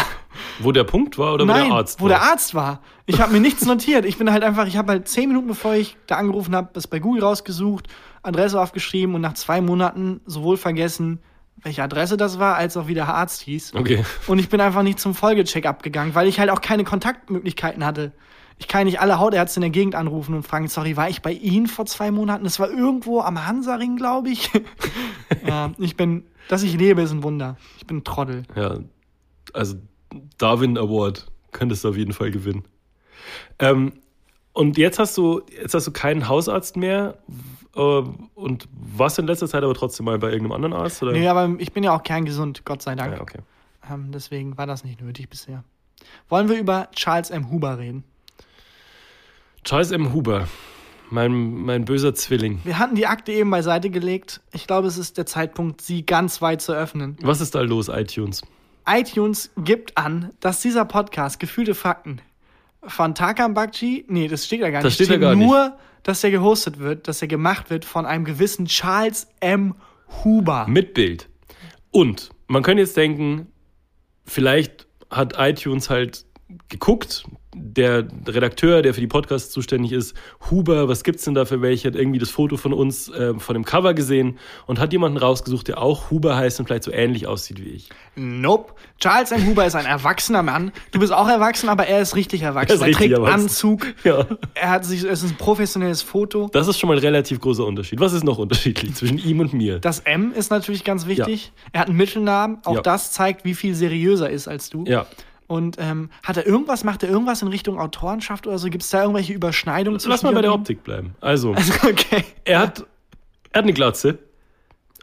Wo 0.61 0.73
der 0.73 0.85
Punkt 0.85 1.19
war 1.19 1.35
oder 1.35 1.45
wo 1.45 1.49
Nein, 1.49 1.69
der 1.69 1.75
Arzt 1.75 2.01
wo 2.01 2.05
war? 2.05 2.09
der 2.11 2.23
Arzt 2.23 2.55
war. 2.55 2.81
Ich 3.07 3.21
habe 3.21 3.33
mir 3.33 3.41
nichts 3.41 3.65
notiert. 3.67 4.05
Ich 4.05 4.19
bin 4.19 4.31
halt 4.31 4.43
einfach, 4.43 4.67
ich 4.67 4.77
habe 4.77 4.93
halt 4.93 5.09
zehn 5.09 5.29
Minuten 5.29 5.49
bevor 5.49 5.75
ich 5.75 5.97
da 6.07 6.17
angerufen 6.17 6.55
habe, 6.55 6.71
das 6.73 6.87
bei 6.87 6.99
Google 6.99 7.23
rausgesucht, 7.23 7.89
Adresse 8.23 8.61
aufgeschrieben 8.61 9.15
und 9.15 9.21
nach 9.21 9.35
zwei 9.35 9.61
Monaten 9.61 10.21
sowohl 10.27 10.57
vergessen, 10.57 11.21
welche 11.63 11.83
Adresse 11.83 12.17
das 12.17 12.39
war, 12.39 12.57
als 12.57 12.77
auch 12.77 12.87
wie 12.87 12.95
der 12.95 13.09
Arzt 13.09 13.41
hieß. 13.43 13.75
Okay. 13.75 14.05
Und 14.27 14.39
ich 14.39 14.49
bin 14.49 14.61
einfach 14.61 14.83
nicht 14.83 15.01
zum 15.01 15.15
Folgecheck-up 15.15 15.83
gegangen, 15.83 16.15
weil 16.15 16.29
ich 16.29 16.39
halt 16.39 16.51
auch 16.51 16.61
keine 16.61 16.85
Kontaktmöglichkeiten 16.85 17.85
hatte. 17.85 18.13
Ich 18.59 18.67
kann 18.67 18.87
nicht 18.87 19.01
alle 19.01 19.19
Hautärzte 19.19 19.59
in 19.59 19.63
der 19.63 19.71
Gegend 19.71 19.95
anrufen 19.95 20.35
und 20.35 20.43
fragen, 20.43 20.69
sorry, 20.69 20.97
war 20.97 21.09
ich 21.09 21.23
bei 21.23 21.33
Ihnen 21.33 21.69
vor 21.69 21.87
zwei 21.87 22.11
Monaten? 22.11 22.45
Das 22.45 22.59
war 22.59 22.69
irgendwo 22.69 23.21
am 23.21 23.47
Hansaring, 23.47 23.97
glaube 23.97 24.31
ich. 24.31 24.51
ja, 25.47 25.73
ich 25.79 25.97
bin, 25.97 26.25
dass 26.49 26.63
ich 26.63 26.77
lebe, 26.77 27.03
ist 27.03 27.13
ein 27.13 27.23
Wunder. 27.23 27.57
Ich 27.79 27.87
bin 27.87 27.99
ein 27.99 28.05
Trottel. 28.05 28.43
Ja, 28.57 28.79
also 29.53 29.77
Darwin 30.39 30.77
Award 30.79 31.27
könntest 31.53 31.85
du 31.85 31.91
auf 31.91 31.97
jeden 31.97 32.13
Fall 32.13 32.31
gewinnen. 32.31 32.65
Ähm, 33.59 33.93
und 34.53 34.77
jetzt 34.77 34.99
hast 34.99 35.17
du 35.17 35.43
jetzt 35.51 35.75
hast 35.75 35.87
du 35.87 35.93
keinen 35.93 36.29
Hausarzt 36.29 36.77
mehr 36.77 37.19
äh, 37.77 38.03
und 38.35 38.69
warst 38.73 39.19
in 39.19 39.27
letzter 39.27 39.49
Zeit 39.49 39.63
aber 39.63 39.75
trotzdem 39.75 40.07
mal 40.07 40.19
bei 40.19 40.29
irgendeinem 40.29 40.53
anderen 40.53 40.73
Arzt 40.73 41.03
oder? 41.03 41.13
Nee, 41.13 41.29
aber 41.29 41.55
ich 41.59 41.73
bin 41.73 41.85
ja 41.85 41.95
auch 41.95 42.03
kerngesund, 42.03 42.65
Gott 42.65 42.83
sei 42.83 42.95
Dank. 42.95 43.15
ja, 43.15 43.21
okay. 43.21 43.39
Ähm, 43.91 44.11
deswegen 44.13 44.59
war 44.59 44.67
das 44.67 44.85
nicht 44.85 45.01
nötig 45.01 45.29
bisher. 45.29 45.65
Wollen 46.29 46.49
wir 46.49 46.59
über 46.59 46.89
Charles 46.95 47.31
M. 47.31 47.51
Huber 47.51 47.79
reden? 47.79 48.05
Charles 49.65 49.91
M. 49.91 50.13
Huber, 50.13 50.49
mein, 51.11 51.63
mein 51.63 51.85
böser 51.85 52.15
Zwilling. 52.15 52.61
Wir 52.65 52.79
hatten 52.79 52.95
die 52.95 53.07
Akte 53.07 53.33
eben 53.33 53.51
beiseite 53.51 53.91
gelegt. 53.91 54.41
Ich 54.53 54.67
glaube, 54.67 54.89
es 54.89 54.99
ist 54.99 55.19
der 55.19 55.27
Zeitpunkt, 55.27 55.81
sie 55.81 56.05
ganz 56.05 56.41
weit 56.43 56.61
zu 56.61 56.73
öffnen. 56.73 57.17
Was 57.23 57.41
ist 57.41 57.55
da 57.55 57.61
los, 57.63 57.89
iTunes? 57.89 58.43
iTunes 58.87 59.51
gibt 59.59 59.99
an, 59.99 60.31
dass 60.41 60.63
dieser 60.63 60.85
Podcast 60.85 61.39
Gefühlte 61.41 61.75
Fakten 61.75 62.21
von 62.83 63.15
Tarkan 63.15 63.53
Bakci, 63.55 64.05
nee, 64.09 64.29
das 64.29 64.47
steht 64.47 64.61
ja 64.61 64.71
gar 64.71 64.83
Das 64.83 64.99
nicht, 64.99 65.07
steht 65.07 65.11
da 65.11 65.17
gar 65.19 65.35
nicht. 65.35 65.47
nur, 65.47 65.77
dass 66.05 66.21
der 66.23 66.31
gehostet 66.31 66.79
wird, 66.79 67.07
dass 67.09 67.21
er 67.21 67.29
gemacht 67.29 67.69
wird 67.71 67.85
von 67.85 68.07
einem 68.07 68.25
gewissen 68.25 68.67
Charles 68.67 69.27
M. 69.41 69.75
Huber. 70.25 70.67
Mit 70.69 70.95
Bild. 70.95 71.29
Und 71.91 72.31
man 72.47 72.63
könnte 72.63 72.83
jetzt 72.83 72.97
denken, 72.97 73.49
vielleicht 74.25 74.87
hat 75.11 75.35
iTunes 75.39 75.91
halt 75.91 76.25
geguckt, 76.69 77.25
der 77.61 78.07
Redakteur, 78.27 78.83
der 78.83 78.95
für 78.95 79.01
die 79.01 79.07
Podcasts 79.07 79.51
zuständig 79.51 79.93
ist, 79.93 80.15
Huber, 80.51 80.89
was 80.89 81.05
gibt's 81.05 81.25
denn 81.25 81.35
da 81.35 81.45
für 81.45 81.61
welche, 81.63 81.89
hat 81.89 81.97
irgendwie 81.97 82.19
das 82.19 82.31
Foto 82.31 82.57
von 82.57 82.73
uns 82.73 83.09
äh, 83.11 83.35
von 83.39 83.55
dem 83.55 83.65
Cover 83.65 83.95
gesehen 83.95 84.39
und 84.67 84.79
hat 84.79 84.93
jemanden 84.93 85.19
rausgesucht, 85.19 85.69
der 85.69 85.81
auch 85.83 86.11
Huber 86.11 86.37
heißt 86.37 86.61
und 86.61 86.67
vielleicht 86.67 86.85
so 86.85 86.93
ähnlich 86.93 87.27
aussieht 87.27 87.61
wie 87.65 87.69
ich. 87.71 87.89
Nope. 88.17 88.73
Charles 89.01 89.31
M. 89.31 89.47
Huber 89.47 89.65
ist 89.67 89.75
ein 89.77 89.87
erwachsener 89.87 90.43
Mann. 90.43 90.73
Du 90.93 90.99
bist 90.99 91.13
auch 91.13 91.29
erwachsen, 91.29 91.69
aber 91.69 91.87
er 91.87 92.01
ist 92.01 92.17
richtig 92.17 92.43
erwachsen. 92.43 92.71
Er 92.71 92.75
ist 92.77 92.81
Er, 92.83 92.87
richtig 92.89 93.07
trägt 93.09 93.19
erwachsen. 93.19 93.41
Anzug. 93.43 93.87
Ja. 94.05 94.27
Er 94.55 94.71
hat 94.71 94.85
sich, 94.85 95.03
es 95.05 95.23
ist 95.23 95.31
ein 95.33 95.37
professionelles 95.37 96.03
Foto. 96.03 96.49
Das 96.53 96.67
ist 96.69 96.79
schon 96.79 96.89
mal 96.89 96.97
ein 96.97 97.01
relativ 97.03 97.41
großer 97.41 97.65
Unterschied. 97.65 98.01
Was 98.01 98.13
ist 98.13 98.25
noch 98.25 98.39
unterschiedlich 98.39 98.95
zwischen 98.95 99.19
ihm 99.19 99.41
und 99.41 99.53
mir? 99.53 99.79
Das 99.81 100.01
M 100.01 100.33
ist 100.33 100.51
natürlich 100.51 100.85
ganz 100.85 101.07
wichtig. 101.07 101.53
Er 101.73 101.81
hat 101.81 101.89
einen 101.89 101.97
Mittelnamen. 101.97 102.59
Auch 102.65 102.77
Ja. 102.77 102.81
das 102.83 103.13
zeigt, 103.13 103.45
wie 103.45 103.55
viel 103.55 103.75
seriöser 103.75 104.29
er 104.29 104.35
ist 104.35 104.49
als 104.49 104.71
du. 104.71 104.85
Ja. 104.87 105.07
Und 105.49 105.77
ähm, 105.81 106.11
hat 106.23 106.37
er 106.37 106.47
irgendwas, 106.47 106.85
macht 106.85 107.03
er 107.03 107.09
irgendwas 107.09 107.43
in 107.43 107.49
Richtung 107.49 107.81
Autorenschaft 107.81 108.47
oder 108.47 108.59
so? 108.59 108.69
Gibt 108.69 108.85
es 108.85 108.91
da 108.91 109.01
irgendwelche 109.03 109.33
Überschneidungen 109.33 109.99
Lass 110.07 110.23
mal 110.23 110.33
bei 110.33 110.43
der? 110.43 110.53
Optik 110.53 110.85
bleiben. 110.85 111.17
Also, 111.21 111.57
Okay. 111.83 112.25
er 112.45 112.61
hat, 112.61 112.81
er 113.51 113.59
hat 113.59 113.65
eine 113.65 113.73
Glatze 113.73 114.19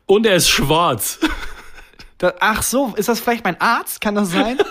und 0.06 0.26
er 0.26 0.36
ist 0.36 0.50
schwarz. 0.50 1.20
Da, 2.18 2.34
ach 2.39 2.64
so, 2.64 2.93
ist 2.96 3.10
das 3.10 3.20
vielleicht 3.20 3.43
mein 3.43 3.60
Arzt? 3.60 4.00
Kann 4.00 4.16
das 4.16 4.32
sein? 4.32 4.58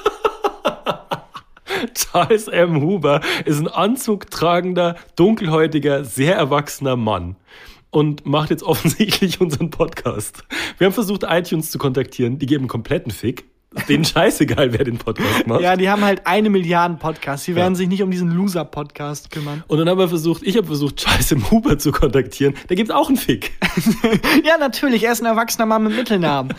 Charles 1.94 2.48
M. 2.48 2.80
Huber 2.80 3.20
ist 3.44 3.58
ein 3.60 3.68
anzugtragender, 3.68 4.96
dunkelhäutiger, 5.16 6.04
sehr 6.04 6.36
erwachsener 6.36 6.96
Mann. 6.96 7.36
und 7.90 8.24
macht 8.24 8.48
jetzt 8.50 8.62
offensichtlich 8.62 9.40
unseren 9.42 9.68
Podcast. 9.70 10.42
Wir 10.78 10.86
haben 10.86 10.94
versucht, 10.94 11.24
iTunes 11.28 11.70
zu 11.70 11.76
kontaktieren. 11.78 12.38
Die 12.38 12.46
geben 12.46 12.62
einen 12.62 12.68
kompletten 12.68 13.12
Fick. 13.12 13.44
Denen 13.88 14.04
scheißegal, 14.04 14.72
wer 14.72 14.84
den 14.84 14.98
Podcast 14.98 15.46
macht. 15.46 15.60
Ja, 15.60 15.76
die 15.76 15.88
haben 15.90 16.04
halt 16.04 16.26
eine 16.26 16.48
Milliarde 16.50 16.94
Podcasts. 16.96 17.44
Die 17.46 17.54
werden 17.54 17.74
Ja. 17.74 17.78
sich 17.78 17.88
nicht 17.88 18.02
um 18.02 18.10
diesen 18.10 18.30
Loser-Podcast 18.30 19.30
kümmern. 19.30 19.64
Und 19.66 19.78
dann 19.78 19.88
haben 19.88 19.98
wir 19.98 20.08
versucht, 20.08 20.42
ich 20.44 20.56
habe 20.56 20.66
versucht, 20.66 20.96
Charles 20.96 21.32
im 21.32 21.50
Huber 21.50 21.78
zu 21.78 21.90
kontaktieren. 21.92 22.54
Da 22.68 22.74
gibt's 22.74 22.90
auch 22.92 23.08
einen 23.08 23.16
Fick. 23.16 23.52
Ja, 24.44 24.58
natürlich. 24.58 25.04
Er 25.04 25.12
ist 25.12 25.20
ein 25.22 25.26
erwachsener 25.26 25.66
Mann 25.66 25.82
mit 25.84 25.96
Mittelnamen. 25.96 26.54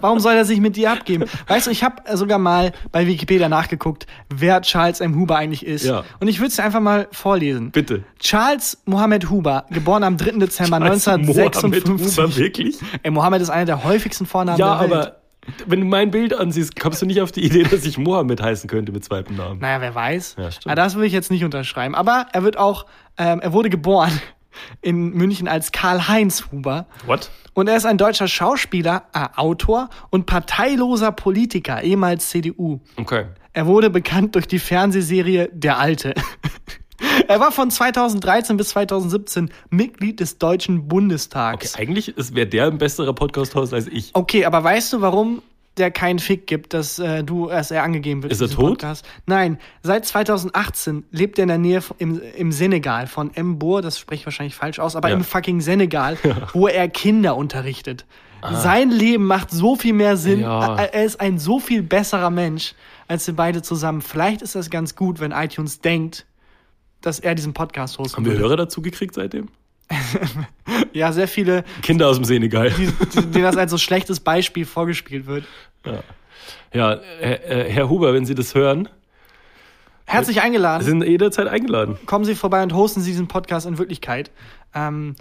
Warum 0.00 0.20
soll 0.20 0.34
er 0.34 0.44
sich 0.44 0.60
mit 0.60 0.76
dir 0.76 0.92
abgeben? 0.92 1.24
Weißt 1.48 1.66
du, 1.66 1.70
ich 1.70 1.82
habe 1.82 1.96
sogar 2.16 2.38
mal 2.38 2.72
bei 2.92 3.06
Wikipedia 3.06 3.48
nachgeguckt, 3.48 4.06
wer 4.34 4.60
Charles 4.62 5.00
M. 5.00 5.14
Huber 5.16 5.36
eigentlich 5.36 5.64
ist. 5.66 5.84
Ja. 5.84 6.04
Und 6.20 6.28
ich 6.28 6.38
würde 6.38 6.48
es 6.48 6.56
dir 6.56 6.64
einfach 6.64 6.80
mal 6.80 7.08
vorlesen. 7.12 7.70
Bitte. 7.70 8.04
Charles 8.20 8.78
Mohammed 8.86 9.30
Huber, 9.30 9.66
geboren 9.70 10.04
am 10.04 10.16
3. 10.16 10.32
Dezember 10.38 10.78
Charles 10.78 11.06
Mohammed 11.06 11.28
1956. 11.38 12.18
Huber, 12.24 12.36
wirklich? 12.36 12.76
Ey, 13.02 13.10
Mohammed 13.10 13.42
ist 13.42 13.50
einer 13.50 13.66
der 13.66 13.84
häufigsten 13.84 14.26
Vornamen 14.26 14.58
Ja, 14.58 14.78
der 14.78 14.90
Welt. 14.90 14.92
aber 15.00 15.16
wenn 15.66 15.80
du 15.80 15.86
mein 15.86 16.10
Bild 16.10 16.34
ansiehst, 16.34 16.78
kommst 16.78 17.02
du 17.02 17.06
nicht 17.06 17.20
auf 17.20 17.32
die 17.32 17.44
Idee, 17.44 17.64
dass 17.64 17.84
ich 17.84 17.98
Mohammed 17.98 18.42
heißen 18.42 18.68
könnte 18.68 18.92
mit 18.92 19.04
zweitem 19.04 19.36
Namen. 19.36 19.60
Naja, 19.60 19.80
wer 19.80 19.94
weiß. 19.94 20.36
Ja, 20.38 20.50
stimmt. 20.50 20.66
Aber 20.66 20.74
das 20.74 20.96
will 20.96 21.04
ich 21.04 21.12
jetzt 21.12 21.30
nicht 21.30 21.44
unterschreiben. 21.44 21.94
Aber 21.94 22.26
er 22.32 22.42
wird 22.42 22.56
auch, 22.56 22.86
ähm, 23.18 23.40
er 23.40 23.52
wurde 23.52 23.70
geboren 23.70 24.20
in 24.80 25.10
München 25.10 25.48
als 25.48 25.72
Karl-Heinz 25.72 26.46
Huber. 26.50 26.86
What? 27.06 27.30
Und 27.54 27.68
er 27.68 27.76
ist 27.76 27.86
ein 27.86 27.98
deutscher 27.98 28.28
Schauspieler, 28.28 29.04
äh, 29.14 29.26
Autor 29.36 29.88
und 30.10 30.26
parteiloser 30.26 31.12
Politiker, 31.12 31.82
ehemals 31.82 32.30
CDU. 32.30 32.80
Okay. 32.96 33.26
Er 33.52 33.66
wurde 33.66 33.88
bekannt 33.90 34.34
durch 34.34 34.46
die 34.46 34.58
Fernsehserie 34.58 35.48
Der 35.52 35.78
Alte. 35.78 36.14
er 37.28 37.40
war 37.40 37.52
von 37.52 37.70
2013 37.70 38.56
bis 38.56 38.70
2017 38.70 39.50
Mitglied 39.70 40.20
des 40.20 40.38
Deutschen 40.38 40.78
Okay, 40.78 40.84
Bundestags. 40.88 41.74
eigentlich 41.76 42.14
wäre 42.16 42.46
der 42.46 42.66
ein 42.66 42.78
besserer 42.78 43.12
Podcast-Host 43.14 43.74
als 43.74 43.86
ich. 43.86 44.10
Okay, 44.14 44.44
aber 44.44 44.62
weißt 44.64 44.92
du, 44.94 45.00
warum 45.00 45.42
der 45.76 45.90
keinen 45.90 46.18
Fick 46.18 46.46
gibt, 46.46 46.72
dass 46.72 46.98
äh, 46.98 47.22
du 47.22 47.50
erst 47.50 47.70
er 47.70 47.82
angegeben 47.82 48.22
wird? 48.22 48.32
Ist 48.32 48.40
er 48.40 48.48
tot? 48.48 48.78
Podcast? 48.78 49.04
Nein, 49.26 49.58
seit 49.82 50.06
2018 50.06 51.04
lebt 51.10 51.38
er 51.38 51.42
in 51.42 51.48
der 51.48 51.58
Nähe 51.58 51.82
von- 51.82 51.96
im, 51.98 52.20
im 52.36 52.50
Senegal 52.52 53.06
von 53.06 53.30
Mbur, 53.38 53.82
das 53.82 53.98
spreche 53.98 54.20
ich 54.20 54.26
wahrscheinlich 54.26 54.54
falsch 54.54 54.78
aus, 54.78 54.96
aber 54.96 55.10
Ja. 55.10 55.14
im 55.16 55.22
fucking 55.24 55.60
Senegal, 55.60 56.16
wo 56.54 56.66
er 56.66 56.88
Kinder 56.88 57.36
unterrichtet. 57.36 58.06
Sein 58.52 58.90
Leben 58.90 59.26
macht 59.26 59.50
so 59.50 59.74
viel 59.76 59.92
mehr 59.92 60.16
Sinn. 60.16 60.40
Ja. 60.40 60.76
Er 60.76 60.94
er 60.94 61.04
ist 61.04 61.20
ein 61.20 61.38
so 61.38 61.58
viel 61.58 61.82
besserer 61.82 62.30
Mensch 62.30 62.74
als 63.08 63.26
wir 63.26 63.34
beide 63.34 63.60
zusammen. 63.62 64.02
Vielleicht 64.02 64.40
ist 64.42 64.54
das 64.54 64.70
ganz 64.70 64.94
gut, 64.94 65.20
wenn 65.20 65.32
iTunes 65.32 65.80
denkt, 65.80 66.26
dass 67.00 67.18
er 67.20 67.34
diesen 67.34 67.52
Podcast 67.54 67.98
hosten 67.98 68.16
Haben 68.16 68.24
wir 68.26 68.32
würde. 68.32 68.44
Hörer 68.44 68.56
dazu 68.56 68.82
gekriegt 68.82 69.14
seitdem? 69.14 69.48
Ja, 70.92 71.12
sehr 71.12 71.28
viele, 71.28 71.62
Kinder 71.82 72.08
aus 72.08 72.16
dem 72.16 72.24
Senegal. 72.24 72.70
die, 72.70 72.86
die, 72.86 73.20
denen 73.30 73.44
das 73.44 73.56
als 73.58 73.70
so 73.70 73.76
schlechtes 73.78 74.18
Beispiel 74.20 74.64
vorgespielt 74.64 75.26
wird. 75.26 75.44
Ja, 75.84 76.02
Herr, 76.70 77.00
äh, 77.22 77.70
Herr 77.70 77.88
Huber, 77.90 78.14
wenn 78.14 78.24
Sie 78.24 78.34
das 78.34 78.54
hören, 78.54 78.88
Herzlich 80.06 80.36
Sie 80.36 80.40
eingeladen. 80.42 80.84
sind 80.84 81.02
jederzeit 81.02 81.48
eingeladen. 81.48 81.98
kommen 82.06 82.24
Sie 82.24 82.34
vorbei 82.34 82.62
und 82.62 82.72
hosten 82.74 83.00
Sie 83.00 83.10
diesen 83.10 83.28
Podcast 83.28 83.66
in 83.66 83.76
Wirklichkeit. 83.78 84.30
Ähm, 84.74 85.16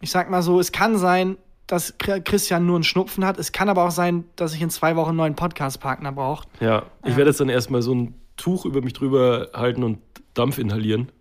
ich 0.00 0.10
sag 0.10 0.30
mal 0.30 0.42
so, 0.42 0.58
es 0.60 0.72
kann 0.72 0.96
sein, 0.98 1.36
dass 1.66 1.98
Chri- 2.00 2.20
Christian 2.22 2.66
nur 2.66 2.76
einen 2.76 2.84
Schnupfen 2.84 3.24
hat. 3.24 3.38
Es 3.38 3.52
kann 3.52 3.68
aber 3.68 3.84
auch 3.84 3.90
sein, 3.92 4.24
dass 4.36 4.54
ich 4.54 4.62
in 4.62 4.70
zwei 4.70 4.96
Wochen 4.96 5.10
einen 5.10 5.16
neuen 5.18 5.34
Podcast-Partner 5.36 6.10
brauche. 6.12 6.48
Ja, 6.60 6.84
ich 7.04 7.16
werde 7.16 7.30
jetzt 7.30 7.40
dann 7.40 7.48
erstmal 7.50 7.82
so 7.82 7.94
ein 7.94 8.14
Tuch 8.36 8.64
über 8.64 8.80
mich 8.82 8.94
drüber 8.94 9.50
halten 9.54 9.84
und 9.84 9.98
Dampf 10.34 10.58
inhalieren. 10.58 11.12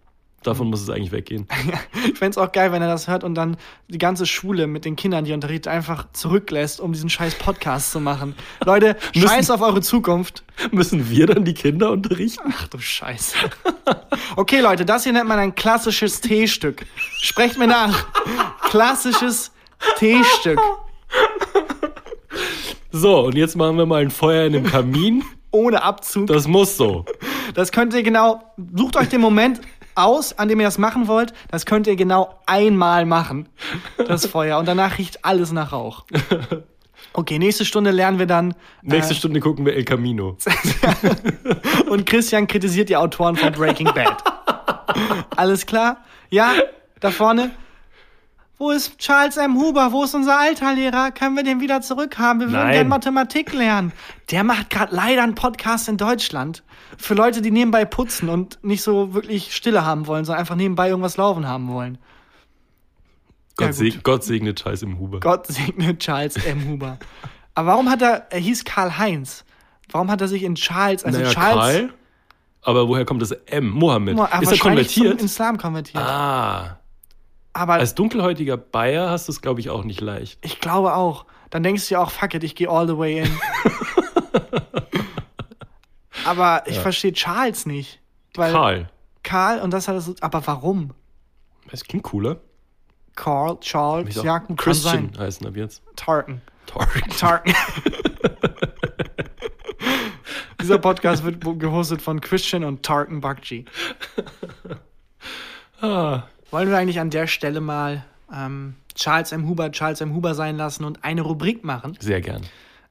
Davon 0.44 0.70
muss 0.70 0.82
es 0.82 0.90
eigentlich 0.90 1.12
weggehen. 1.12 1.48
Ich 2.08 2.18
fänd's 2.18 2.38
auch 2.38 2.52
geil, 2.52 2.72
wenn 2.72 2.82
er 2.82 2.88
das 2.88 3.08
hört 3.08 3.24
und 3.24 3.36
dann 3.36 3.58
die 3.88 3.98
ganze 3.98 4.26
Schule 4.26 4.68
mit 4.68 4.86
den 4.86 4.96
Kindern, 4.96 5.26
die 5.26 5.32
er 5.32 5.36
unterrichtet, 5.36 5.68
einfach 5.68 6.08
zurücklässt, 6.14 6.80
um 6.80 6.94
diesen 6.94 7.10
scheiß 7.10 7.36
Podcast 7.36 7.92
zu 7.92 8.00
machen. 8.00 8.36
Leute, 8.66 8.96
Müssen- 9.16 9.28
scheiß 9.28 9.52
auf 9.52 9.62
eure 9.62 9.82
Zukunft. 9.82 10.44
Müssen 10.72 11.10
wir 11.10 11.28
dann 11.28 11.44
die 11.46 11.54
Kinder 11.54 11.92
unterrichten? 11.92 12.54
Ach 12.58 12.68
du 12.68 12.80
Scheiße. 12.80 13.36
Okay, 14.36 14.60
Leute, 14.62 14.86
das 14.86 15.04
hier 15.04 15.14
nennt 15.14 15.28
man 15.28 15.40
ein 15.40 15.56
klassisches 15.56 16.22
Teestück. 16.22 16.86
Sprecht 17.22 17.58
mir 17.58 17.68
nach. 17.68 18.06
Klassisches 18.70 19.52
Teestück. 19.98 20.60
So, 22.92 23.20
und 23.26 23.36
jetzt 23.36 23.56
machen 23.56 23.78
wir 23.78 23.86
mal 23.86 24.02
ein 24.02 24.12
Feuer 24.12 24.46
in 24.46 24.54
dem 24.54 24.66
Kamin. 24.66 25.24
Ohne 25.52 25.82
Abzug. 25.84 26.28
Das 26.28 26.48
muss 26.48 26.78
so. 26.78 27.06
Das 27.56 27.72
könnt 27.72 27.94
ihr 27.94 28.04
genau, 28.04 28.44
sucht 28.76 28.96
euch 28.98 29.10
den 29.10 29.22
Moment 29.22 29.62
aus, 30.00 30.38
an 30.38 30.48
dem 30.48 30.60
ihr 30.60 30.66
das 30.66 30.78
machen 30.78 31.08
wollt. 31.08 31.34
Das 31.52 31.66
könnt 31.66 31.88
ihr 31.88 31.96
genau 31.96 32.40
einmal 32.46 33.06
machen, 33.06 33.50
das 34.08 34.26
Feuer. 34.28 34.58
Und 34.58 34.68
danach 34.68 34.98
riecht 34.98 35.26
alles 35.26 35.52
nach 35.52 35.72
Rauch. 35.72 36.06
Okay, 37.14 37.40
nächste 37.40 37.66
Stunde 37.66 37.90
lernen 37.90 38.20
wir 38.20 38.28
dann. 38.28 38.54
Nächste 38.84 39.14
äh, 39.14 39.18
Stunde 39.18 39.40
gucken 39.40 39.66
wir 39.66 39.74
El 39.74 39.84
Camino. 39.84 40.38
Und 41.90 42.06
Christian 42.06 42.46
kritisiert 42.46 42.90
die 42.90 42.96
Autoren 42.96 43.36
von 43.36 43.52
Breaking 43.52 43.92
Bad. 43.94 44.24
Alles 45.36 45.66
klar? 45.66 45.98
Ja, 46.30 46.54
da 47.00 47.10
vorne. 47.10 47.52
Wo 48.62 48.72
ist 48.72 48.98
Charles 49.00 49.38
M. 49.38 49.56
Huber? 49.56 49.94
Wo 49.94 50.04
ist 50.04 50.14
unser 50.14 50.38
alter 50.38 50.74
Lehrer? 50.74 51.12
Können 51.12 51.38
wir 51.38 51.44
den 51.44 51.62
wieder 51.62 51.80
zurückhaben? 51.80 52.42
Wir 52.42 52.48
würden 52.50 52.60
Nein. 52.62 52.74
gerne 52.74 52.90
Mathematik 52.90 53.54
lernen. 53.54 53.94
Der 54.32 54.44
macht 54.44 54.70
gerade 54.70 54.94
leider 54.94 55.24
einen 55.24 55.34
Podcast 55.36 55.88
in 55.88 55.96
Deutschland. 55.96 56.62
Für 56.98 57.14
Leute, 57.14 57.42
die 57.42 57.52
nebenbei 57.52 57.86
putzen 57.86 58.28
und 58.28 58.60
nicht 58.62 58.82
so 58.84 59.14
wirklich 59.14 59.56
Stille 59.56 59.86
haben 59.86 60.08
wollen, 60.08 60.26
sondern 60.26 60.42
einfach 60.42 60.56
nebenbei 60.56 60.90
irgendwas 60.90 61.16
laufen 61.16 61.48
haben 61.48 61.70
wollen. 61.70 61.98
Ja, 63.60 63.68
Gott, 63.68 63.68
gut. 63.68 63.76
seg 63.76 64.04
Gott 64.04 64.24
segne 64.26 64.54
Charles 64.54 64.82
im 64.84 65.00
Huber. 65.00 65.22
Gott 65.22 65.48
segne 65.48 65.98
Charles 65.98 66.36
M. 66.46 66.68
Huber. 66.68 66.98
Aber 67.56 67.68
warum 67.70 67.90
hat 67.90 68.02
er, 68.02 68.28
er 68.30 68.40
hieß 68.40 68.66
Karl 68.66 68.98
Heinz. 68.98 69.46
Warum 69.90 70.12
hat 70.12 70.20
er 70.20 70.28
sich 70.28 70.44
in 70.44 70.56
Charles, 70.56 71.06
also 71.06 71.18
naja, 71.18 71.32
Charles, 71.32 71.56
Karl. 71.78 71.90
Aber 72.64 72.90
woher 72.90 73.06
kommt 73.06 73.22
das 73.22 73.32
M? 73.32 73.70
Mohammed. 73.70 74.18
Mo- 74.18 74.26
ist 74.26 74.32
er 74.34 74.42
wahrscheinlich 74.48 74.90
zum 74.90 75.04
konvertiert? 75.04 75.22
Islam 75.22 75.58
konvertiert. 75.58 76.04
Ah. 76.04 76.79
Aber 77.54 77.74
Als 77.74 77.96
dunkelhäutiger 77.96 78.58
Bayer 78.58 79.10
hast 79.10 79.28
du 79.28 79.32
es, 79.32 79.42
glaube 79.42 79.60
ich, 79.60 79.70
auch 79.70 79.84
nicht 79.84 80.02
leicht. 80.02 80.40
ich 80.46 80.60
glaube 80.60 80.96
auch. 80.96 81.26
Dann 81.50 81.64
denkst 81.64 81.88
du 81.88 81.96
ja 81.96 82.04
auch, 82.04 82.12
fuck 82.12 82.34
it, 82.36 82.44
ich 82.44 82.56
gehe 82.56 82.70
all 82.70 82.88
the 82.88 82.96
way 82.98 83.20
in. 83.20 83.40
aber 86.26 86.64
ich 86.68 86.78
verstehe 86.80 87.12
Charles 87.12 87.66
nicht. 87.66 88.00
Weil 88.36 88.52
Karl. 88.52 88.90
Karl 89.24 89.60
und 89.62 89.72
das 89.72 89.88
hat 89.88 89.96
er 89.96 90.02
so, 90.02 90.14
aber 90.22 90.46
warum? 90.46 90.94
Das 91.72 91.84
klingt 91.84 92.04
cooler. 92.04 92.38
Carl, 93.16 93.60
Charles, 93.60 94.16
ja, 94.22 94.40
kann 94.40 94.56
Christian 94.56 95.12
sein. 95.14 95.26
heißen 95.26 95.48
ab 95.48 95.56
jetzt. 95.58 95.82
Tartan. 95.96 96.42
Tarek. 96.68 97.18
Tartan. 97.18 97.54
Dieser 100.62 100.78
Podcast 100.78 101.24
wird 101.24 101.42
gehostet 101.60 102.02
von 102.02 102.22
Christian 102.22 102.64
und 102.64 102.84
Tartan 102.84 103.22
Bakji. 103.22 103.66
Ah. 105.82 106.24
Wollen 106.52 106.70
wir 106.70 106.78
eigentlich 106.78 107.00
an 107.00 107.10
der 107.10 107.28
Stelle 107.28 107.62
mal 107.62 108.04
ähm, 108.34 108.76
Charles 108.96 109.32
M. 109.32 109.48
Huber 109.48 109.72
Charles 109.72 110.02
M. 110.02 110.14
Huber 110.14 110.34
sein 110.34 110.58
lassen 110.58 110.84
und 110.84 111.04
eine 111.04 111.22
Rubrik 111.22 111.64
machen? 111.64 111.96
Sehr 112.00 112.22
gern. 112.22 112.42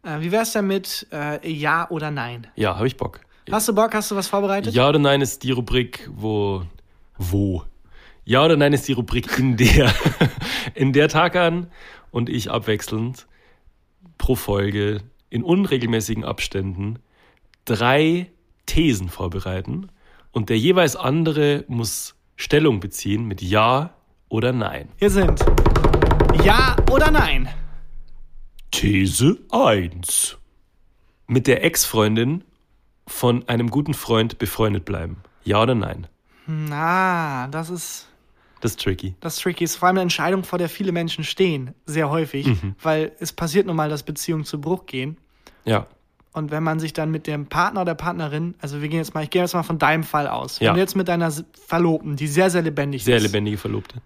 Äh, 0.02 0.20
wie 0.20 0.30
wär's 0.30 0.52
denn 0.52 0.66
mit 0.66 1.06
äh, 1.12 1.50
Ja 1.50 1.90
oder 1.90 2.10
Nein? 2.10 2.46
Ja, 2.54 2.76
habe 2.76 2.86
ich 2.86 2.96
Bock. 2.96 3.20
Hast 3.50 3.66
du 3.68 3.74
Bock? 3.74 3.94
Hast 3.94 4.10
du 4.10 4.16
was 4.16 4.28
vorbereitet? 4.28 4.74
Ja 4.74 4.88
oder 4.88 4.98
nein 4.98 5.22
ist 5.22 5.42
die 5.42 5.52
Rubrik, 5.52 6.08
wo. 6.12 6.62
Wo? 7.16 7.64
Ja 8.24 8.44
oder 8.44 8.56
nein 8.56 8.74
ist 8.74 8.86
die 8.86 8.92
Rubrik, 8.92 9.38
in 9.38 9.56
der, 9.56 9.92
in 10.74 10.92
der 10.92 11.08
Takan 11.08 11.68
und 12.10 12.28
ich 12.28 12.50
abwechselnd 12.50 13.26
pro 14.18 14.34
Folge 14.34 15.00
in 15.30 15.42
unregelmäßigen 15.42 16.24
Abständen 16.24 16.98
drei 17.64 18.30
Thesen 18.66 19.08
vorbereiten 19.08 19.88
und 20.32 20.50
der 20.50 20.58
jeweils 20.58 20.94
andere 20.94 21.64
muss 21.68 22.14
Stellung 22.40 22.78
beziehen 22.78 23.26
mit 23.26 23.42
Ja 23.42 23.90
oder 24.28 24.52
Nein. 24.52 24.88
Hier 24.96 25.10
sind 25.10 25.44
Ja 26.44 26.76
oder 26.88 27.10
Nein? 27.10 27.48
These 28.70 29.38
1. 29.50 30.38
Mit 31.26 31.48
der 31.48 31.64
Ex-Freundin 31.64 32.44
von 33.08 33.48
einem 33.48 33.70
guten 33.70 33.92
Freund 33.92 34.38
befreundet 34.38 34.84
bleiben. 34.84 35.16
Ja 35.42 35.62
oder 35.62 35.74
nein? 35.74 36.06
Na, 36.46 37.48
das 37.48 37.70
ist 37.70 38.06
Das 38.60 38.72
ist 38.72 38.80
tricky. 38.80 39.14
das 39.20 39.36
ist 39.36 39.42
tricky. 39.42 39.64
Ist 39.64 39.74
vor 39.76 39.88
allem 39.88 39.96
eine 39.96 40.02
Entscheidung, 40.02 40.44
vor 40.44 40.58
der 40.60 40.68
viele 40.68 40.92
Menschen 40.92 41.24
stehen, 41.24 41.74
sehr 41.86 42.08
häufig, 42.08 42.46
Mhm. 42.46 42.76
weil 42.80 43.12
es 43.18 43.32
passiert 43.32 43.66
nun 43.66 43.74
mal, 43.76 43.88
dass 43.90 44.04
Beziehungen 44.04 44.44
zu 44.44 44.60
Bruch 44.60 44.86
gehen. 44.86 45.16
Ja. 45.64 45.86
Und 46.32 46.50
wenn 46.50 46.62
man 46.62 46.78
sich 46.78 46.92
dann 46.92 47.10
mit 47.10 47.26
dem 47.26 47.46
Partner 47.46 47.80
oder 47.82 47.94
Partnerin, 47.94 48.54
also 48.60 48.80
wir 48.82 48.88
gehen 48.88 48.98
jetzt 48.98 49.14
mal, 49.14 49.24
ich 49.24 49.30
gehe 49.30 49.42
jetzt 49.42 49.54
mal 49.54 49.62
von 49.62 49.78
deinem 49.78 50.04
Fall 50.04 50.28
aus, 50.28 50.58
Ja. 50.60 50.68
wenn 50.68 50.74
du 50.74 50.80
jetzt 50.80 50.94
mit 50.94 51.08
deiner 51.08 51.32
Verlobten, 51.66 52.16
die 52.16 52.26
sehr, 52.26 52.50
sehr 52.50 52.62
lebendig 52.62 53.04
Sehr 53.04 53.16
ist, 53.16 53.22
lebendige 53.24 53.56
Verlobte. 53.56 53.96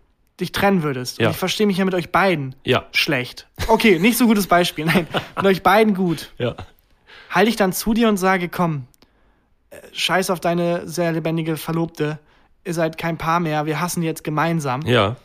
dich 0.41 0.53
trennen 0.53 0.83
würdest, 0.83 1.19
Ja. 1.19 1.27
und 1.27 1.33
ich 1.33 1.37
verstehe 1.39 1.67
mich 1.67 1.77
ja 1.79 1.85
mit 1.85 1.95
euch 1.95 2.11
beiden 2.11 2.55
Ja. 2.65 2.85
schlecht. 2.93 3.49
Okay, 3.69 3.99
nicht 3.99 4.17
so 4.17 4.27
gutes 4.27 4.47
Beispiel, 4.47 4.85
nein, 4.87 5.07
mit 5.37 5.45
euch 5.47 5.63
beiden 5.63 5.95
gut. 5.95 6.31
Ja. 6.39 6.55
halte 7.31 7.49
ich 7.51 7.57
dann 7.57 7.73
zu 7.73 7.93
dir 7.95 8.09
und 8.09 8.17
sage, 8.19 8.49
komm, 8.49 8.87
äh, 9.71 9.77
scheiß 9.93 10.31
auf 10.31 10.39
deine 10.41 10.87
sehr 10.89 11.13
lebendige 11.13 11.57
Verlobte, 11.57 12.19
ihr 12.65 12.75
seid 12.75 12.99
kein 12.99 13.19
Paar 13.19 13.41
mehr, 13.41 13.67
wir 13.67 13.81
hassen 13.81 14.01
die 14.01 14.07
jetzt 14.07 14.23
gemeinsam. 14.25 14.83
Ja. 14.87 15.17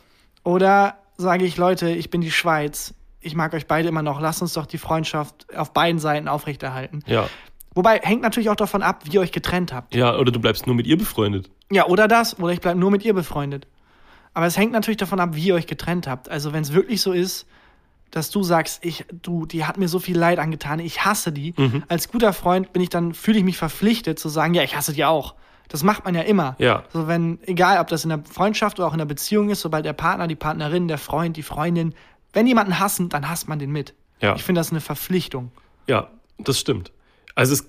Oder 0.42 0.96
sage 1.16 1.44
ich, 1.44 1.56
Leute, 1.56 1.90
ich 1.90 2.10
bin 2.10 2.20
die 2.22 2.30
Schweiz. 2.30 2.94
Ich 3.20 3.34
mag 3.34 3.52
euch 3.54 3.66
beide 3.66 3.88
immer 3.88 4.02
noch. 4.02 4.20
Lasst 4.20 4.42
uns 4.42 4.52
doch 4.52 4.66
die 4.66 4.78
Freundschaft 4.78 5.46
auf 5.56 5.72
beiden 5.72 5.98
Seiten 5.98 6.28
aufrechterhalten. 6.28 7.00
Ja. 7.06 7.28
Wobei, 7.74 8.00
hängt 8.02 8.22
natürlich 8.22 8.50
auch 8.50 8.56
davon 8.56 8.82
ab, 8.82 9.02
wie 9.04 9.12
ihr 9.12 9.20
euch 9.20 9.32
getrennt 9.32 9.72
habt. 9.72 9.94
Ja, 9.94 10.16
oder 10.16 10.32
du 10.32 10.40
bleibst 10.40 10.66
nur 10.66 10.74
mit 10.74 10.86
ihr 10.86 10.98
befreundet. 10.98 11.50
Ja, 11.70 11.86
oder 11.86 12.08
das, 12.08 12.38
oder 12.38 12.52
ich 12.52 12.60
bleibe 12.60 12.78
nur 12.78 12.90
mit 12.90 13.04
ihr 13.04 13.14
befreundet. 13.14 13.66
Aber 14.34 14.46
es 14.46 14.56
hängt 14.56 14.72
natürlich 14.72 14.96
davon 14.96 15.20
ab, 15.20 15.30
wie 15.34 15.46
ihr 15.46 15.54
euch 15.54 15.66
getrennt 15.66 16.06
habt. 16.06 16.28
Also, 16.28 16.52
wenn 16.52 16.62
es 16.62 16.72
wirklich 16.72 17.00
so 17.00 17.12
ist, 17.12 17.46
dass 18.10 18.30
du 18.30 18.42
sagst, 18.42 18.84
ich, 18.84 19.04
du, 19.10 19.46
die 19.46 19.64
hat 19.64 19.76
mir 19.76 19.88
so 19.88 19.98
viel 19.98 20.16
Leid 20.16 20.38
angetan, 20.38 20.78
ich 20.78 21.04
hasse 21.04 21.32
die. 21.32 21.54
Als 21.88 22.08
guter 22.08 22.32
Freund 22.32 22.72
bin 22.72 22.82
ich 22.82 22.88
dann, 22.88 23.12
fühle 23.14 23.38
ich 23.38 23.44
mich 23.44 23.58
verpflichtet 23.58 24.18
zu 24.18 24.28
sagen, 24.28 24.54
ja, 24.54 24.62
ich 24.62 24.76
hasse 24.76 24.92
die 24.92 25.04
auch. 25.04 25.34
Das 25.68 25.82
macht 25.82 26.04
man 26.04 26.14
ja 26.14 26.22
immer. 26.22 26.56
Ja. 26.58 26.84
So, 26.92 27.06
wenn, 27.06 27.38
egal 27.42 27.78
ob 27.80 27.88
das 27.88 28.04
in 28.04 28.08
der 28.08 28.22
Freundschaft 28.24 28.78
oder 28.78 28.88
auch 28.88 28.92
in 28.92 28.98
der 28.98 29.04
Beziehung 29.04 29.50
ist, 29.50 29.60
sobald 29.60 29.84
der 29.84 29.92
Partner, 29.92 30.26
die 30.26 30.36
Partnerin, 30.36 30.88
der 30.88 30.98
Freund, 30.98 31.36
die 31.36 31.42
Freundin, 31.42 31.94
wenn 32.32 32.46
jemanden 32.46 32.78
hassen, 32.78 33.08
dann 33.08 33.28
hasst 33.28 33.48
man 33.48 33.58
den 33.58 33.70
mit. 33.70 33.94
Ja. 34.20 34.34
Ich 34.36 34.42
finde 34.42 34.60
das 34.60 34.70
eine 34.70 34.80
Verpflichtung. 34.80 35.52
Ja, 35.86 36.10
das 36.38 36.58
stimmt. 36.58 36.92
Also 37.34 37.52
es 37.52 37.66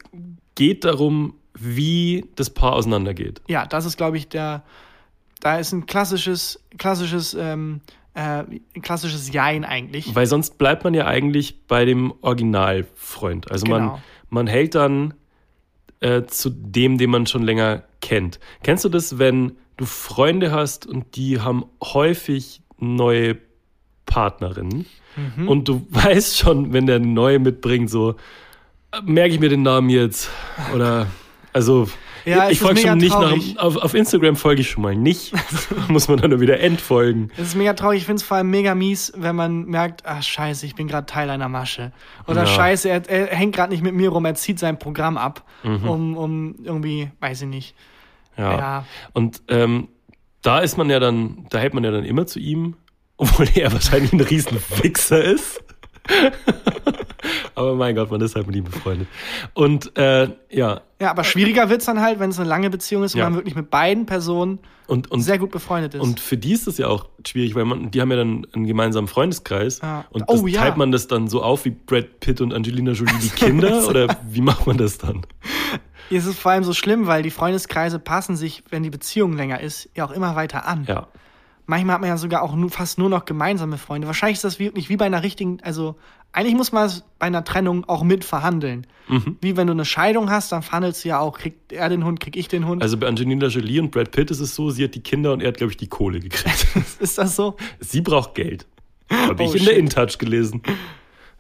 geht 0.56 0.84
darum, 0.84 1.36
wie 1.54 2.26
das 2.36 2.50
Paar 2.50 2.74
auseinandergeht. 2.74 3.42
Ja, 3.48 3.66
das 3.66 3.86
ist, 3.86 3.98
glaube 3.98 4.18
ich, 4.18 4.28
der, 4.30 4.64
da 5.40 5.58
ist 5.60 5.72
ein 5.72 5.86
klassisches, 5.86 6.64
klassisches, 6.78 7.34
ähm, 7.34 7.82
äh, 8.14 8.44
ein 8.44 8.82
klassisches 8.82 9.32
Jein 9.32 9.64
eigentlich. 9.64 10.14
Weil 10.16 10.26
sonst 10.26 10.58
bleibt 10.58 10.84
man 10.84 10.94
ja 10.94 11.06
eigentlich 11.06 11.68
bei 11.68 11.86
dem 11.86 12.14
Originalfreund. 12.22 13.52
Also 13.52 13.66
man, 13.68 13.82
Genau. 13.82 14.00
man 14.30 14.48
hält 14.48 14.76
dann 14.76 15.14
äh, 16.02 16.24
zu 16.24 16.50
dem, 16.50 16.98
den 16.98 17.10
man 17.10 17.26
schon 17.28 17.44
länger 17.44 17.84
kennt. 18.02 18.40
Kennst 18.64 18.86
du 18.86 18.90
das, 18.90 19.18
wenn 19.20 19.58
du 19.78 19.86
Freunde 19.86 20.52
hast 20.52 20.88
und 20.88 21.16
die 21.16 21.40
haben 21.42 21.66
häufig 21.84 22.62
neue 22.78 23.38
Partnerinnen 24.10 24.86
Mhm. 25.16 25.48
und 25.50 25.68
du 25.68 25.86
weißt 25.90 26.38
schon, 26.38 26.72
wenn 26.72 26.86
der 26.86 26.98
eine 26.98 27.08
neue 27.08 27.40
mitbringt, 27.40 27.90
so 27.90 28.16
merke 29.04 29.34
ich 29.34 29.40
mir 29.40 29.50
den 29.50 29.64
Namen 29.64 29.90
jetzt 29.90 30.30
oder 30.74 31.08
also 31.52 31.88
Ja, 32.26 32.50
ich 32.50 32.60
folge 32.60 32.80
schon 32.82 33.00
nicht 33.00 33.10
nach, 33.20 33.34
auf, 33.58 33.76
auf 33.78 33.94
Instagram 33.96 34.36
folge 34.36 34.62
ich 34.62 34.70
schon 34.70 34.84
mal 34.84 34.96
nicht, 34.96 35.34
muss 35.90 36.08
man 36.08 36.20
dann 36.20 36.30
nur 36.30 36.40
wieder 36.42 36.60
entfolgen. 36.60 37.32
Es 37.38 37.48
ist 37.50 37.56
mega 37.56 37.74
traurig. 37.74 38.00
Ich 38.02 38.06
finde 38.06 38.18
es 38.22 38.24
vor 38.24 38.38
allem 38.38 38.52
mega 38.52 38.76
mies, 38.76 39.12
wenn 39.18 39.36
man 39.36 39.66
merkt, 39.66 40.04
ach 40.06 40.22
scheiße, 40.22 40.66
ich 40.68 40.76
bin 40.76 40.88
gerade 40.88 41.08
Teil 41.08 41.30
einer 41.32 41.50
Masche. 41.50 41.92
Oder 42.28 42.42
Ja. 42.42 42.46
scheiße, 42.48 42.88
er, 42.90 43.10
er 43.10 43.28
hängt 43.36 43.56
gerade 43.56 43.74
nicht 43.74 43.82
mit 43.84 43.96
mir 43.96 44.10
rum, 44.10 44.26
er 44.26 44.36
zieht 44.36 44.60
sein 44.60 44.78
Programm 44.78 45.18
ab, 45.18 45.44
Mhm. 45.64 45.90
um, 45.90 46.18
um 46.18 46.56
irgendwie, 46.64 47.10
weiß 47.20 47.42
ich 47.42 47.48
nicht. 47.48 47.76
Ja. 48.38 48.58
Ja. 48.58 48.86
Und 49.14 49.42
ähm, 49.50 49.88
da 50.44 50.60
ist 50.60 50.78
man 50.78 50.90
ja 50.90 51.00
dann, 51.00 51.46
da 51.50 51.58
hält 51.58 51.74
man 51.74 51.84
ja 51.84 51.92
dann 51.92 52.06
immer 52.06 52.26
zu 52.28 52.40
ihm, 52.40 52.76
obwohl 53.20 53.48
er 53.56 53.72
wahrscheinlich 53.72 54.12
ein 54.14 54.22
riesen 54.22 54.58
Wichser 54.82 55.24
ist. 55.24 55.62
Aber 57.56 57.76
mein 57.76 57.96
Gott, 57.96 58.10
man 58.10 58.22
ist 58.22 58.36
halt 58.36 58.48
mit 58.48 58.56
ihm 58.56 58.64
befreundet. 58.64 59.08
Und 59.54 59.96
äh, 59.98 60.30
ja, 60.50 60.82
Ja, 61.00 61.12
aber 61.12 61.24
schwieriger 61.24 61.70
wird's 61.70 61.86
dann 61.86 62.02
halt, 62.02 62.20
wenn 62.20 62.30
es 62.30 62.40
eine 62.40 62.50
lange 62.50 62.70
Beziehung 62.70 63.04
ist 63.04 63.14
und 63.14 63.20
Ja. 63.20 63.26
man 63.30 63.36
wirklich 63.36 63.56
mit 63.56 63.70
beiden 63.70 64.06
Personen 64.06 64.60
und, 64.88 65.12
und, 65.12 65.22
sehr 65.22 65.38
gut 65.38 65.52
befreundet 65.52 65.94
ist. 65.94 66.02
und 66.02 66.20
für 66.20 66.38
die 66.38 66.54
ist 66.54 66.66
das 66.66 66.78
ja 66.80 66.88
auch 66.88 67.06
schwierig, 67.28 67.54
weil 67.54 67.66
man, 67.66 67.92
die 67.92 68.02
haben 68.02 68.10
ja 68.10 68.18
dann 68.18 68.48
einen 68.54 68.66
gemeinsamen 68.66 69.08
Freundeskreis. 69.08 69.82
Ja. 69.84 70.06
Und 70.10 70.24
Oh, 70.28 70.42
das, 70.42 70.52
ja. 70.52 70.62
teilt 70.62 70.78
man 70.78 70.92
das 70.92 71.08
dann 71.08 71.28
so 71.28 71.44
auf 71.44 71.66
wie 71.66 71.72
Brad 71.72 72.20
Pitt 72.22 72.42
und 72.42 72.54
Angelina 72.54 72.94
Jolie 72.94 73.14
die 73.22 73.30
Kinder? 73.30 73.88
oder 73.88 74.18
wie 74.30 74.42
macht 74.42 74.66
man 74.66 74.78
das 74.78 74.98
dann? 74.98 75.22
Hier 76.08 76.18
ist 76.18 76.26
es 76.26 76.40
vor 76.40 76.54
allem 76.54 76.64
so 76.64 76.74
schlimm, 76.74 77.06
weil 77.06 77.22
die 77.22 77.30
Freundeskreise 77.30 78.00
passen 78.00 78.36
sich, 78.36 78.64
wenn 78.72 78.82
die 78.82 78.90
Beziehung 78.90 79.34
länger 79.34 79.60
ist, 79.60 79.90
ja 79.96 80.06
auch 80.06 80.12
immer 80.12 80.36
weiter 80.36 80.66
an. 80.68 80.86
Ja. 80.88 81.08
Manchmal 81.70 81.94
hat 81.94 82.02
man 82.02 82.10
ja 82.10 82.18
sogar 82.18 82.42
auch 82.42 82.56
nur, 82.56 82.72
fast 82.72 82.98
nur 82.98 83.10
noch 83.10 83.26
gemeinsame 83.26 83.78
Freunde. 83.78 84.08
Wahrscheinlich 84.08 84.38
ist 84.38 84.44
das 84.44 84.58
wirklich 84.58 84.90
wie 84.90 84.98
bei 84.98 85.06
einer 85.06 85.22
richtigen, 85.22 85.60
also 85.62 85.98
eigentlich 86.32 86.56
muss 86.56 86.72
man 86.72 86.88
es 86.88 87.04
bei 87.20 87.28
einer 87.28 87.44
Trennung 87.44 87.86
auch 87.88 88.02
mit 88.04 88.24
verhandeln. 88.26 88.88
Mhm. 89.08 89.38
Wie 89.40 89.56
wenn 89.56 89.68
du 89.68 89.74
eine 89.74 89.86
Scheidung 89.86 90.32
hast, 90.32 90.52
dann 90.52 90.64
verhandelst 90.64 91.06
du 91.06 91.10
ja 91.10 91.20
auch, 91.20 91.38
kriegt 91.38 91.72
er 91.72 91.88
den 91.90 92.04
Hund, 92.06 92.20
krieg 92.20 92.36
ich 92.38 92.48
den 92.48 92.66
Hund. 92.66 92.82
Also 92.82 92.98
bei 92.98 93.06
Angelina 93.06 93.46
Jolie 93.48 93.80
und 93.82 93.92
Brad 93.92 94.10
Pitt 94.10 94.32
ist 94.32 94.40
es 94.40 94.56
so, 94.56 94.72
sie 94.72 94.84
hat 94.84 94.96
die 94.96 95.02
Kinder 95.04 95.32
und 95.32 95.42
er 95.44 95.50
hat, 95.50 95.58
glaube 95.58 95.70
ich, 95.72 95.78
die 95.78 95.86
Kohle 95.86 96.20
gekriegt. 96.20 96.68
ist 97.00 97.20
das 97.20 97.36
so? 97.36 97.56
Sie 97.80 98.02
braucht 98.02 98.34
Geld. 98.34 98.66
Habe 99.12 99.44
ich 99.44 99.50
Oh, 99.52 99.54
in 99.54 99.60
der 99.66 99.74
shit. 99.74 99.78
InTouch 99.78 100.18
gelesen. 100.18 100.64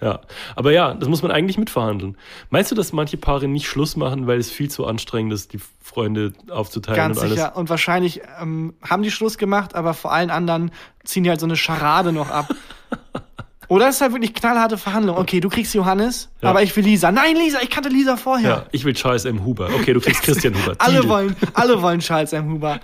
Ja, 0.01 0.21
aber 0.55 0.71
ja, 0.71 0.93
das 0.93 1.09
muss 1.09 1.21
man 1.23 1.31
eigentlich 1.31 1.57
mitverhandeln. 1.57 2.17
Meinst 2.49 2.71
du, 2.71 2.75
dass 2.75 2.93
manche 2.93 3.17
Paare 3.17 3.47
nicht 3.49 3.67
Schluss 3.67 3.97
machen, 3.97 4.27
weil 4.27 4.39
es 4.39 4.49
viel 4.49 4.69
zu 4.69 4.85
anstrengend 4.87 5.33
ist, 5.33 5.51
die 5.51 5.59
Freunde 5.81 6.31
aufzuteilen 6.49 6.95
Ganz 6.97 7.17
und 7.17 7.23
alles? 7.23 7.35
sicher. 7.35 7.55
Und 7.57 7.69
wahrscheinlich 7.69 8.21
ähm, 8.41 8.73
haben 8.81 9.03
die 9.03 9.11
Schluss 9.11 9.37
gemacht, 9.37 9.75
aber 9.75 9.93
vor 9.93 10.13
allen 10.13 10.29
anderen 10.29 10.71
ziehen 11.03 11.23
die 11.23 11.29
halt 11.29 11.39
so 11.41 11.45
eine 11.45 11.57
Scharade 11.57 12.13
noch 12.13 12.29
ab. 12.29 12.47
Oder 13.67 13.87
es 13.89 13.95
ist 13.95 14.01
halt 14.01 14.13
wirklich 14.13 14.33
knallharte 14.33 14.79
Verhandlung. 14.79 15.17
Okay, 15.17 15.41
du 15.41 15.49
kriegst 15.49 15.75
Johannes, 15.75 16.29
Ja. 16.41 16.49
aber 16.49 16.63
ich 16.63 16.75
will 16.75 16.83
Lisa. 16.85 17.11
Nein, 17.11 17.35
Lisa, 17.35 17.59
ich 17.61 17.69
kannte 17.69 17.89
Lisa 17.89 18.17
vorher. 18.17 18.49
Ja, 18.49 18.65
ich 18.71 18.83
will 18.83 18.93
Charles 18.95 19.25
M. 19.25 19.43
Huber. 19.45 19.69
Okay, 19.75 19.93
du 19.93 19.99
kriegst 19.99 20.23
Christian 20.23 20.55
Huber. 20.55 20.73
Alle 20.79 21.07
wollen, 21.07 21.35
alle 21.53 21.79
wollen 21.81 21.99
Charles 21.99 22.33
M. 22.33 22.49
Huber. 22.51 22.79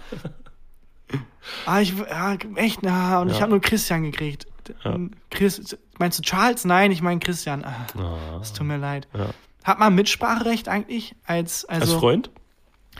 Ah, 1.65 1.79
ich, 1.81 1.93
ja, 1.97 2.35
echt, 2.55 2.83
na, 2.83 3.19
und 3.21 3.29
ich 3.29 3.35
Ja. 3.35 3.41
habe 3.41 3.51
nur 3.51 3.61
Christian 3.61 4.03
gekriegt. 4.03 4.45
Ja. 4.83 4.97
Chris, 5.29 5.77
meinst 5.99 6.19
du 6.19 6.23
Charles? 6.23 6.65
Nein, 6.65 6.91
ich 6.91 7.01
meine 7.01 7.19
Christian. 7.19 7.63
Ah, 7.63 7.85
Ah, 7.97 8.39
es 8.41 8.53
tut 8.53 8.65
mir 8.67 8.77
leid. 8.77 9.07
ja. 9.17 9.27
Hat 9.63 9.79
man 9.79 9.95
Mitspracherecht 9.95 10.67
eigentlich 10.69 11.15
als, 11.25 11.65
also, 11.65 11.93
Als 11.93 11.99
Freund? 11.99 12.29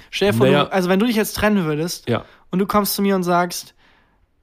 stell 0.09 0.32
dir 0.32 0.38
vor, 0.38 0.47
Naja. 0.47 0.63
du, 0.66 0.72
also 0.74 0.89
wenn 0.89 0.99
du 0.99 1.05
dich 1.05 1.16
jetzt 1.16 1.36
trennen 1.36 1.63
würdest 1.66 2.09
Ja. 2.09 2.26
und 2.49 2.57
du 2.59 2.66
kommst 2.66 2.95
zu 2.95 3.01
mir 3.03 3.16
und 3.16 3.22
sagst, 3.24 3.74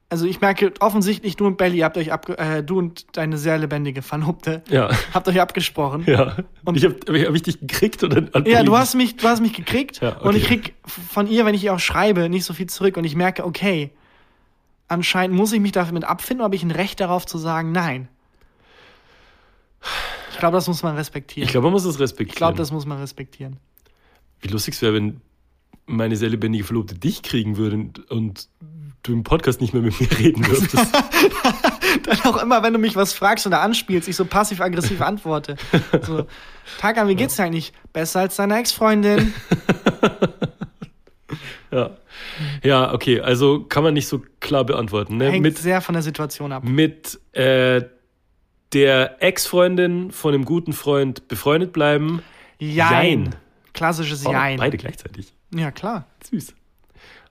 also 0.09 0.27
ich 0.27 0.41
merke 0.41 0.73
offensichtlich, 0.81 1.37
du 1.37 1.47
und 1.47 1.57
Belly 1.57 1.79
habt 1.79 1.97
euch 1.97 2.13
abge 2.13 2.37
äh, 2.39 2.63
du 2.63 2.79
und 2.79 3.17
deine 3.17 3.39
sehr 3.39 3.57
lebendige 3.59 4.03
Verlobte 4.03 4.63
Ja. 4.69 4.91
habt 5.15 5.27
euch 5.27 5.41
abgesprochen. 5.41 6.05
Ja. 6.07 6.37
Und- 6.65 6.77
ich 6.77 6.85
habe 6.85 6.97
hab 7.27 7.35
ich 7.35 7.43
dich 7.43 7.59
gekriegt 7.61 8.05
oder 8.05 8.23
Ja, 8.47 8.63
du 8.63 8.77
hast 8.77 8.95
mich, 8.95 9.17
du 9.17 9.27
hast 9.27 9.41
mich 9.41 9.55
gekriegt 9.55 10.01
Ja, 10.01 10.19
und 10.19 10.37
ich 10.37 10.45
okay. 10.45 10.59
krieg 10.61 10.75
von 10.85 11.27
ihr, 11.27 11.45
wenn 11.45 11.55
ich 11.57 11.65
ihr 11.65 11.75
auch 11.75 11.81
schreibe, 11.81 12.29
nicht 12.29 12.45
so 12.45 12.53
viel 12.55 12.69
zurück 12.69 12.97
und 12.99 13.05
ich 13.05 13.17
merke, 13.17 13.45
okay, 13.45 13.91
anscheinend 14.93 15.37
muss 15.37 15.53
ich 15.53 15.61
mich 15.61 15.73
damit 15.73 16.05
abfinden, 16.05 16.45
habe 16.45 16.55
ich 16.55 16.63
ein 16.63 16.71
Recht 16.71 17.01
darauf 17.01 17.27
zu 17.27 17.39
sagen, 17.39 17.73
nein. 17.73 18.09
Ich 20.31 20.39
glaube, 20.39 20.57
das 20.57 20.69
muss 20.69 20.83
man 20.83 20.97
respektieren. 20.97 21.47
Ich 21.47 21.53
glaube, 21.53 21.67
man 21.67 21.73
muss 21.73 21.85
es 21.85 21.99
respektieren. 21.99 22.33
Ich 22.33 22.37
glaube, 22.37 22.57
das 22.57 22.71
muss 22.71 22.87
man 22.87 22.99
respektieren. 22.99 23.57
Wie 24.41 24.49
lustig 24.49 24.75
es 24.75 24.83
wäre, 24.83 24.95
wenn 24.95 25.21
meine 25.87 26.17
sehr 26.17 26.29
lebendige 26.29 26.65
Verlobte 26.65 26.95
dich 26.95 27.23
kriegen 27.23 27.57
würde 27.57 27.77
und, 27.77 28.11
und 28.11 28.49
du 29.03 29.13
im 29.13 29.25
Podcast 29.25 29.61
nicht 29.61 29.75
mehr 29.75 29.83
mit 29.83 29.99
mir 30.01 30.19
reden 30.19 30.47
würdest. 30.47 30.75
Dann 32.05 32.21
auch 32.23 32.43
immer, 32.43 32.63
wenn 32.63 32.73
du 32.73 32.79
mich 32.79 32.97
was 32.97 33.13
fragst 33.13 33.47
oder 33.47 33.61
anspielst, 33.61 34.09
ich 34.09 34.17
so 34.17 34.25
passiv-aggressiv 34.25 35.01
antworte. 35.03 35.57
So, 36.03 36.27
Tagan, 36.81 37.09
wie 37.09 37.17
geht's 37.17 37.37
dir 37.37 37.45
eigentlich? 37.45 37.73
Besser 37.93 38.21
als 38.21 38.37
deine 38.37 38.59
Ex-Freundin? 38.59 39.35
ja. 41.73 41.91
ja, 42.63 42.93
okay, 42.95 43.21
also 43.21 43.65
kann 43.65 43.83
man 43.83 43.95
nicht 43.95 44.07
so 44.07 44.23
klar 44.41 44.65
beantworten. 44.65 45.17
Ne? 45.17 45.31
Hängt 45.31 45.43
Mit, 45.43 45.59
sehr 45.59 45.81
von 45.81 45.95
der 45.95 46.03
Situation 46.03 46.53
ab. 46.53 46.65
mit 46.65 47.19
äh, 47.33 47.83
der 48.73 49.23
Ex-Freundin 49.23 50.11
von 50.11 50.35
einem 50.35 50.45
guten 50.45 50.73
Freund 50.73 51.29
befreundet 51.29 51.73
bleiben. 51.73 52.23
Jein. 52.59 52.75
Jein. 52.77 53.35
Klassisches 53.73 54.25
Oh, 54.27 54.33
Jein. 54.33 54.59
beide 54.59 54.77
gleichzeitig. 54.77 55.33
Ja, 55.55 55.71
klar. 55.71 56.07
Süß. 56.31 56.55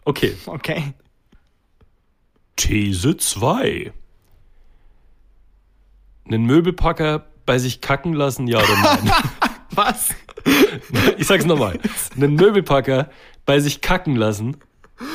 Okay. 0.06 0.36
Okay. 0.48 0.94
These 2.56 3.18
2. 3.18 3.92
Einen 6.28 6.46
Möbelpacker 6.46 7.26
bei 7.46 7.58
sich 7.60 7.82
kacken 7.82 8.14
lassen, 8.14 8.48
ja 8.48 8.60
oder 8.60 8.76
nein? 8.82 9.12
Was? 9.72 10.10
ich 11.18 11.28
sag's 11.28 11.46
nochmal. 11.46 11.80
Einen 12.16 12.36
Möbelpacker 12.36 13.10
bei 13.46 13.60
sich 13.60 13.82
kacken 13.82 14.16
lassen, 14.16 14.58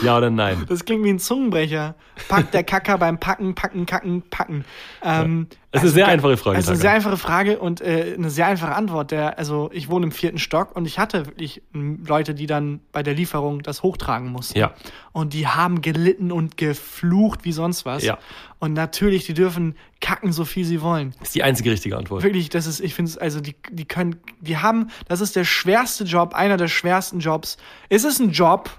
ja 0.02 0.16
oder 0.16 0.30
nein? 0.30 0.64
Das 0.68 0.84
klingt 0.84 1.04
wie 1.04 1.10
ein 1.10 1.18
Zungenbrecher. 1.20 1.94
Packt 2.28 2.54
der 2.54 2.64
Kacker 2.64 2.98
beim 2.98 3.20
Packen, 3.20 3.54
Packen, 3.54 3.86
Kacken, 3.86 4.22
Packen. 4.30 4.64
Ähm, 5.02 5.46
Das 5.70 5.82
ist 5.82 5.88
eine 5.88 5.94
sehr 5.94 6.08
einfache 6.08 6.36
Frage. 6.36 6.56
Also 6.56 6.70
eine 6.70 6.78
Taka. 6.78 6.88
sehr 6.88 6.96
einfache 6.96 7.16
Frage 7.16 7.58
und 7.60 7.82
äh, 7.82 8.14
eine 8.16 8.30
sehr 8.30 8.46
einfache 8.46 8.74
Antwort. 8.74 9.10
Der, 9.12 9.38
also 9.38 9.70
ich 9.72 9.88
wohne 9.88 10.06
im 10.06 10.12
vierten 10.12 10.38
Stock 10.38 10.74
und 10.74 10.86
ich 10.86 10.98
hatte 10.98 11.26
wirklich 11.26 11.62
Leute, 11.72 12.34
die 12.34 12.46
dann 12.46 12.80
bei 12.90 13.02
der 13.04 13.14
Lieferung 13.14 13.62
das 13.62 13.82
hochtragen 13.82 14.32
mussten. 14.32 14.58
Ja. 14.58 14.72
Und 15.12 15.34
die 15.34 15.46
haben 15.46 15.82
gelitten 15.82 16.32
und 16.32 16.56
geflucht 16.56 17.44
wie 17.44 17.52
sonst 17.52 17.84
was. 17.84 18.02
Ja. 18.02 18.18
Und 18.58 18.72
natürlich, 18.72 19.26
die 19.26 19.34
dürfen 19.34 19.76
kacken, 20.00 20.32
so 20.32 20.44
viel 20.44 20.64
sie 20.64 20.80
wollen. 20.80 21.12
Das 21.18 21.28
ist 21.28 21.34
die 21.34 21.42
einzige 21.42 21.70
richtige 21.70 21.96
Antwort. 21.96 22.22
Wirklich, 22.22 22.48
das 22.48 22.66
ist, 22.66 22.80
ich 22.80 22.94
finde 22.94 23.10
es, 23.10 23.18
also 23.18 23.40
die, 23.40 23.54
die 23.70 23.84
können, 23.84 24.16
die 24.40 24.56
haben, 24.56 24.90
das 25.08 25.20
ist 25.20 25.36
der 25.36 25.44
schwerste 25.44 26.04
Job, 26.04 26.34
einer 26.34 26.56
der 26.56 26.68
schwersten 26.68 27.20
Jobs. 27.20 27.58
Es 27.90 28.04
ist 28.04 28.18
ein 28.18 28.30
Job, 28.30 28.70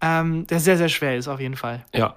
ähm, 0.00 0.46
der 0.48 0.58
sehr, 0.58 0.76
sehr 0.76 0.88
schwer 0.88 1.16
ist, 1.16 1.28
auf 1.28 1.40
jeden 1.40 1.56
Fall. 1.56 1.84
Ja. 1.94 2.16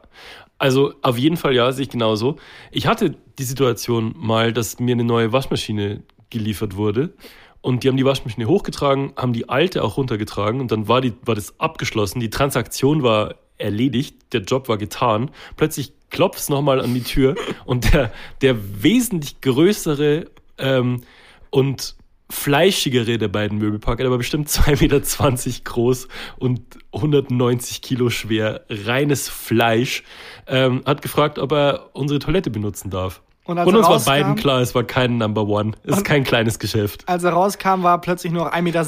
Also 0.57 0.93
auf 1.01 1.17
jeden 1.17 1.37
Fall 1.37 1.53
ja, 1.53 1.71
sehe 1.71 1.83
ich 1.83 1.89
genauso. 1.89 2.37
Ich 2.71 2.87
hatte 2.87 3.15
die 3.37 3.43
Situation 3.43 4.15
mal, 4.17 4.53
dass 4.53 4.79
mir 4.79 4.93
eine 4.93 5.03
neue 5.03 5.31
Waschmaschine 5.31 6.03
geliefert 6.29 6.75
wurde. 6.75 7.13
Und 7.61 7.83
die 7.83 7.87
haben 7.87 7.97
die 7.97 8.05
Waschmaschine 8.05 8.47
hochgetragen, 8.47 9.13
haben 9.17 9.33
die 9.33 9.49
alte 9.49 9.83
auch 9.83 9.97
runtergetragen 9.97 10.61
und 10.61 10.71
dann 10.71 10.87
war, 10.87 11.01
die, 11.01 11.13
war 11.23 11.35
das 11.35 11.59
abgeschlossen. 11.59 12.19
Die 12.19 12.29
Transaktion 12.29 13.01
war 13.03 13.35
erledigt, 13.57 14.15
der 14.33 14.41
Job 14.41 14.67
war 14.69 14.77
getan. 14.77 15.31
Plötzlich 15.57 15.93
klopft 16.09 16.39
es 16.39 16.49
nochmal 16.49 16.81
an 16.81 16.93
die 16.93 17.03
Tür 17.03 17.35
und 17.65 17.93
der, 17.93 18.11
der 18.41 18.83
wesentlich 18.83 19.41
größere 19.41 20.25
ähm, 20.57 21.01
und 21.49 21.95
fleischigere 22.29 23.17
der 23.17 23.27
beiden 23.27 23.59
Möbelpacker, 23.59 24.03
der 24.03 24.09
war 24.11 24.17
bestimmt 24.17 24.49
2,20 24.49 24.81
Meter 24.81 25.63
groß 25.63 26.07
und 26.37 26.61
190 26.91 27.81
Kilo 27.81 28.09
schwer, 28.09 28.65
reines 28.69 29.29
Fleisch, 29.29 30.03
ähm, 30.47 30.81
hat 30.85 31.01
gefragt, 31.01 31.37
ob 31.37 31.51
er 31.51 31.89
unsere 31.93 32.19
Toilette 32.19 32.49
benutzen 32.49 32.89
darf. 32.89 33.21
Und 33.43 33.59
Und, 33.59 33.75
uns 33.75 33.87
war 33.87 33.95
rauskam- 33.97 34.05
beiden 34.05 34.35
klar, 34.35 34.61
es 34.61 34.73
war 34.73 34.83
kein 34.83 35.19
Number 35.19 35.47
One. 35.47 35.73
Es 35.83 35.97
ist 35.97 36.03
kein 36.03 36.23
kleines 36.23 36.57
Geschäft. 36.57 37.07
Als 37.07 37.23
er 37.23 37.33
rauskam, 37.33 37.83
war 37.83 37.93
er 37.93 37.99
plötzlich 37.99 38.33
nur 38.33 38.51
1,60 38.55 38.61
Meter 38.63 38.83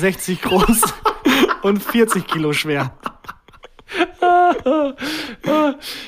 groß 0.50 0.82
und 1.62 1.84
40 1.84 2.26
Kilo 2.26 2.54
schwer. 2.54 2.92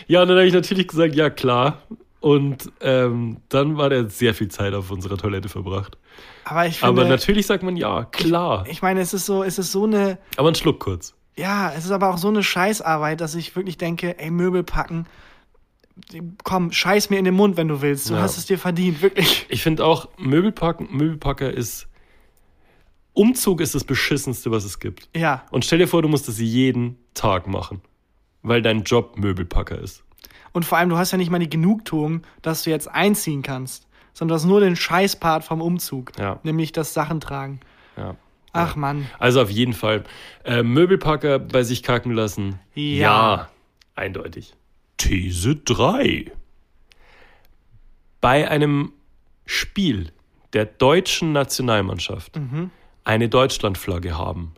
Ja, 0.08 0.22
und 0.22 0.28
dann 0.28 0.38
habe 0.38 0.46
ich 0.48 0.54
natürlich 0.54 0.88
gesagt, 0.88 1.16
ja 1.16 1.30
klar. 1.30 1.82
Und 2.20 2.70
ähm, 2.82 3.38
dann 3.50 3.78
war 3.78 3.90
der 3.90 4.10
sehr 4.10 4.34
viel 4.34 4.50
Zeit 4.50 4.74
auf 4.74 4.92
unserer 4.92 5.18
Toilette 5.18 5.48
verbracht. 5.48 5.98
Aber 6.44 6.66
ich 6.66 6.80
finde, 6.80 7.02
Aber 7.02 7.10
natürlich 7.10 7.46
sagt 7.46 7.64
man 7.64 7.78
ja, 7.78 8.06
klar. 8.06 8.66
ich 8.70 8.82
meine, 8.82 9.00
es 9.02 9.14
ist 9.14 9.26
so, 9.26 9.44
es 9.44 9.58
ist 9.58 9.72
so 9.72 9.86
eine, 9.86 10.18
Aber 10.36 10.50
ein 10.50 10.56
Schluck 10.56 10.80
kurz. 10.82 11.14
ja, 11.38 11.72
es 11.72 11.86
ist 11.86 11.92
aber 11.92 12.10
auch 12.14 12.18
so 12.18 12.28
eine 12.28 12.44
Scheißarbeit, 12.44 13.22
dass 13.22 13.36
ich 13.36 13.56
wirklich 13.56 13.78
denke, 13.78 14.20
ey, 14.20 14.32
Möbel 14.32 14.64
packen, 14.64 15.06
komm, 16.44 16.72
scheiß 16.74 17.10
mir 17.10 17.20
in 17.20 17.26
den 17.26 17.36
Mund, 17.36 17.56
wenn 17.56 17.68
du 17.70 17.82
willst. 17.82 18.10
Du 18.10 18.16
Ja. 18.16 18.22
hast 18.22 18.38
es 18.38 18.46
dir 18.48 18.58
verdient, 18.58 19.02
wirklich. 19.02 19.46
Ich 19.50 19.62
finde 19.64 19.86
auch, 19.86 20.10
Möbelpacken, 20.18 20.88
Möbelpacker 20.92 21.54
ist. 21.54 21.88
Umzug 23.14 23.62
ist 23.62 23.76
das 23.76 23.84
beschissenste, 23.84 24.50
was 24.52 24.64
es 24.66 24.80
gibt. 24.80 25.10
Ja, 25.16 25.44
Und 25.52 25.64
stell 25.66 25.80
dir 25.80 25.88
vor, 25.88 26.02
du 26.02 26.08
musst 26.10 26.28
das 26.28 26.40
jeden 26.40 26.98
Tag 27.14 27.48
machen. 27.48 27.82
Weil 28.42 28.62
dein 28.62 28.84
Job 28.84 29.18
Möbelpacker 29.18 29.78
ist. 29.80 30.04
und 30.54 30.66
vor 30.66 30.78
allem, 30.78 30.90
du 30.90 30.98
hast 30.98 31.12
ja 31.12 31.18
nicht 31.18 31.30
mal 31.30 31.40
die 31.40 31.50
Genugtuung, 31.50 32.24
dass 32.42 32.64
du 32.64 32.70
jetzt 32.72 32.88
einziehen 32.88 33.42
kannst, 33.44 33.88
sondern 34.14 34.30
du 34.30 34.36
hast 34.42 34.46
nur 34.46 34.60
den 34.62 34.76
Scheißpart 34.76 35.44
vom 35.44 35.62
Umzug, 35.62 36.12
Ja. 36.18 36.40
nämlich 36.44 36.72
das 36.72 36.94
Sachen 36.94 37.20
tragen. 37.20 37.60
Ja. 37.98 38.16
Ach 38.52 38.76
Mann. 38.76 39.08
Also 39.20 39.42
auf 39.42 39.50
jeden 39.52 39.74
Fall. 39.74 40.04
Äh, 40.44 40.64
Möbelpacker 40.64 41.38
bei 41.40 41.62
sich 41.64 41.84
kacken 41.84 42.14
lassen. 42.14 42.60
Ja. 42.74 43.50
eindeutig. 43.96 44.56
These 44.98 45.56
3. 45.58 46.32
Bei 48.22 48.50
einem 48.50 48.92
Spiel 49.46 50.12
der 50.54 50.66
deutschen 50.66 51.32
Nationalmannschaft 51.32 52.36
Mhm. 52.38 52.72
eine 53.04 53.30
Deutschlandflagge 53.30 54.18
haben. 54.18 54.54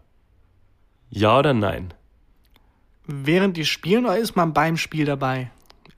Ja 1.09 1.39
oder 1.39 1.53
nein? 1.53 1.93
Während 3.14 3.57
die 3.57 3.66
spielen 3.66 4.05
oder 4.05 4.18
ist 4.18 4.36
man 4.36 4.53
beim 4.53 4.78
Spiel 4.78 5.05
dabei? 5.05 5.51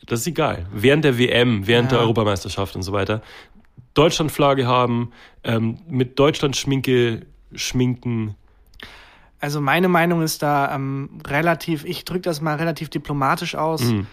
Das 0.05 0.22
ist 0.22 0.28
egal. 0.28 0.66
Während 0.74 1.05
der 1.05 1.18
WM, 1.18 1.66
während 1.68 1.91
Ja. 1.91 1.97
der 1.97 2.03
Europameisterschaft 2.05 2.76
und 2.76 2.82
so 2.84 2.91
weiter. 2.91 3.22
Deutschlandflagge 3.93 4.66
haben, 4.68 5.11
ähm, 5.43 5.78
mit 5.88 6.18
Deutschland-Schminke 6.20 7.26
schminken. 7.53 8.36
Also 9.39 9.61
meine 9.61 9.88
Meinung 9.89 10.22
ist 10.22 10.41
da 10.41 10.74
ähm, 10.74 11.20
relativ, 11.28 11.86
ich 11.86 12.05
drücke 12.05 12.22
das 12.22 12.41
mal 12.41 12.55
relativ 12.55 12.89
diplomatisch 12.89 13.55
aus. 13.55 13.82
Mhm. 13.84 14.07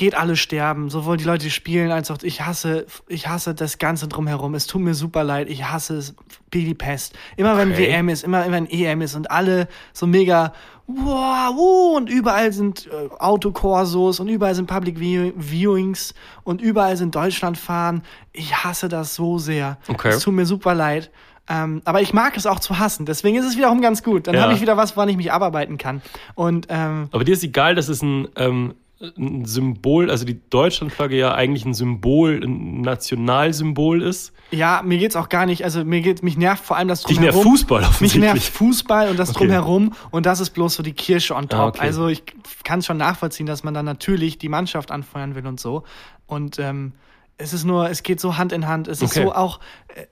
Geht 0.00 0.14
alle 0.14 0.34
sterben, 0.36 0.88
sowohl 0.88 1.18
die 1.18 1.24
Leute, 1.24 1.44
die 1.44 1.50
spielen, 1.50 1.90
als 1.90 2.10
auch 2.10 2.16
ich 2.22 2.40
hasse, 2.40 2.86
ich 3.06 3.28
hasse 3.28 3.54
das 3.54 3.76
Ganze 3.76 4.08
drumherum. 4.08 4.54
Es 4.54 4.66
tut 4.66 4.80
mir 4.80 4.94
super 4.94 5.24
leid, 5.24 5.50
ich 5.50 5.64
hasse 5.64 5.98
es 5.98 6.14
wie 6.50 6.64
die 6.64 6.72
Pest. 6.72 7.12
Immer 7.36 7.58
wenn 7.58 7.72
Okay. 7.72 7.88
WM 7.88 8.08
ist, 8.08 8.24
immer 8.24 8.50
wenn 8.50 8.64
EM 8.66 9.02
ist 9.02 9.14
und 9.14 9.30
alle 9.30 9.68
so 9.92 10.06
mega, 10.06 10.54
wow, 10.86 11.54
uh, 11.54 11.96
und 11.98 12.08
überall 12.08 12.50
sind 12.50 12.86
äh, 12.86 13.14
Autokorsos 13.18 14.20
und 14.20 14.28
überall 14.28 14.54
sind 14.54 14.66
Public 14.68 14.98
View 14.98 15.32
Viewings 15.36 16.14
und 16.44 16.62
überall 16.62 16.96
sind 16.96 17.14
Deutschlandfahren. 17.14 18.00
Ich 18.32 18.54
hasse 18.64 18.88
das 18.88 19.14
so 19.14 19.36
sehr. 19.36 19.76
Okay. 19.86 20.08
Es 20.08 20.20
tut 20.20 20.32
mir 20.32 20.46
super 20.46 20.74
leid. 20.74 21.10
Ähm, 21.46 21.82
aber 21.84 22.00
ich 22.00 22.14
mag 22.14 22.38
es 22.38 22.46
auch 22.46 22.60
zu 22.60 22.78
hassen. 22.78 23.04
Deswegen 23.04 23.36
ist 23.36 23.44
es 23.44 23.58
wiederum 23.58 23.82
ganz 23.82 24.02
gut. 24.02 24.28
Dann 24.28 24.34
Ja. 24.34 24.42
habe 24.44 24.54
ich 24.54 24.62
wieder 24.62 24.78
was, 24.78 24.96
woran 24.96 25.10
ich 25.10 25.18
mich 25.18 25.30
abarbeiten 25.30 25.76
kann. 25.76 26.00
Und 26.34 26.68
ähm, 26.70 27.08
Aber 27.12 27.24
dir 27.24 27.32
ist 27.34 27.42
egal, 27.44 27.74
dass 27.74 27.88
es 27.88 28.00
ein, 28.02 28.28
ähm, 28.36 28.74
ein 29.16 29.46
Symbol, 29.46 30.10
also 30.10 30.26
die 30.26 30.38
Deutschlandflagge 30.50 31.16
ja 31.16 31.32
eigentlich 31.34 31.64
ein 31.64 31.72
Symbol, 31.72 32.42
ein 32.44 32.82
Nationalsymbol 32.82 34.02
ist. 34.02 34.32
ja, 34.50 34.82
mir 34.84 34.98
geht's 34.98 35.16
auch 35.16 35.28
gar 35.30 35.46
nicht. 35.46 35.64
Also 35.64 35.84
mir 35.84 36.02
geht, 36.02 36.22
mich 36.22 36.36
nervt 36.36 36.62
vor 36.64 36.76
allem 36.76 36.88
das 36.88 37.04
Dich 37.04 37.18
nervt 37.18 37.34
drumherum. 37.34 37.52
Fußball 37.56 37.80
Mich 37.80 37.88
offensichtlich. 37.88 38.32
nervt 38.34 38.48
Fußball 38.52 39.08
und 39.10 39.18
das 39.18 39.30
Okay. 39.30 39.46
drumherum 39.46 39.94
und 40.10 40.26
das 40.26 40.40
ist 40.40 40.50
bloß 40.50 40.74
so 40.74 40.82
die 40.82 40.92
Kirsche 40.92 41.34
on 41.34 41.48
top. 41.48 41.58
Ah, 41.58 41.66
okay. 41.68 41.80
Also 41.80 42.08
ich 42.08 42.22
kann 42.62 42.82
schon 42.82 42.98
nachvollziehen, 42.98 43.46
dass 43.46 43.64
man 43.64 43.72
dann 43.72 43.86
natürlich 43.86 44.36
die 44.38 44.48
Mannschaft 44.50 44.90
anfeuern 44.90 45.34
will 45.34 45.46
und 45.46 45.58
so. 45.60 45.84
Und 46.26 46.58
ähm, 46.58 46.92
es 47.38 47.54
ist 47.54 47.64
nur, 47.64 47.88
es 47.88 48.02
geht 48.02 48.20
so 48.20 48.36
Hand 48.36 48.52
in 48.52 48.68
Hand. 48.68 48.86
Es 48.86 49.00
ist 49.00 49.16
Okay. 49.16 49.24
so 49.24 49.32
auch 49.34 49.60
äh, 49.96 50.02
äh, 50.02 50.06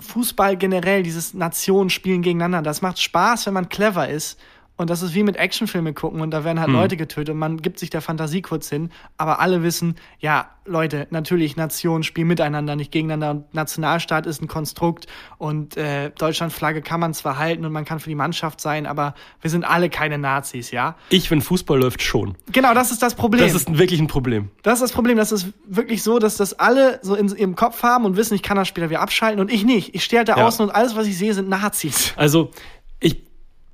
Fußball 0.00 0.56
generell, 0.56 1.02
dieses 1.02 1.34
Nationenspielen 1.34 2.22
gegeneinander. 2.22 2.62
Das 2.62 2.80
macht 2.80 2.98
Spaß, 3.00 3.44
wenn 3.46 3.54
man 3.54 3.68
clever 3.68 4.08
ist. 4.08 4.40
Und 4.80 4.88
das 4.88 5.02
ist 5.02 5.12
wie 5.14 5.24
mit 5.24 5.36
Actionfilme 5.36 5.92
gucken 5.92 6.22
und 6.22 6.30
da 6.30 6.42
werden 6.42 6.58
halt 6.58 6.70
Leute 6.70 6.96
getötet 6.96 7.34
und 7.34 7.38
man 7.38 7.60
gibt 7.60 7.78
sich 7.78 7.90
der 7.90 8.00
Fantasie 8.00 8.40
kurz 8.40 8.70
hin. 8.70 8.88
Aber 9.18 9.38
alle 9.38 9.62
wissen, 9.62 9.96
ja, 10.20 10.48
Leute, 10.64 11.06
natürlich, 11.10 11.54
Nationen 11.54 12.02
spielen 12.02 12.28
miteinander, 12.28 12.76
nicht 12.76 12.90
gegeneinander. 12.90 13.30
Und 13.32 13.54
Nationalstaat 13.54 14.24
ist 14.24 14.40
ein 14.40 14.48
Konstrukt 14.48 15.06
und 15.36 15.76
äh, 15.76 16.08
Deutschlandflagge 16.16 16.80
kann 16.80 16.98
man 16.98 17.12
zwar 17.12 17.36
halten 17.36 17.66
und 17.66 17.72
man 17.72 17.84
kann 17.84 18.00
für 18.00 18.08
die 18.08 18.14
Mannschaft 18.14 18.62
sein, 18.62 18.86
aber 18.86 19.14
wir 19.42 19.50
sind 19.50 19.64
alle 19.64 19.90
keine 19.90 20.16
Nazis, 20.16 20.70
ja? 20.70 20.96
Ich, 21.10 21.30
wenn 21.30 21.42
Fußball 21.42 21.78
läuft, 21.78 22.00
schon. 22.00 22.36
Genau, 22.50 22.72
das 22.72 22.90
ist 22.90 23.02
das 23.02 23.14
Problem. 23.14 23.42
Das 23.42 23.54
ist 23.54 23.76
wirklich 23.76 24.00
ein 24.00 24.06
Problem. 24.06 24.48
Das 24.62 24.76
ist 24.76 24.82
das 24.82 24.92
Problem. 24.92 25.18
Das 25.18 25.30
ist 25.30 25.48
wirklich 25.66 26.02
so, 26.02 26.18
dass 26.18 26.38
das 26.38 26.58
alle 26.58 27.00
so 27.02 27.16
in 27.16 27.28
ihrem 27.36 27.54
Kopf 27.54 27.82
haben 27.82 28.06
und 28.06 28.16
wissen, 28.16 28.32
ich 28.32 28.42
kann 28.42 28.56
das 28.56 28.66
später 28.66 28.88
wieder 28.88 29.00
abschalten 29.00 29.40
und 29.40 29.52
ich 29.52 29.62
nicht. 29.66 29.94
Ich 29.94 30.04
stehe 30.04 30.20
halt 30.20 30.30
da 30.30 30.38
Ja. 30.38 30.46
außen 30.46 30.64
und 30.64 30.74
alles, 30.74 30.96
was 30.96 31.06
ich 31.06 31.18
sehe, 31.18 31.34
sind 31.34 31.50
Nazis. 31.50 32.14
Also, 32.16 32.50
ich, 32.98 33.24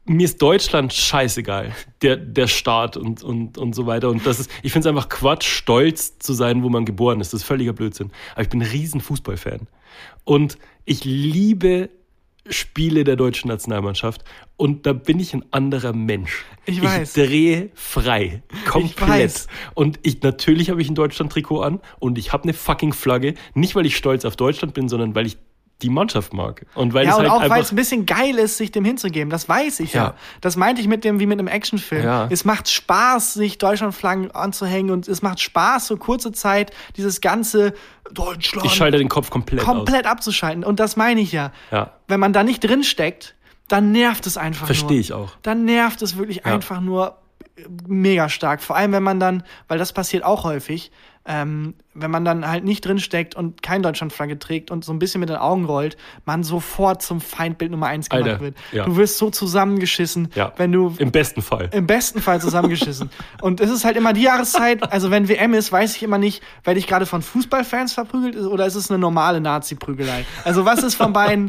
mir 0.07 0.25
ist 0.25 0.41
Deutschland 0.41 0.93
scheißegal. 0.93 1.73
Der, 2.03 2.17
der 2.17 2.47
Staat 2.47 2.97
und, 2.97 3.23
und, 3.23 3.59
und 3.59 3.75
so 3.75 3.87
weiter. 3.87 4.09
Und 4.09 4.27
das 4.27 4.41
ist, 4.41 4.51
ich 4.63 4.73
finde 4.73 4.89
es 4.89 4.95
einfach 4.95 5.09
Quatsch, 5.09 5.47
stolz 5.47 6.19
zu 6.19 6.33
sein, 6.33 6.63
wo 6.63 6.69
man 6.69 6.85
geboren 6.85 7.21
ist. 7.21 7.33
Das 7.33 7.41
ist 7.43 7.47
völliger 7.47 7.73
Blödsinn. 7.73 8.11
Aber 8.33 8.43
ich 8.43 8.49
bin 8.49 8.63
ein 8.63 8.69
riesen 8.69 9.01
Fußballfan. 9.01 9.67
Und 10.25 10.59
ich 10.85 11.05
liebe 11.05 11.91
Spiele 12.49 13.05
der 13.05 13.17
deutschen 13.17 13.49
Nationalmannschaft. 13.49 14.25
Und 14.57 14.87
da 14.87 14.93
bin 14.93 15.19
ich 15.19 15.35
ein 15.35 15.45
anderer 15.51 15.93
Mensch. 15.93 16.45
Ich 16.65 16.83
weiß. 16.83 17.17
Ich 17.17 17.25
drehe 17.25 17.71
frei. 17.75 18.43
Komplett. 18.67 19.09
weiß. 19.09 19.47
Und 19.75 19.99
ich, 20.03 20.23
natürlich 20.23 20.71
habe 20.71 20.81
ich 20.81 20.89
ein 20.89 20.95
Deutschland-Trikot 20.95 21.61
an 21.61 21.81
und 21.99 22.19
ich 22.19 22.33
habe 22.33 22.45
eine 22.45 22.55
fucking 22.55 22.93
Flagge. 22.93 23.35
Nicht, 23.55 23.75
weil 23.75 23.87
ich 23.87 23.97
stolz 23.97 24.25
auf 24.25 24.37
Deutschland 24.37 24.75
bin, 24.75 24.89
sondern 24.89 25.15
weil 25.15 25.27
ich 25.27 25.37
die 25.83 25.91
Mannschaft 25.91 26.33
mag. 26.33 26.65
Und 26.75 26.95
weil 26.95 27.07
Ja, 27.07 27.17
und 27.17 27.31
halt 27.31 27.31
auch 27.31 27.51
weil 27.51 27.61
es 27.61 27.71
ein 27.71 27.77
bisschen 27.77 28.07
geil 28.07 28.39
ist, 28.39 28.57
sich 28.57 28.73
dem 28.73 28.85
hinzugeben. 28.85 29.29
Das 29.29 29.49
weiß 29.49 29.81
ich 29.81 29.93
ja. 29.93 30.05
Ja. 30.05 30.15
Das 30.41 30.57
meinte 30.57 30.81
ich 30.81 30.89
mit 30.89 31.05
dem, 31.05 31.21
wie 31.21 31.27
mit 31.27 31.39
einem 31.39 31.49
Actionfilm. 31.49 32.05
Ja. 32.05 32.29
Es 32.31 32.45
macht 32.45 32.69
Spaß, 32.69 33.35
sich 33.35 33.59
Deutschlandflaggen 33.59 34.31
anzuhängen 34.31 34.91
und 34.91 35.07
es 35.07 35.21
macht 35.21 35.41
Spaß, 35.41 35.87
so 35.89 35.97
kurze 35.97 36.33
Zeit 36.33 36.73
dieses 36.97 37.21
ganze 37.21 37.75
Deutschland 38.11 38.67
Ich 38.67 38.73
schalte 38.73 38.97
den 38.97 39.09
Kopf 39.09 39.29
komplett, 39.29 39.65
komplett 39.65 40.07
abzuschalten. 40.07 40.65
Und 40.65 40.81
das 40.81 40.97
meine 40.97 41.21
ich 41.21 41.33
ja. 41.33 41.47
aus. 41.47 41.53
Ja. 41.71 41.93
Wenn 42.09 42.21
man 42.21 42.33
da 42.33 42.43
nicht 42.43 42.61
drin 42.61 42.83
steckt, 42.83 43.35
dann 43.69 43.93
nervt 43.93 44.27
es 44.27 44.37
einfach 44.39 44.69
nur. 44.69 44.75
Verstehe 44.75 45.01
ich 45.01 45.13
auch. 45.13 45.33
Dann 45.43 45.65
nervt 45.65 46.01
es 46.01 46.17
wirklich 46.17 46.47
einfach 46.47 46.81
nur 46.81 47.19
mega 47.87 48.29
stark. 48.29 48.63
Vor 48.63 48.77
allem, 48.77 48.93
wenn 48.93 49.03
man 49.03 49.21
dann, 49.21 49.43
weil 49.69 49.79
das 49.79 49.93
passiert 49.93 50.25
auch 50.25 50.45
häufig, 50.45 50.91
ähm, 51.29 51.75
wenn 51.95 52.11
man 52.11 52.25
dann 52.25 52.47
halt 52.47 52.63
nicht 52.65 52.85
drin 52.85 52.99
steckt 52.99 53.35
und 53.35 53.63
kein 53.63 53.83
Deutschlandflagge 53.83 54.39
trägt 54.39 54.71
und 54.71 54.85
so 54.85 54.93
ein 54.93 54.99
bisschen 54.99 55.19
mit 55.21 55.29
den 55.31 55.37
Augen 55.39 55.65
rollt, 55.65 55.97
man 56.25 56.45
sofort 56.45 57.03
zum 57.03 57.21
Feindbild 57.21 57.71
Nummer 57.71 57.87
eins 57.87 58.09
gemacht 58.11 58.29
Alter, 58.29 58.41
wird. 58.41 58.57
ja. 58.71 58.85
Du 58.85 58.97
wirst 58.97 59.19
so 59.19 59.31
zusammengeschissen, 59.31 60.29
Ja. 60.35 60.53
wenn 60.57 60.73
du 60.73 60.95
Im 60.99 61.11
besten 61.11 61.43
Fall. 61.43 61.69
im 61.73 61.87
besten 61.87 62.21
Fall 62.21 62.41
zusammengeschissen. 62.41 63.11
Und 63.41 63.61
es 63.61 63.71
ist 63.71 63.85
halt 63.85 63.97
immer 63.97 64.13
die 64.13 64.23
Jahreszeit, 64.23 64.93
also 64.93 65.11
wenn 65.11 65.29
WM 65.29 65.55
ist, 65.55 65.73
weiß 65.73 65.97
ich 65.97 66.03
immer 66.03 66.19
nicht, 66.19 66.43
werde 66.65 66.79
ich 66.79 66.87
gerade 66.87 67.07
von 67.07 67.23
Fußballfans 67.23 67.93
verprügelt 67.95 68.37
oder 68.37 68.67
ist 68.67 68.75
es 68.75 68.91
eine 68.91 68.99
normale 68.99 69.41
Nazi-Prügelei? 69.41 70.25
Also 70.45 70.65
was 70.65 70.83
ist 70.83 70.95
von 70.97 71.13
beiden? 71.13 71.49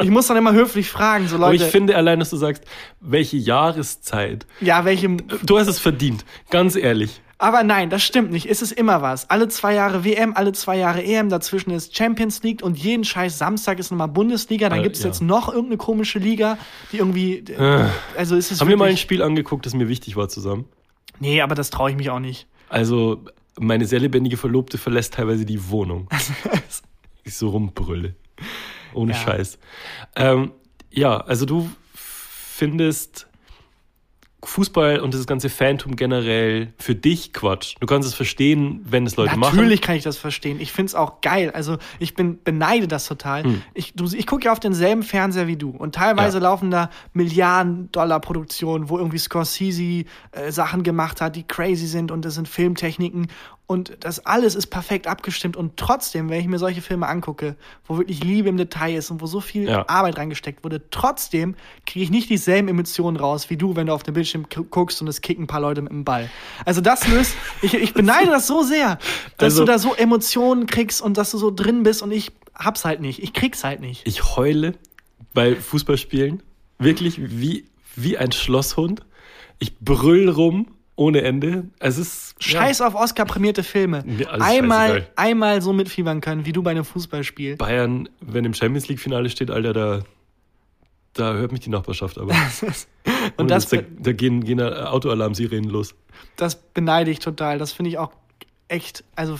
Ich 0.00 0.10
muss 0.10 0.28
dann 0.28 0.36
immer 0.36 0.52
höflich 0.52 0.88
fragen, 0.90 1.26
so 1.28 1.36
Aber 1.36 1.50
Leute. 1.50 1.64
ich 1.64 1.70
finde 1.70 1.96
allein, 1.96 2.20
dass 2.20 2.30
du 2.30 2.36
sagst, 2.36 2.64
welche 3.00 3.36
Jahreszeit. 3.36 4.46
ja, 4.60 4.84
welche. 4.84 5.08
Du 5.42 5.58
hast 5.58 5.66
es 5.68 5.78
verdient. 5.78 6.24
Ganz 6.50 6.76
ehrlich. 6.76 7.20
Aber 7.40 7.62
nein, 7.62 7.88
das 7.88 8.02
stimmt 8.02 8.32
nicht. 8.32 8.46
Es 8.46 8.62
ist 8.62 8.72
immer 8.72 9.00
was. 9.00 9.30
Alle 9.30 9.46
zwei 9.48 9.74
Jahre 9.74 10.04
WM, 10.04 10.32
alle 10.34 10.52
zwei 10.52 10.76
Jahre 10.76 11.04
EM, 11.04 11.28
dazwischen 11.28 11.70
ist 11.70 11.96
Champions 11.96 12.42
League 12.42 12.62
und 12.62 12.76
jeden 12.76 13.04
scheiß 13.04 13.38
Samstag 13.38 13.78
ist 13.78 13.92
nochmal 13.92 14.08
Bundesliga. 14.08 14.68
Dann 14.68 14.80
Äh, 14.80 14.82
gibt 14.82 14.96
es 14.96 15.02
ja. 15.02 15.08
jetzt 15.08 15.22
noch 15.22 15.48
irgendeine 15.48 15.76
komische 15.76 16.18
Liga, 16.18 16.58
die 16.90 16.98
irgendwie. 16.98 17.44
Also 18.16 18.34
ist 18.34 18.50
es 18.50 18.60
Haben 18.60 18.68
wir 18.68 18.76
mal 18.76 18.88
ein 18.88 18.96
Spiel 18.96 19.22
angeguckt, 19.22 19.66
das 19.66 19.74
mir 19.74 19.88
wichtig 19.88 20.16
war 20.16 20.28
zusammen? 20.28 20.64
Nee, 21.20 21.40
aber 21.40 21.54
das 21.54 21.70
traue 21.70 21.90
ich 21.90 21.96
mich 21.96 22.10
auch 22.10 22.18
nicht. 22.20 22.48
Also, 22.68 23.24
meine 23.58 23.86
sehr 23.86 24.00
lebendige 24.00 24.36
Verlobte 24.36 24.76
verlässt 24.76 25.14
teilweise 25.14 25.44
die 25.46 25.68
Wohnung. 25.70 26.08
ich 27.24 27.36
so 27.36 27.50
rumbrülle. 27.50 28.16
Ohne 28.94 29.12
Ja. 29.12 29.18
Scheiß. 29.18 29.58
Ähm, 30.16 30.52
ja, 30.90 31.18
also 31.18 31.46
du 31.46 31.70
findest 31.94 33.27
Fußball 34.44 35.00
und 35.00 35.14
das 35.14 35.26
ganze 35.26 35.48
Phantom 35.48 35.96
generell 35.96 36.72
für 36.78 36.94
dich 36.94 37.32
Quatsch. 37.32 37.74
Du 37.80 37.86
kannst 37.86 38.06
es 38.08 38.14
verstehen, 38.14 38.80
wenn 38.84 39.04
es 39.04 39.16
Leute 39.16 39.36
machen. 39.36 39.56
Natürlich 39.56 39.82
kann 39.82 39.96
ich 39.96 40.04
das 40.04 40.16
verstehen. 40.16 40.60
Ich 40.60 40.72
find's 40.72 40.94
auch 40.94 41.20
geil. 41.20 41.50
Also 41.52 41.78
ich 41.98 42.14
bin 42.14 42.38
beneide 42.44 42.86
das 42.86 43.06
total. 43.06 43.42
Hm. 43.42 43.62
Ich, 43.74 43.94
ich 44.14 44.26
gucke 44.26 44.44
ja 44.44 44.52
auf 44.52 44.60
denselben 44.60 45.02
Fernseher 45.02 45.48
wie 45.48 45.56
du. 45.56 45.70
Und 45.70 45.96
teilweise 45.96 46.38
Ja. 46.38 46.44
laufen 46.44 46.70
da 46.70 46.88
Milliarden 47.12 47.90
Dollar 47.90 48.20
Produktionen, 48.20 48.88
wo 48.88 48.98
irgendwie 48.98 49.18
Scorsese 49.18 50.04
äh, 50.30 50.52
Sachen 50.52 50.84
gemacht 50.84 51.20
hat, 51.20 51.34
die 51.34 51.42
crazy 51.42 51.86
sind 51.86 52.12
und 52.12 52.24
das 52.24 52.34
sind 52.34 52.46
Filmtechniken. 52.48 53.26
Und 53.68 53.98
das 54.00 54.24
alles 54.24 54.54
ist 54.54 54.68
perfekt 54.68 55.06
abgestimmt. 55.06 55.54
Und 55.54 55.76
trotzdem, 55.76 56.30
wenn 56.30 56.40
ich 56.40 56.46
mir 56.46 56.58
solche 56.58 56.80
Filme 56.80 57.06
angucke, 57.06 57.54
wo 57.86 57.98
wirklich 57.98 58.24
Liebe 58.24 58.48
im 58.48 58.56
Detail 58.56 58.96
ist 58.96 59.10
und 59.10 59.20
wo 59.20 59.26
so 59.26 59.40
viel 59.42 59.68
Ja. 59.68 59.86
Arbeit 59.88 60.16
reingesteckt 60.16 60.64
wurde, 60.64 60.88
trotzdem 60.90 61.54
kriege 61.84 62.02
ich 62.02 62.10
nicht 62.10 62.30
dieselben 62.30 62.68
Emotionen 62.68 63.18
raus 63.18 63.50
wie 63.50 63.58
du, 63.58 63.76
wenn 63.76 63.88
du 63.88 63.92
auf 63.92 64.02
dem 64.02 64.14
Bildschirm 64.14 64.46
gu- 64.52 64.64
guckst 64.64 65.02
und 65.02 65.08
es 65.08 65.20
kicken 65.20 65.44
ein 65.44 65.46
paar 65.48 65.60
Leute 65.60 65.82
mit 65.82 65.92
dem 65.92 66.02
Ball. 66.04 66.30
Also 66.64 66.80
das 66.80 67.06
löst, 67.08 67.34
ich, 67.62 67.74
ich 67.74 67.92
beneide 67.92 68.30
das 68.30 68.46
so 68.46 68.62
sehr, 68.62 68.96
dass 69.36 69.52
Also- 69.52 69.66
du 69.66 69.70
da 69.72 69.78
so 69.78 69.94
Emotionen 69.94 70.66
kriegst 70.66 71.02
und 71.02 71.18
dass 71.18 71.30
du 71.30 71.36
so 71.36 71.50
drin 71.50 71.82
bist 71.82 72.00
und 72.02 72.10
ich 72.10 72.32
hab's 72.54 72.86
halt 72.86 73.02
nicht. 73.02 73.22
Ich 73.22 73.34
krieg's 73.34 73.64
halt 73.64 73.80
nicht. 73.80 74.06
Ich 74.08 74.34
heule 74.36 74.72
bei 75.34 75.54
Fußballspielen. 75.54 76.42
Wirklich 76.78 77.20
wie, 77.20 77.66
wie 77.96 78.16
ein 78.16 78.32
Schlosshund. 78.32 79.02
Ich 79.58 79.78
brüll 79.78 80.30
rum 80.30 80.68
ohne 80.98 81.22
Ende. 81.22 81.64
Es 81.78 81.96
ist. 81.96 82.34
Scheiß 82.40 82.80
auf 82.80 82.94
Oscar-prämierte 82.94 83.62
Filme. 83.62 84.04
Alles 84.28 84.46
einmal, 84.46 84.88
scheißegal. 84.88 85.12
einmal 85.16 85.62
so 85.62 85.72
mitfiebern 85.72 86.20
können, 86.20 86.44
wie 86.44 86.52
du 86.52 86.62
bei 86.62 86.72
einem 86.72 86.84
Fußballspiel. 86.84 87.56
Bayern, 87.56 88.08
wenn 88.20 88.44
im 88.44 88.52
Champions 88.52 88.88
League-Finale 88.88 89.30
steht, 89.30 89.50
Alter, 89.50 89.72
da, 89.72 90.02
da 91.14 91.34
hört 91.34 91.52
mich 91.52 91.60
die 91.60 91.70
Nachbarschaft 91.70 92.18
aber. 92.18 92.34
Und 93.36 93.50
das, 93.50 93.68
da, 93.68 93.78
da 93.98 94.12
gehen, 94.12 94.44
gehen 94.44 94.60
Autoalarm-Sirenen 94.60 95.70
los. 95.70 95.94
das 96.36 96.56
beneide 96.56 97.10
ich 97.10 97.20
total. 97.20 97.58
Das 97.58 97.72
finde 97.72 97.90
ich 97.90 97.98
auch 97.98 98.10
echt, 98.66 99.04
also 99.14 99.38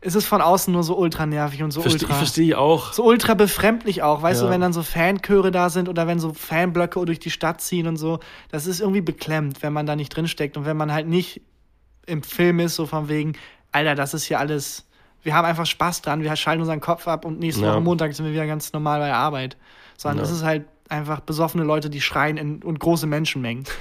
es 0.00 0.14
ist 0.14 0.26
von 0.26 0.40
außen 0.40 0.72
nur 0.72 0.84
so 0.84 0.96
ultra 0.96 1.26
nervig 1.26 1.62
und 1.62 1.72
so 1.72 1.80
Verste, 1.80 1.96
ich 1.96 2.02
ultra. 2.04 2.16
verstehe 2.18 2.56
auch. 2.58 2.92
So 2.92 3.04
ultra 3.04 3.34
befremdlich 3.34 4.02
auch, 4.02 4.22
weißt 4.22 4.40
Ja. 4.42 4.46
du, 4.46 4.52
wenn 4.52 4.60
dann 4.60 4.72
so 4.72 4.82
Fanchöre 4.82 5.50
da 5.50 5.70
sind 5.70 5.88
oder 5.88 6.06
wenn 6.06 6.18
so 6.20 6.32
Fanblöcke 6.32 7.04
durch 7.04 7.18
die 7.18 7.30
Stadt 7.30 7.60
ziehen 7.60 7.86
und 7.88 7.96
so, 7.96 8.20
das 8.50 8.66
ist 8.66 8.80
irgendwie 8.80 9.00
beklemmt, 9.00 9.62
wenn 9.62 9.72
man 9.72 9.86
da 9.86 9.96
nicht 9.96 10.10
drinsteckt 10.10 10.56
und 10.56 10.64
wenn 10.66 10.76
man 10.76 10.92
halt 10.92 11.08
nicht 11.08 11.40
im 12.06 12.22
Film 12.22 12.60
ist, 12.60 12.76
so 12.76 12.86
von 12.86 13.08
wegen, 13.08 13.32
Alter, 13.72 13.94
das 13.96 14.14
ist 14.14 14.24
hier 14.24 14.38
alles, 14.38 14.86
wir 15.24 15.34
haben 15.34 15.44
einfach 15.44 15.66
Spaß 15.66 16.00
dran, 16.02 16.22
wir 16.22 16.34
schalten 16.36 16.60
unseren 16.60 16.80
Kopf 16.80 17.08
ab 17.08 17.24
und 17.24 17.40
nächste 17.40 17.62
Ja. 17.64 17.72
Woche 17.72 17.80
Montag 17.80 18.14
sind 18.14 18.24
wir 18.24 18.32
wieder 18.32 18.46
ganz 18.46 18.72
normal 18.72 19.00
bei 19.00 19.06
der 19.06 19.16
Arbeit. 19.16 19.56
Sondern 19.96 20.18
Ja. 20.18 20.24
es 20.24 20.30
ist 20.30 20.44
halt 20.44 20.64
einfach 20.88 21.20
besoffene 21.20 21.64
Leute, 21.64 21.90
die 21.90 22.00
schreien 22.00 22.36
in, 22.36 22.62
und 22.62 22.78
große 22.78 23.06
Menschenmengen. 23.06 23.64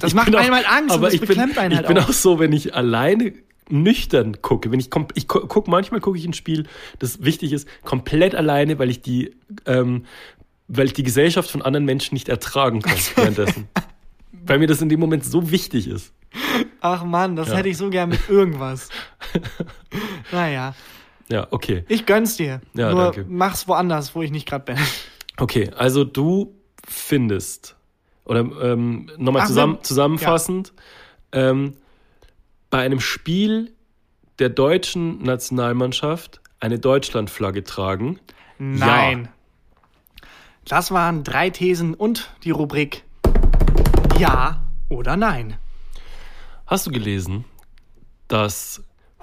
Das 0.00 0.10
Ich 0.10 0.14
macht 0.14 0.26
bin 0.26 0.34
auch- 0.34 0.40
einem 0.40 0.54
halt 0.54 0.68
Angst 0.68 0.90
und 0.90 0.96
aber 0.96 1.06
das 1.06 1.14
ich 1.14 1.20
bin, 1.20 1.28
beklemmt 1.28 1.58
einen 1.58 1.70
ich 1.72 1.76
halt 1.78 1.86
bin 1.86 1.98
auch. 1.98 2.08
auch 2.08 2.12
so, 2.12 2.38
wenn 2.40 2.52
ich 2.52 2.74
alleine 2.74 3.32
nüchtern 3.68 4.40
gucke, 4.42 4.70
wenn 4.70 4.80
ich 4.80 4.90
ich 5.14 5.28
gu- 5.28 5.46
guck 5.46 5.68
manchmal 5.68 6.00
gucke 6.00 6.18
ich 6.18 6.26
ein 6.26 6.32
Spiel, 6.34 6.66
das 6.98 7.22
wichtig 7.24 7.52
ist, 7.52 7.68
komplett 7.84 8.34
alleine, 8.34 8.78
weil 8.78 8.90
ich 8.90 9.02
die 9.02 9.34
ähm, 9.66 10.04
weil 10.68 10.86
ich 10.86 10.92
die 10.92 11.02
Gesellschaft 11.04 11.50
von 11.50 11.62
anderen 11.62 11.84
Menschen 11.84 12.14
nicht 12.14 12.28
ertragen 12.28 12.82
kann 12.82 12.96
währenddessen. 13.16 13.68
weil 14.46 14.58
mir 14.58 14.66
das 14.66 14.80
in 14.82 14.88
dem 14.88 15.00
Moment 15.00 15.24
so 15.24 15.50
wichtig 15.50 15.88
ist. 15.88 16.12
Ach 16.80 17.04
Mann, 17.04 17.34
das 17.36 17.48
Ja. 17.48 17.54
hätte 17.56 17.68
ich 17.68 17.76
so 17.76 17.88
gern 17.90 18.08
mit 18.10 18.28
irgendwas. 18.28 18.88
naja, 20.32 20.74
Ja, 21.28 21.46
okay. 21.50 21.84
ich 21.88 22.06
gönn's 22.06 22.36
dir. 22.36 22.60
Ja, 22.74 22.90
Nur 22.92 23.04
danke. 23.04 23.24
mach's 23.28 23.66
woanders, 23.68 24.14
wo 24.14 24.22
ich 24.22 24.30
nicht 24.30 24.46
gerade 24.48 24.64
bin. 24.64 24.76
Okay, 25.38 25.70
also 25.76 26.04
du 26.04 26.54
findest, 26.86 27.76
oder 28.24 28.40
ähm, 28.40 29.10
nochmal 29.18 29.46
zusammen, 29.46 29.78
zusammenfassend, 29.82 30.72
ähm, 31.32 31.74
bei 32.70 32.78
einem 32.82 33.00
Spiel 33.00 33.72
der 34.38 34.48
deutschen 34.48 35.22
Nationalmannschaft 35.22 36.40
eine 36.60 36.78
Deutschlandflagge 36.78 37.64
tragen. 37.64 38.18
Nein. 38.58 39.28
Das 40.64 40.90
waren 40.90 41.22
drei 41.22 41.50
Thesen 41.50 41.94
und 41.94 42.30
die 42.42 42.50
Rubrik 42.50 43.04
Ja 44.18 44.62
oder 44.88 45.16
Nein. 45.16 45.56
Hast 46.66 46.86
du 46.86 46.90
gelesen, 46.90 47.44
dass 48.28 48.82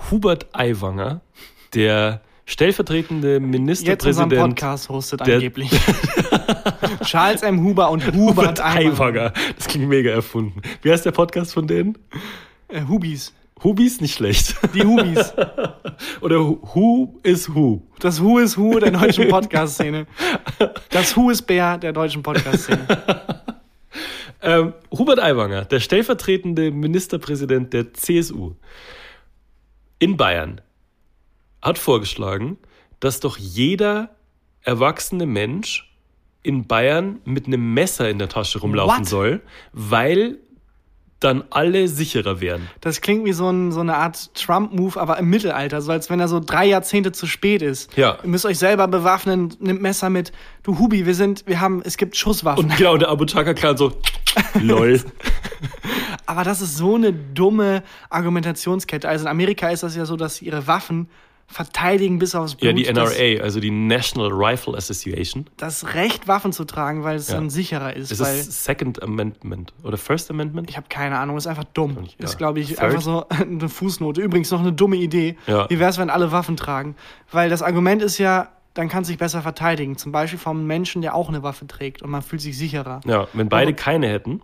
Hubert 0.10 0.48
Aiwanger, 0.54 1.22
der 1.74 2.22
stellvertretende 2.46 3.34
Jetzt 3.34 3.41
Ministerpräsident 3.41 4.41
Podcast 4.41 4.89
hostet 4.89 5.22
angeblich. 5.22 5.70
Charles 7.04 7.41
M. 7.41 7.62
Huber 7.64 7.89
und 7.91 8.06
Hubert 8.06 8.16
Hubert. 8.16 8.62
Aiwanger, 8.62 9.34
das 9.56 9.68
klingt 9.68 9.89
mega 9.89 10.12
erfunden. 10.12 10.62
Wie 10.82 10.91
heißt 10.91 11.06
der 11.06 11.12
Podcast 11.12 11.54
von 11.54 11.68
denen? 11.68 11.98
Äh, 12.74 12.88
Hubis. 12.88 13.34
Hubis 13.63 14.01
nicht 14.01 14.15
schlecht. 14.15 14.55
Die 14.74 14.84
Hubis. 14.84 15.32
Oder 16.21 16.39
Who 16.39 17.19
is 17.21 17.53
Who? 17.53 17.84
Das 17.99 18.19
Who 18.19 18.39
is 18.39 18.57
Who 18.57 18.80
der 18.80 18.89
deutschen 18.91 19.30
Podcast-Szene. 19.30 20.07
Das 20.89 21.15
Who 21.15 21.30
is 21.30 21.41
Bär 21.41 21.78
der 21.78 21.93
deutschen 21.93 22.24
Podcast-Szene. 22.24 22.88
Ähm, 24.45 24.74
Hubert 24.91 25.19
Aiwanger, 25.19 25.63
der 25.63 25.80
stellvertretende 25.80 26.69
Ministerpräsident 26.69 27.71
der 27.71 27.93
CSU 27.93 28.55
in 29.99 30.17
Bayern, 30.17 30.59
hat 31.61 31.78
vorgeschlagen, 31.78 32.57
dass 32.99 33.21
doch 33.21 33.38
jeder 33.38 34.09
erwachsene 34.63 35.26
Mensch 35.28 35.95
in 36.41 36.67
Bayern 36.67 37.21
mit 37.24 37.47
einem 37.47 37.74
Messer 37.74 38.09
in 38.09 38.19
der 38.19 38.28
Tasche 38.28 38.59
rumlaufen 38.59 38.99
What? 39.03 39.07
soll, 39.07 39.41
weil 39.71 40.39
dann 41.24 41.43
alle 41.49 41.88
sicherer 41.88 42.41
wären. 42.41 42.69
Das 42.82 43.01
klingt 43.01 43.26
wie 43.26 43.34
so, 43.34 43.49
ein, 43.49 43.71
so 43.71 43.80
eine 43.80 43.95
Art 43.95 44.34
Trump-Move, 44.36 44.99
aber 44.99 45.17
im 45.17 45.30
Mittelalter, 45.30 45.82
so 45.82 45.91
als 45.91 46.09
wenn 46.09 46.19
er 46.19 46.28
so 46.28 46.39
drei 46.39 46.65
Jahrzehnte 46.65 47.11
zu 47.11 47.28
spät 47.28 47.61
ist. 47.61 47.95
Ja. 47.97 48.17
Ihr 48.24 48.30
müsst 48.30 48.45
euch 48.45 48.59
selber 48.59 48.88
bewaffnen, 48.88 49.55
nimmt 49.59 49.82
Messer 49.82 50.09
mit. 50.09 50.32
Du 50.63 50.80
Hubi, 50.80 51.05
wir 51.05 51.15
sind, 51.15 51.45
wir 51.47 51.59
haben, 51.59 51.82
es 51.86 51.97
gibt 51.97 52.15
Schusswaffen. 52.15 52.65
Und 52.65 52.78
genau, 52.78 52.97
der 52.97 53.09
Abu 53.09 53.26
Chaka 53.26 53.53
Clan 53.53 53.78
so, 53.78 53.93
lol. 54.61 55.01
Aber 56.26 56.43
das 56.43 56.61
ist 56.61 56.78
so 56.78 56.95
eine 56.95 57.13
dumme 57.13 57.84
Argumentationskette. 58.09 59.07
Also 59.07 59.26
in 59.26 59.30
Amerika 59.30 59.69
ist 59.69 59.84
das 59.84 59.95
ja 59.95 60.05
so, 60.05 60.15
dass 60.15 60.41
ihre 60.41 60.67
Waffen 60.67 61.07
verteidigen 61.48 62.18
bis 62.20 62.34
aufs 62.36 62.56
Blut. 62.56 62.64
Ja, 62.72 62.74
die 62.74 62.84
Das, 62.94 63.14
NRA, 63.18 63.44
also 63.44 63.60
die 63.60 63.70
National 63.72 64.32
Rifle 64.32 64.76
Association. 64.76 65.46
das 65.58 65.94
Recht, 65.94 66.28
Waffen 66.28 66.52
zu 66.52 66.66
tragen, 66.66 67.04
weil 67.04 67.16
es 67.18 67.28
Ja. 67.30 67.36
dann 67.36 67.50
sicherer 67.50 67.96
ist. 67.96 68.12
Das 68.12 68.20
weil 68.20 68.38
ist 68.39 68.64
Second 68.64 69.04
Amendment 69.04 69.74
oder 69.84 69.98
First 69.98 70.32
Amendment? 70.32 70.70
ich 70.70 70.78
habe 70.78 70.88
keine 70.89 71.18
Ahnung, 71.20 71.38
ist 71.38 71.48
einfach 71.48 71.66
dumm. 71.66 71.98
Ist, 72.18 72.32
ja. 72.34 72.38
glaube 72.38 72.60
ich, 72.60 72.70
Third? 72.70 72.80
einfach 72.82 73.02
so 73.02 73.26
eine 73.30 73.70
Fußnote. 73.70 74.22
Übrigens 74.22 74.50
noch 74.52 74.62
eine 74.62 74.74
dumme 74.74 74.96
Idee. 74.98 75.38
Ja. 75.48 75.70
Wie 75.70 75.80
wäre 75.80 75.89
es, 75.89 75.98
wenn 75.98 76.10
alle 76.10 76.32
Waffen 76.32 76.58
tragen? 76.58 76.96
Weil 77.32 77.50
das 77.50 77.62
Argument 77.62 78.02
ist 78.02 78.18
ja, 78.18 78.50
dann 78.74 78.89
kann 78.89 79.04
sich 79.04 79.20
besser 79.20 79.44
verteidigen. 79.44 79.98
Zum 79.98 80.12
Beispiel 80.12 80.39
vom 80.39 80.66
Menschen, 80.66 81.04
der 81.04 81.14
auch 81.14 81.30
eine 81.30 81.44
Waffe 81.44 81.68
trägt 81.68 82.02
und 82.02 82.10
man 82.10 82.24
fühlt 82.24 82.41
sich 82.41 82.58
sicherer. 82.58 83.02
Ja, 83.06 83.28
wenn 83.34 83.48
beide 83.48 83.70
Aber- 83.70 83.76
keine 83.78 84.08
hätten, 84.08 84.41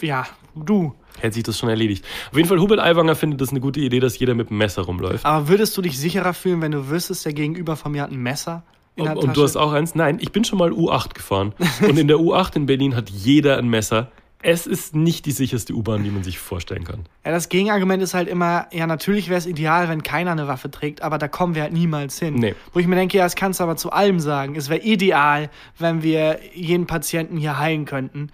Ja, 0.00 0.24
du. 0.54 0.94
Hätte 1.22 1.34
sich 1.34 1.42
das 1.42 1.58
schon 1.58 1.68
erledigt. 1.68 2.04
Auf 2.30 2.36
jeden 2.36 2.48
Fall, 2.48 2.58
Hubert 2.58 2.80
Aiwanger 2.80 3.14
findet 3.14 3.40
das 3.40 3.50
eine 3.50 3.60
gute 3.60 3.80
Idee, 3.80 4.00
dass 4.00 4.18
jeder 4.18 4.34
mit 4.34 4.48
einem 4.50 4.58
Messer 4.58 4.82
rumläuft. 4.82 5.24
Aber 5.24 5.48
würdest 5.48 5.76
du 5.76 5.82
dich 5.82 5.98
sicherer 5.98 6.34
fühlen, 6.34 6.60
wenn 6.62 6.72
du 6.72 6.90
wüsstest, 6.90 7.24
der 7.24 7.32
Gegenüber 7.32 7.76
von 7.76 7.92
mir 7.92 8.02
hat 8.02 8.10
ein 8.10 8.22
Messer 8.22 8.62
in 8.96 9.04
der 9.04 9.12
Und, 9.12 9.18
Tasche? 9.18 9.28
und 9.28 9.36
du 9.36 9.42
hast 9.42 9.56
auch 9.56 9.72
eins? 9.72 9.94
Nein, 9.94 10.18
ich 10.20 10.32
bin 10.32 10.44
schon 10.44 10.58
mal 10.58 10.70
U8 10.70 11.14
gefahren. 11.14 11.52
Und 11.86 11.98
in 11.98 12.08
der 12.08 12.18
U8 12.18 12.56
in 12.56 12.66
Berlin 12.66 12.96
hat 12.96 13.10
jeder 13.10 13.58
ein 13.58 13.68
Messer. 13.68 14.10
Es 14.42 14.66
ist 14.66 14.96
nicht 14.96 15.26
die 15.26 15.32
sicherste 15.32 15.74
U-Bahn, 15.74 16.02
die 16.02 16.08
man 16.08 16.24
sich 16.24 16.38
vorstellen 16.38 16.84
kann. 16.84 17.00
Ja, 17.26 17.30
das 17.30 17.50
Gegenargument 17.50 18.02
ist 18.02 18.14
halt 18.14 18.26
immer, 18.26 18.68
ja, 18.72 18.86
natürlich 18.86 19.28
wäre 19.28 19.36
es 19.36 19.46
ideal, 19.46 19.90
wenn 19.90 20.02
keiner 20.02 20.32
eine 20.32 20.48
Waffe 20.48 20.70
trägt, 20.70 21.02
aber 21.02 21.18
da 21.18 21.28
kommen 21.28 21.54
wir 21.54 21.60
halt 21.60 21.74
niemals 21.74 22.18
hin. 22.18 22.36
Nee. 22.36 22.54
Wo 22.72 22.78
ich 22.80 22.86
mir 22.86 22.96
denke, 22.96 23.18
ja, 23.18 23.24
das 23.24 23.36
kannst 23.36 23.60
du 23.60 23.64
aber 23.64 23.76
zu 23.76 23.92
allem 23.92 24.18
sagen. 24.18 24.56
Es 24.56 24.70
wäre 24.70 24.80
ideal, 24.80 25.50
wenn 25.78 26.02
wir 26.02 26.38
jeden 26.54 26.86
Patienten 26.86 27.36
hier 27.36 27.58
heilen 27.58 27.84
könnten, 27.84 28.30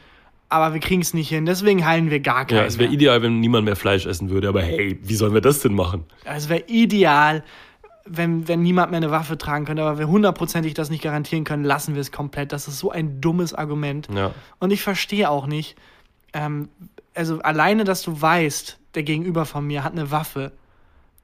aber 0.49 0.74
wir 0.74 0.80
kriegen 0.80 1.03
es 1.03 1.12
nicht 1.14 1.28
hin, 1.28 1.47
deswegen 1.47 1.84
heilen 1.84 2.11
wir 2.11 2.20
gar 2.20 2.47
keinen. 2.47 2.59
Ja, 2.59 2.64
es 2.64 2.78
wäre 2.78 2.92
ideal, 2.92 3.22
wenn 3.22 3.40
niemand 3.40 3.64
mehr 3.64 3.76
Fleisch 3.76 4.07
essen 4.07 4.30
würde. 4.30 4.49
Aber 4.49 4.62
hey, 4.62 4.99
wie 5.03 5.14
sollen 5.14 5.34
wir 5.34 5.40
das 5.40 5.61
denn 5.61 5.74
machen? 5.74 6.05
Es 6.24 6.49
wäre 6.49 6.64
ideal, 6.68 7.42
wenn, 8.05 8.47
wenn 8.47 8.62
niemand 8.62 8.90
mehr 8.90 8.99
eine 8.99 9.11
Waffe 9.11 9.36
tragen 9.36 9.64
könnte, 9.64 9.82
aber 9.82 9.99
wir 9.99 10.09
hundertprozentig 10.09 10.74
das 10.74 10.90
nicht 10.90 11.03
garantieren 11.03 11.44
können, 11.44 11.64
lassen 11.64 11.94
wir 11.94 12.01
es 12.01 12.12
komplett. 12.12 12.53
Das 12.53 12.68
ist 12.68 12.78
so 12.78 12.90
ein 12.90 13.20
dummes 13.20 13.55
Argument. 13.55 14.09
Ja. 14.14 14.32
Und 14.61 14.72
ich 14.72 14.82
verstehe 14.82 15.28
auch 15.28 15.47
nicht, 15.47 15.76
ähm, 16.32 16.68
also 17.14 17.40
alleine, 17.40 17.84
dass 17.84 18.03
du 18.03 18.20
weißt, 18.20 18.78
der 18.94 19.03
Gegenüber 19.03 19.44
von 19.44 19.66
mir 19.66 19.82
hat 19.82 19.92
eine 19.92 20.11
Waffe, 20.11 20.53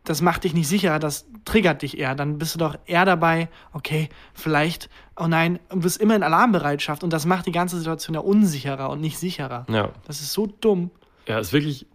das 0.05 0.21
macht 0.21 0.45
dich 0.45 0.55
nicht 0.55 0.69
sicher, 0.69 0.99
das 0.99 1.27
triggert 1.45 1.83
dich 1.83 1.99
eher. 1.99 2.15
Dann 2.15 2.39
bist 2.39 2.55
du 2.55 2.59
doch 2.59 2.77
eher 2.87 3.05
dabei, 3.05 3.49
okay, 3.73 4.09
vielleicht, 4.35 4.89
oh 5.17 5.27
nein, 5.27 5.61
und 5.69 5.81
bist 5.81 6.01
immer 6.01 6.17
in 6.17 6.23
Alarmbereitschaft 6.23 7.05
und 7.05 7.13
das 7.13 7.25
macht 7.25 7.47
die 7.47 7.53
ganze 7.53 7.79
Situation 7.79 8.15
ja 8.15 8.21
unsicherer 8.21 8.91
und 8.91 9.01
nicht 9.01 9.19
sicherer. 9.19 9.67
Ja. 9.69 9.91
Das 10.07 10.21
ist 10.21 10.33
so 10.33 10.47
dumm. 10.47 10.91
Ja, 11.29 11.39
ist 11.39 11.53
wirklich, 11.53 11.87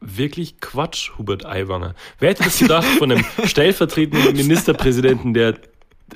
wirklich 0.00 0.60
Quatsch, 0.60 1.10
Hubert 1.18 1.44
Aiwanger. 1.44 1.94
Wer 2.20 2.30
hätte 2.30 2.44
das 2.44 2.58
gedacht 2.58 2.86
von 2.98 3.10
einem 3.10 3.24
stellvertretenden 3.44 4.36
Ministerpräsidenten, 4.36 5.34
der, 5.34 5.54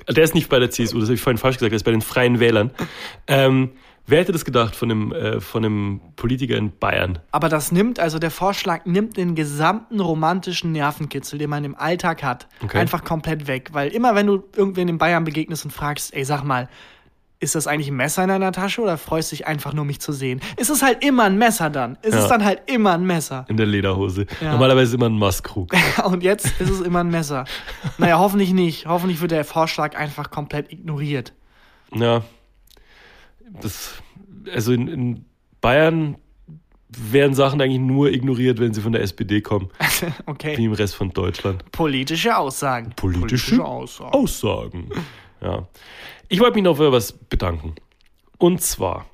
der 0.08 0.24
ist 0.24 0.34
nicht 0.34 0.48
bei 0.48 0.60
der 0.60 0.70
CSU, 0.70 1.00
das 1.00 1.08
habe 1.08 1.14
ich 1.14 1.20
vorhin 1.20 1.38
falsch 1.38 1.56
gesagt, 1.56 1.72
der 1.72 1.76
ist 1.76 1.84
bei 1.84 1.90
den 1.90 2.02
Freien 2.02 2.38
Wählern. 2.38 2.70
Ähm, 3.26 3.72
Wer 4.06 4.20
hätte 4.20 4.32
das 4.32 4.44
gedacht 4.44 4.74
von 4.74 4.90
einem, 4.90 5.12
äh, 5.12 5.40
von 5.40 5.64
einem 5.64 6.00
Politiker 6.16 6.56
in 6.56 6.76
Bayern? 6.76 7.20
Aber 7.30 7.48
das 7.48 7.70
nimmt, 7.70 8.00
also 8.00 8.18
der 8.18 8.30
Vorschlag 8.32 8.84
nimmt 8.84 9.16
den 9.16 9.34
gesamten 9.36 10.00
romantischen 10.00 10.72
Nervenkitzel, 10.72 11.38
den 11.38 11.48
man 11.50 11.64
im 11.64 11.74
Alltag 11.76 12.22
hat, 12.24 12.48
Okay. 12.64 12.78
einfach 12.78 13.04
komplett 13.04 13.46
weg. 13.46 13.70
Weil 13.72 13.88
immer, 13.92 14.14
wenn 14.14 14.26
du 14.26 14.42
irgendwen 14.56 14.88
in 14.88 14.98
Bayern 14.98 15.22
begegnest 15.24 15.64
und 15.64 15.70
fragst, 15.70 16.12
ey, 16.14 16.24
sag 16.24 16.42
mal, 16.42 16.68
ist 17.38 17.54
das 17.56 17.66
eigentlich 17.66 17.88
ein 17.88 17.96
Messer 17.96 18.22
in 18.22 18.28
deiner 18.28 18.52
Tasche 18.52 18.80
oder 18.82 18.96
freust 18.98 19.32
dich 19.32 19.46
einfach 19.48 19.72
nur, 19.72 19.84
mich 19.84 20.00
zu 20.00 20.12
sehen? 20.12 20.40
Ist 20.56 20.70
es 20.70 20.80
halt 20.82 21.04
immer 21.04 21.24
ein 21.24 21.38
Messer 21.38 21.70
dann? 21.70 21.96
Ist 22.02 22.14
es 22.14 22.22
Ja. 22.24 22.28
dann 22.28 22.44
halt 22.44 22.62
immer 22.66 22.92
ein 22.94 23.04
Messer? 23.04 23.46
In 23.48 23.56
der 23.56 23.66
Lederhose. 23.66 24.26
Ja. 24.40 24.52
Normalerweise 24.52 24.94
immer 24.96 25.06
ein 25.08 25.18
Maßkrug. 25.18 25.72
Und 26.04 26.22
jetzt 26.22 26.46
ist 26.60 26.70
es 26.70 26.80
immer 26.80 27.00
ein 27.00 27.08
Messer. 27.10 27.44
Naja, 27.98 28.18
hoffentlich 28.18 28.52
nicht. 28.52 28.86
Hoffentlich 28.86 29.20
wird 29.20 29.30
der 29.32 29.44
Vorschlag 29.44 29.96
einfach 29.96 30.30
komplett 30.30 30.72
ignoriert. 30.72 31.32
Ja. 31.94 32.22
Das, 33.60 33.94
also 34.52 34.72
in, 34.72 34.88
in 34.88 35.24
Bayern 35.60 36.16
werden 36.88 37.34
Sachen 37.34 37.60
eigentlich 37.60 37.80
nur 37.80 38.10
ignoriert, 38.10 38.60
wenn 38.60 38.74
sie 38.74 38.80
von 38.82 38.92
der 38.92 39.02
SPD 39.02 39.40
kommen, 39.40 39.68
wie 40.00 40.30
Okay. 40.30 40.64
im 40.64 40.72
Rest 40.72 40.94
von 40.94 41.10
Deutschland. 41.10 41.70
Politische 41.72 42.36
Aussagen. 42.36 42.92
Politische, 42.96 43.64
Aussagen. 43.64 44.12
Aussagen. 44.12 44.88
Ja. 45.40 45.66
Ich 46.28 46.40
wollte 46.40 46.54
mich 46.54 46.64
noch 46.64 46.76
für 46.76 46.92
was 46.92 47.12
bedanken. 47.12 47.74
Und 48.38 48.60
zwar 48.60 49.06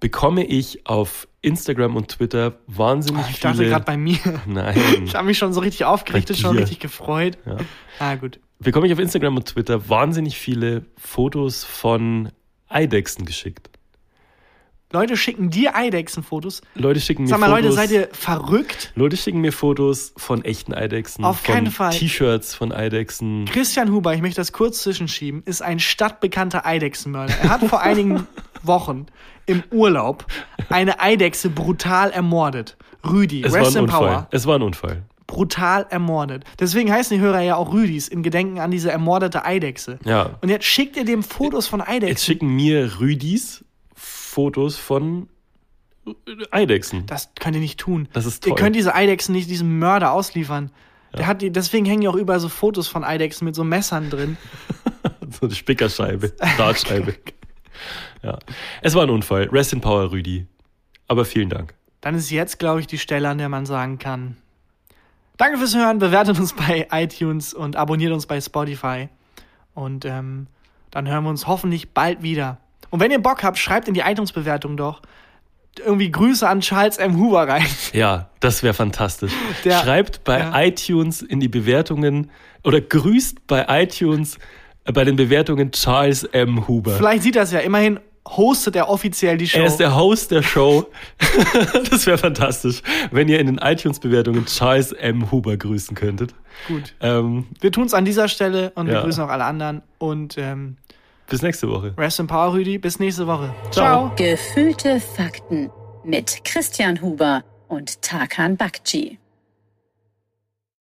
bekomme 0.00 0.44
ich 0.44 0.86
auf 0.86 1.26
Instagram 1.40 1.96
und 1.96 2.08
Twitter 2.08 2.58
wahnsinnig 2.66 3.24
Ich 3.30 3.40
dachte 3.40 3.58
viele. 3.58 3.70
gerade 3.70 3.84
bei 3.84 3.96
mir. 3.96 4.18
Nein. 4.46 4.76
Ich 5.04 5.14
habe 5.14 5.26
mich 5.26 5.38
schon 5.38 5.52
so 5.52 5.60
richtig 5.60 5.84
aufgerichtet, 5.84 6.36
schon 6.36 6.56
richtig 6.58 6.78
gefreut. 6.80 7.38
Ja. 7.46 7.56
Ah, 7.98 8.14
gut. 8.16 8.38
bekomme 8.58 8.86
ich 8.86 8.92
auf 8.92 8.98
Instagram 8.98 9.36
und 9.36 9.46
Twitter 9.46 9.88
wahnsinnig 9.88 10.36
viele 10.38 10.84
Fotos 10.96 11.64
von 11.64 12.30
Eidechsen 12.68 13.24
geschickt. 13.24 13.70
Leute 14.90 15.18
schicken 15.18 15.50
dir 15.50 15.76
Eidechsenfotos. 15.76 16.62
Leute 16.74 16.98
schicken 17.00 17.24
mir 17.24 17.28
Sag 17.28 17.40
mal, 17.40 17.50
Fotos. 17.50 17.62
Leute, 17.64 17.72
seid 17.76 17.90
ihr 17.90 18.08
verrückt? 18.12 18.92
Leute 18.94 19.18
schicken 19.18 19.40
mir 19.42 19.52
Fotos 19.52 20.14
von 20.16 20.42
echten 20.44 20.72
Eidechsen, 20.72 21.24
Auf 21.26 21.42
keinen 21.42 21.70
Fall. 21.70 21.92
T-Shirts 21.92 22.54
von 22.54 22.72
Eidechsen. 22.72 23.44
Christian 23.44 23.92
Huber, 23.92 24.14
ich 24.14 24.22
möchte 24.22 24.40
das 24.40 24.52
kurz 24.52 24.82
zwischenschieben, 24.82 25.42
ist 25.44 25.60
ein 25.60 25.78
stadtbekannter 25.78 26.64
Eidechsenmörder. 26.64 27.34
Er 27.42 27.50
hat 27.50 27.64
vor 27.64 27.82
einigen 27.82 28.26
Wochen 28.62 29.06
im 29.44 29.62
Urlaub 29.70 30.24
eine 30.70 31.00
Eidechse 31.00 31.50
brutal 31.50 32.10
ermordet. 32.10 32.78
Rüdi, 33.06 33.42
Es 33.44 33.52
war 33.52 33.60
Rest 33.60 33.72
ein 33.76 33.80
in 33.80 33.84
Unfall. 33.84 34.00
Power, 34.08 34.28
Es 34.30 34.46
war 34.46 34.56
ein 34.58 34.62
Unfall. 34.62 35.02
Brutal 35.28 35.86
ermordet. 35.90 36.42
Deswegen 36.58 36.90
heißen 36.90 37.16
die 37.16 37.22
Hörer 37.22 37.42
ja 37.42 37.54
auch 37.54 37.72
Rüdis, 37.72 38.08
in 38.08 38.24
Gedenken 38.24 38.58
an 38.58 38.72
diese 38.72 38.90
ermordete 38.90 39.44
Eidechse. 39.44 40.00
Ja. 40.04 40.38
Und 40.40 40.48
jetzt 40.48 40.64
schickt 40.64 40.96
ihr 40.96 41.04
dem 41.04 41.22
Fotos 41.22 41.68
von 41.68 41.78
Jetzt 41.78 41.88
Eidechsen. 41.90 42.24
schicken 42.24 42.48
mir 42.56 42.98
Rüdis 42.98 43.64
Fotos 43.94 44.76
von 44.76 45.28
Eidechsen. 46.50 47.06
Das 47.06 47.30
könnt 47.38 47.54
ihr 47.56 47.60
nicht 47.60 47.78
tun. 47.78 48.08
Das 48.12 48.24
ist 48.26 48.44
Ihr 48.46 48.50
toll. 48.50 48.58
könnt 48.58 48.74
diese 48.76 48.94
Eidechsen 48.94 49.34
nicht 49.34 49.48
diesem 49.50 49.78
Mörder 49.78 50.12
ausliefern. 50.12 50.70
Der 51.16 51.26
hat 51.26 51.40
die, 51.42 51.50
deswegen 51.50 51.84
hängen 51.86 52.02
ja 52.02 52.10
auch 52.10 52.14
überall 52.16 52.40
so 52.40 52.48
Fotos 52.48 52.86
von 52.88 53.02
Eidechsen 53.04 53.44
mit 53.44 53.54
so 53.54 53.64
Messern 53.64 54.10
drin. 54.10 54.36
So 55.30 55.44
eine 55.44 55.54
Spickerscheibe, 55.54 56.32
Dartscheibe. 56.56 57.14
ja. 58.22 58.38
Es 58.80 58.94
war 58.94 59.02
ein 59.02 59.10
Unfall. 59.10 59.44
Rest 59.52 59.74
in 59.74 59.82
Power, 59.82 60.10
Rüdi. 60.10 60.46
Aber 61.06 61.26
vielen 61.26 61.50
Dank. 61.50 61.74
Dann 62.00 62.14
ist 62.14 62.30
jetzt, 62.30 62.58
glaube 62.58 62.80
ich, 62.80 62.86
die 62.86 62.96
Stelle, 62.96 63.28
an 63.28 63.36
der 63.36 63.50
man 63.50 63.66
sagen 63.66 63.98
kann. 63.98 64.38
Danke 65.38 65.56
fürs 65.58 65.74
Hören, 65.74 65.98
bewertet 65.98 66.38
uns 66.38 66.52
bei 66.52 66.88
iTunes 66.92 67.54
und 67.54 67.76
abonniert 67.76 68.12
uns 68.12 68.26
bei 68.26 68.40
Spotify. 68.40 69.08
Und 69.74 70.04
ähm, 70.04 70.48
dann 70.90 71.08
hören 71.08 71.24
wir 71.24 71.30
uns 71.30 71.46
hoffentlich 71.46 71.90
bald 71.90 72.22
wieder. 72.22 72.58
Und 72.90 73.00
wenn 73.00 73.10
ihr 73.10 73.20
Bock 73.22 73.42
habt, 73.42 73.56
schreibt 73.56 73.86
in 73.88 73.94
die 73.94 74.00
iTunes-Bewertung 74.00 74.76
doch 74.76 75.00
irgendwie 75.78 76.10
Grüße 76.10 76.48
an 76.48 76.60
Charles 76.60 76.96
M. 76.96 77.16
Huber 77.18 77.46
rein. 77.46 77.66
Ja, 77.92 78.30
das 78.40 78.64
wäre 78.64 78.74
fantastisch. 78.74 79.32
Der- 79.64 79.78
Schreibt 79.80 80.24
bei 80.24 80.40
ja. 80.40 80.60
iTunes 80.60 81.22
in 81.22 81.38
die 81.38 81.48
Bewertungen 81.48 82.30
oder 82.64 82.80
grüßt 82.80 83.46
bei 83.46 83.64
iTunes 83.82 84.38
äh, 84.84 84.92
bei 84.92 85.04
den 85.04 85.14
Bewertungen 85.14 85.70
Charles 85.70 86.24
M. 86.24 86.66
Huber. 86.66 86.96
Vielleicht 86.96 87.22
sieht 87.22 87.36
das 87.36 87.52
ja. 87.52 87.60
Immerhin 87.60 88.00
hostet 88.36 88.76
er 88.76 88.88
offiziell 88.88 89.36
die 89.38 89.46
Show. 89.48 89.58
Er 89.58 89.66
ist 89.66 89.76
der 89.78 89.94
Host 89.96 90.30
der 90.30 90.42
Show. 90.42 90.86
das 91.90 92.06
wäre 92.06 92.18
fantastisch, 92.18 92.82
wenn 93.10 93.28
ihr 93.28 93.38
in 93.40 93.46
den 93.46 93.58
iTunes-Bewertungen 93.58 94.46
Charles 94.46 94.92
M. 94.92 95.30
Huber 95.30 95.56
grüßen 95.56 95.94
könntet. 95.96 96.34
Gut. 96.66 96.94
Ähm, 97.00 97.46
Wir 97.60 97.72
tun 97.72 97.84
es 97.86 97.94
an 97.94 98.04
dieser 98.04 98.28
Stelle 98.28 98.72
und 98.74 98.86
wir 98.86 98.94
Ja. 98.94 99.02
grüßen 99.02 99.22
auch 99.22 99.28
alle 99.28 99.44
anderen. 99.44 99.82
Und 99.98 100.36
ähm, 100.38 100.76
bis 101.28 101.42
nächste 101.42 101.68
Woche. 101.68 101.94
Rest 101.96 102.20
in 102.20 102.26
Power, 102.26 102.52
Rüdi. 102.54 102.78
Bis 102.78 102.98
nächste 102.98 103.26
Woche. 103.26 103.54
Ciao. 103.70 104.12
Gefühlte 104.16 105.00
Fakten 105.00 105.70
mit 106.04 106.44
Christian 106.44 107.00
Huber 107.02 107.44
und 107.68 108.00
Tarkan 108.02 108.56
Bakci. 108.56 109.18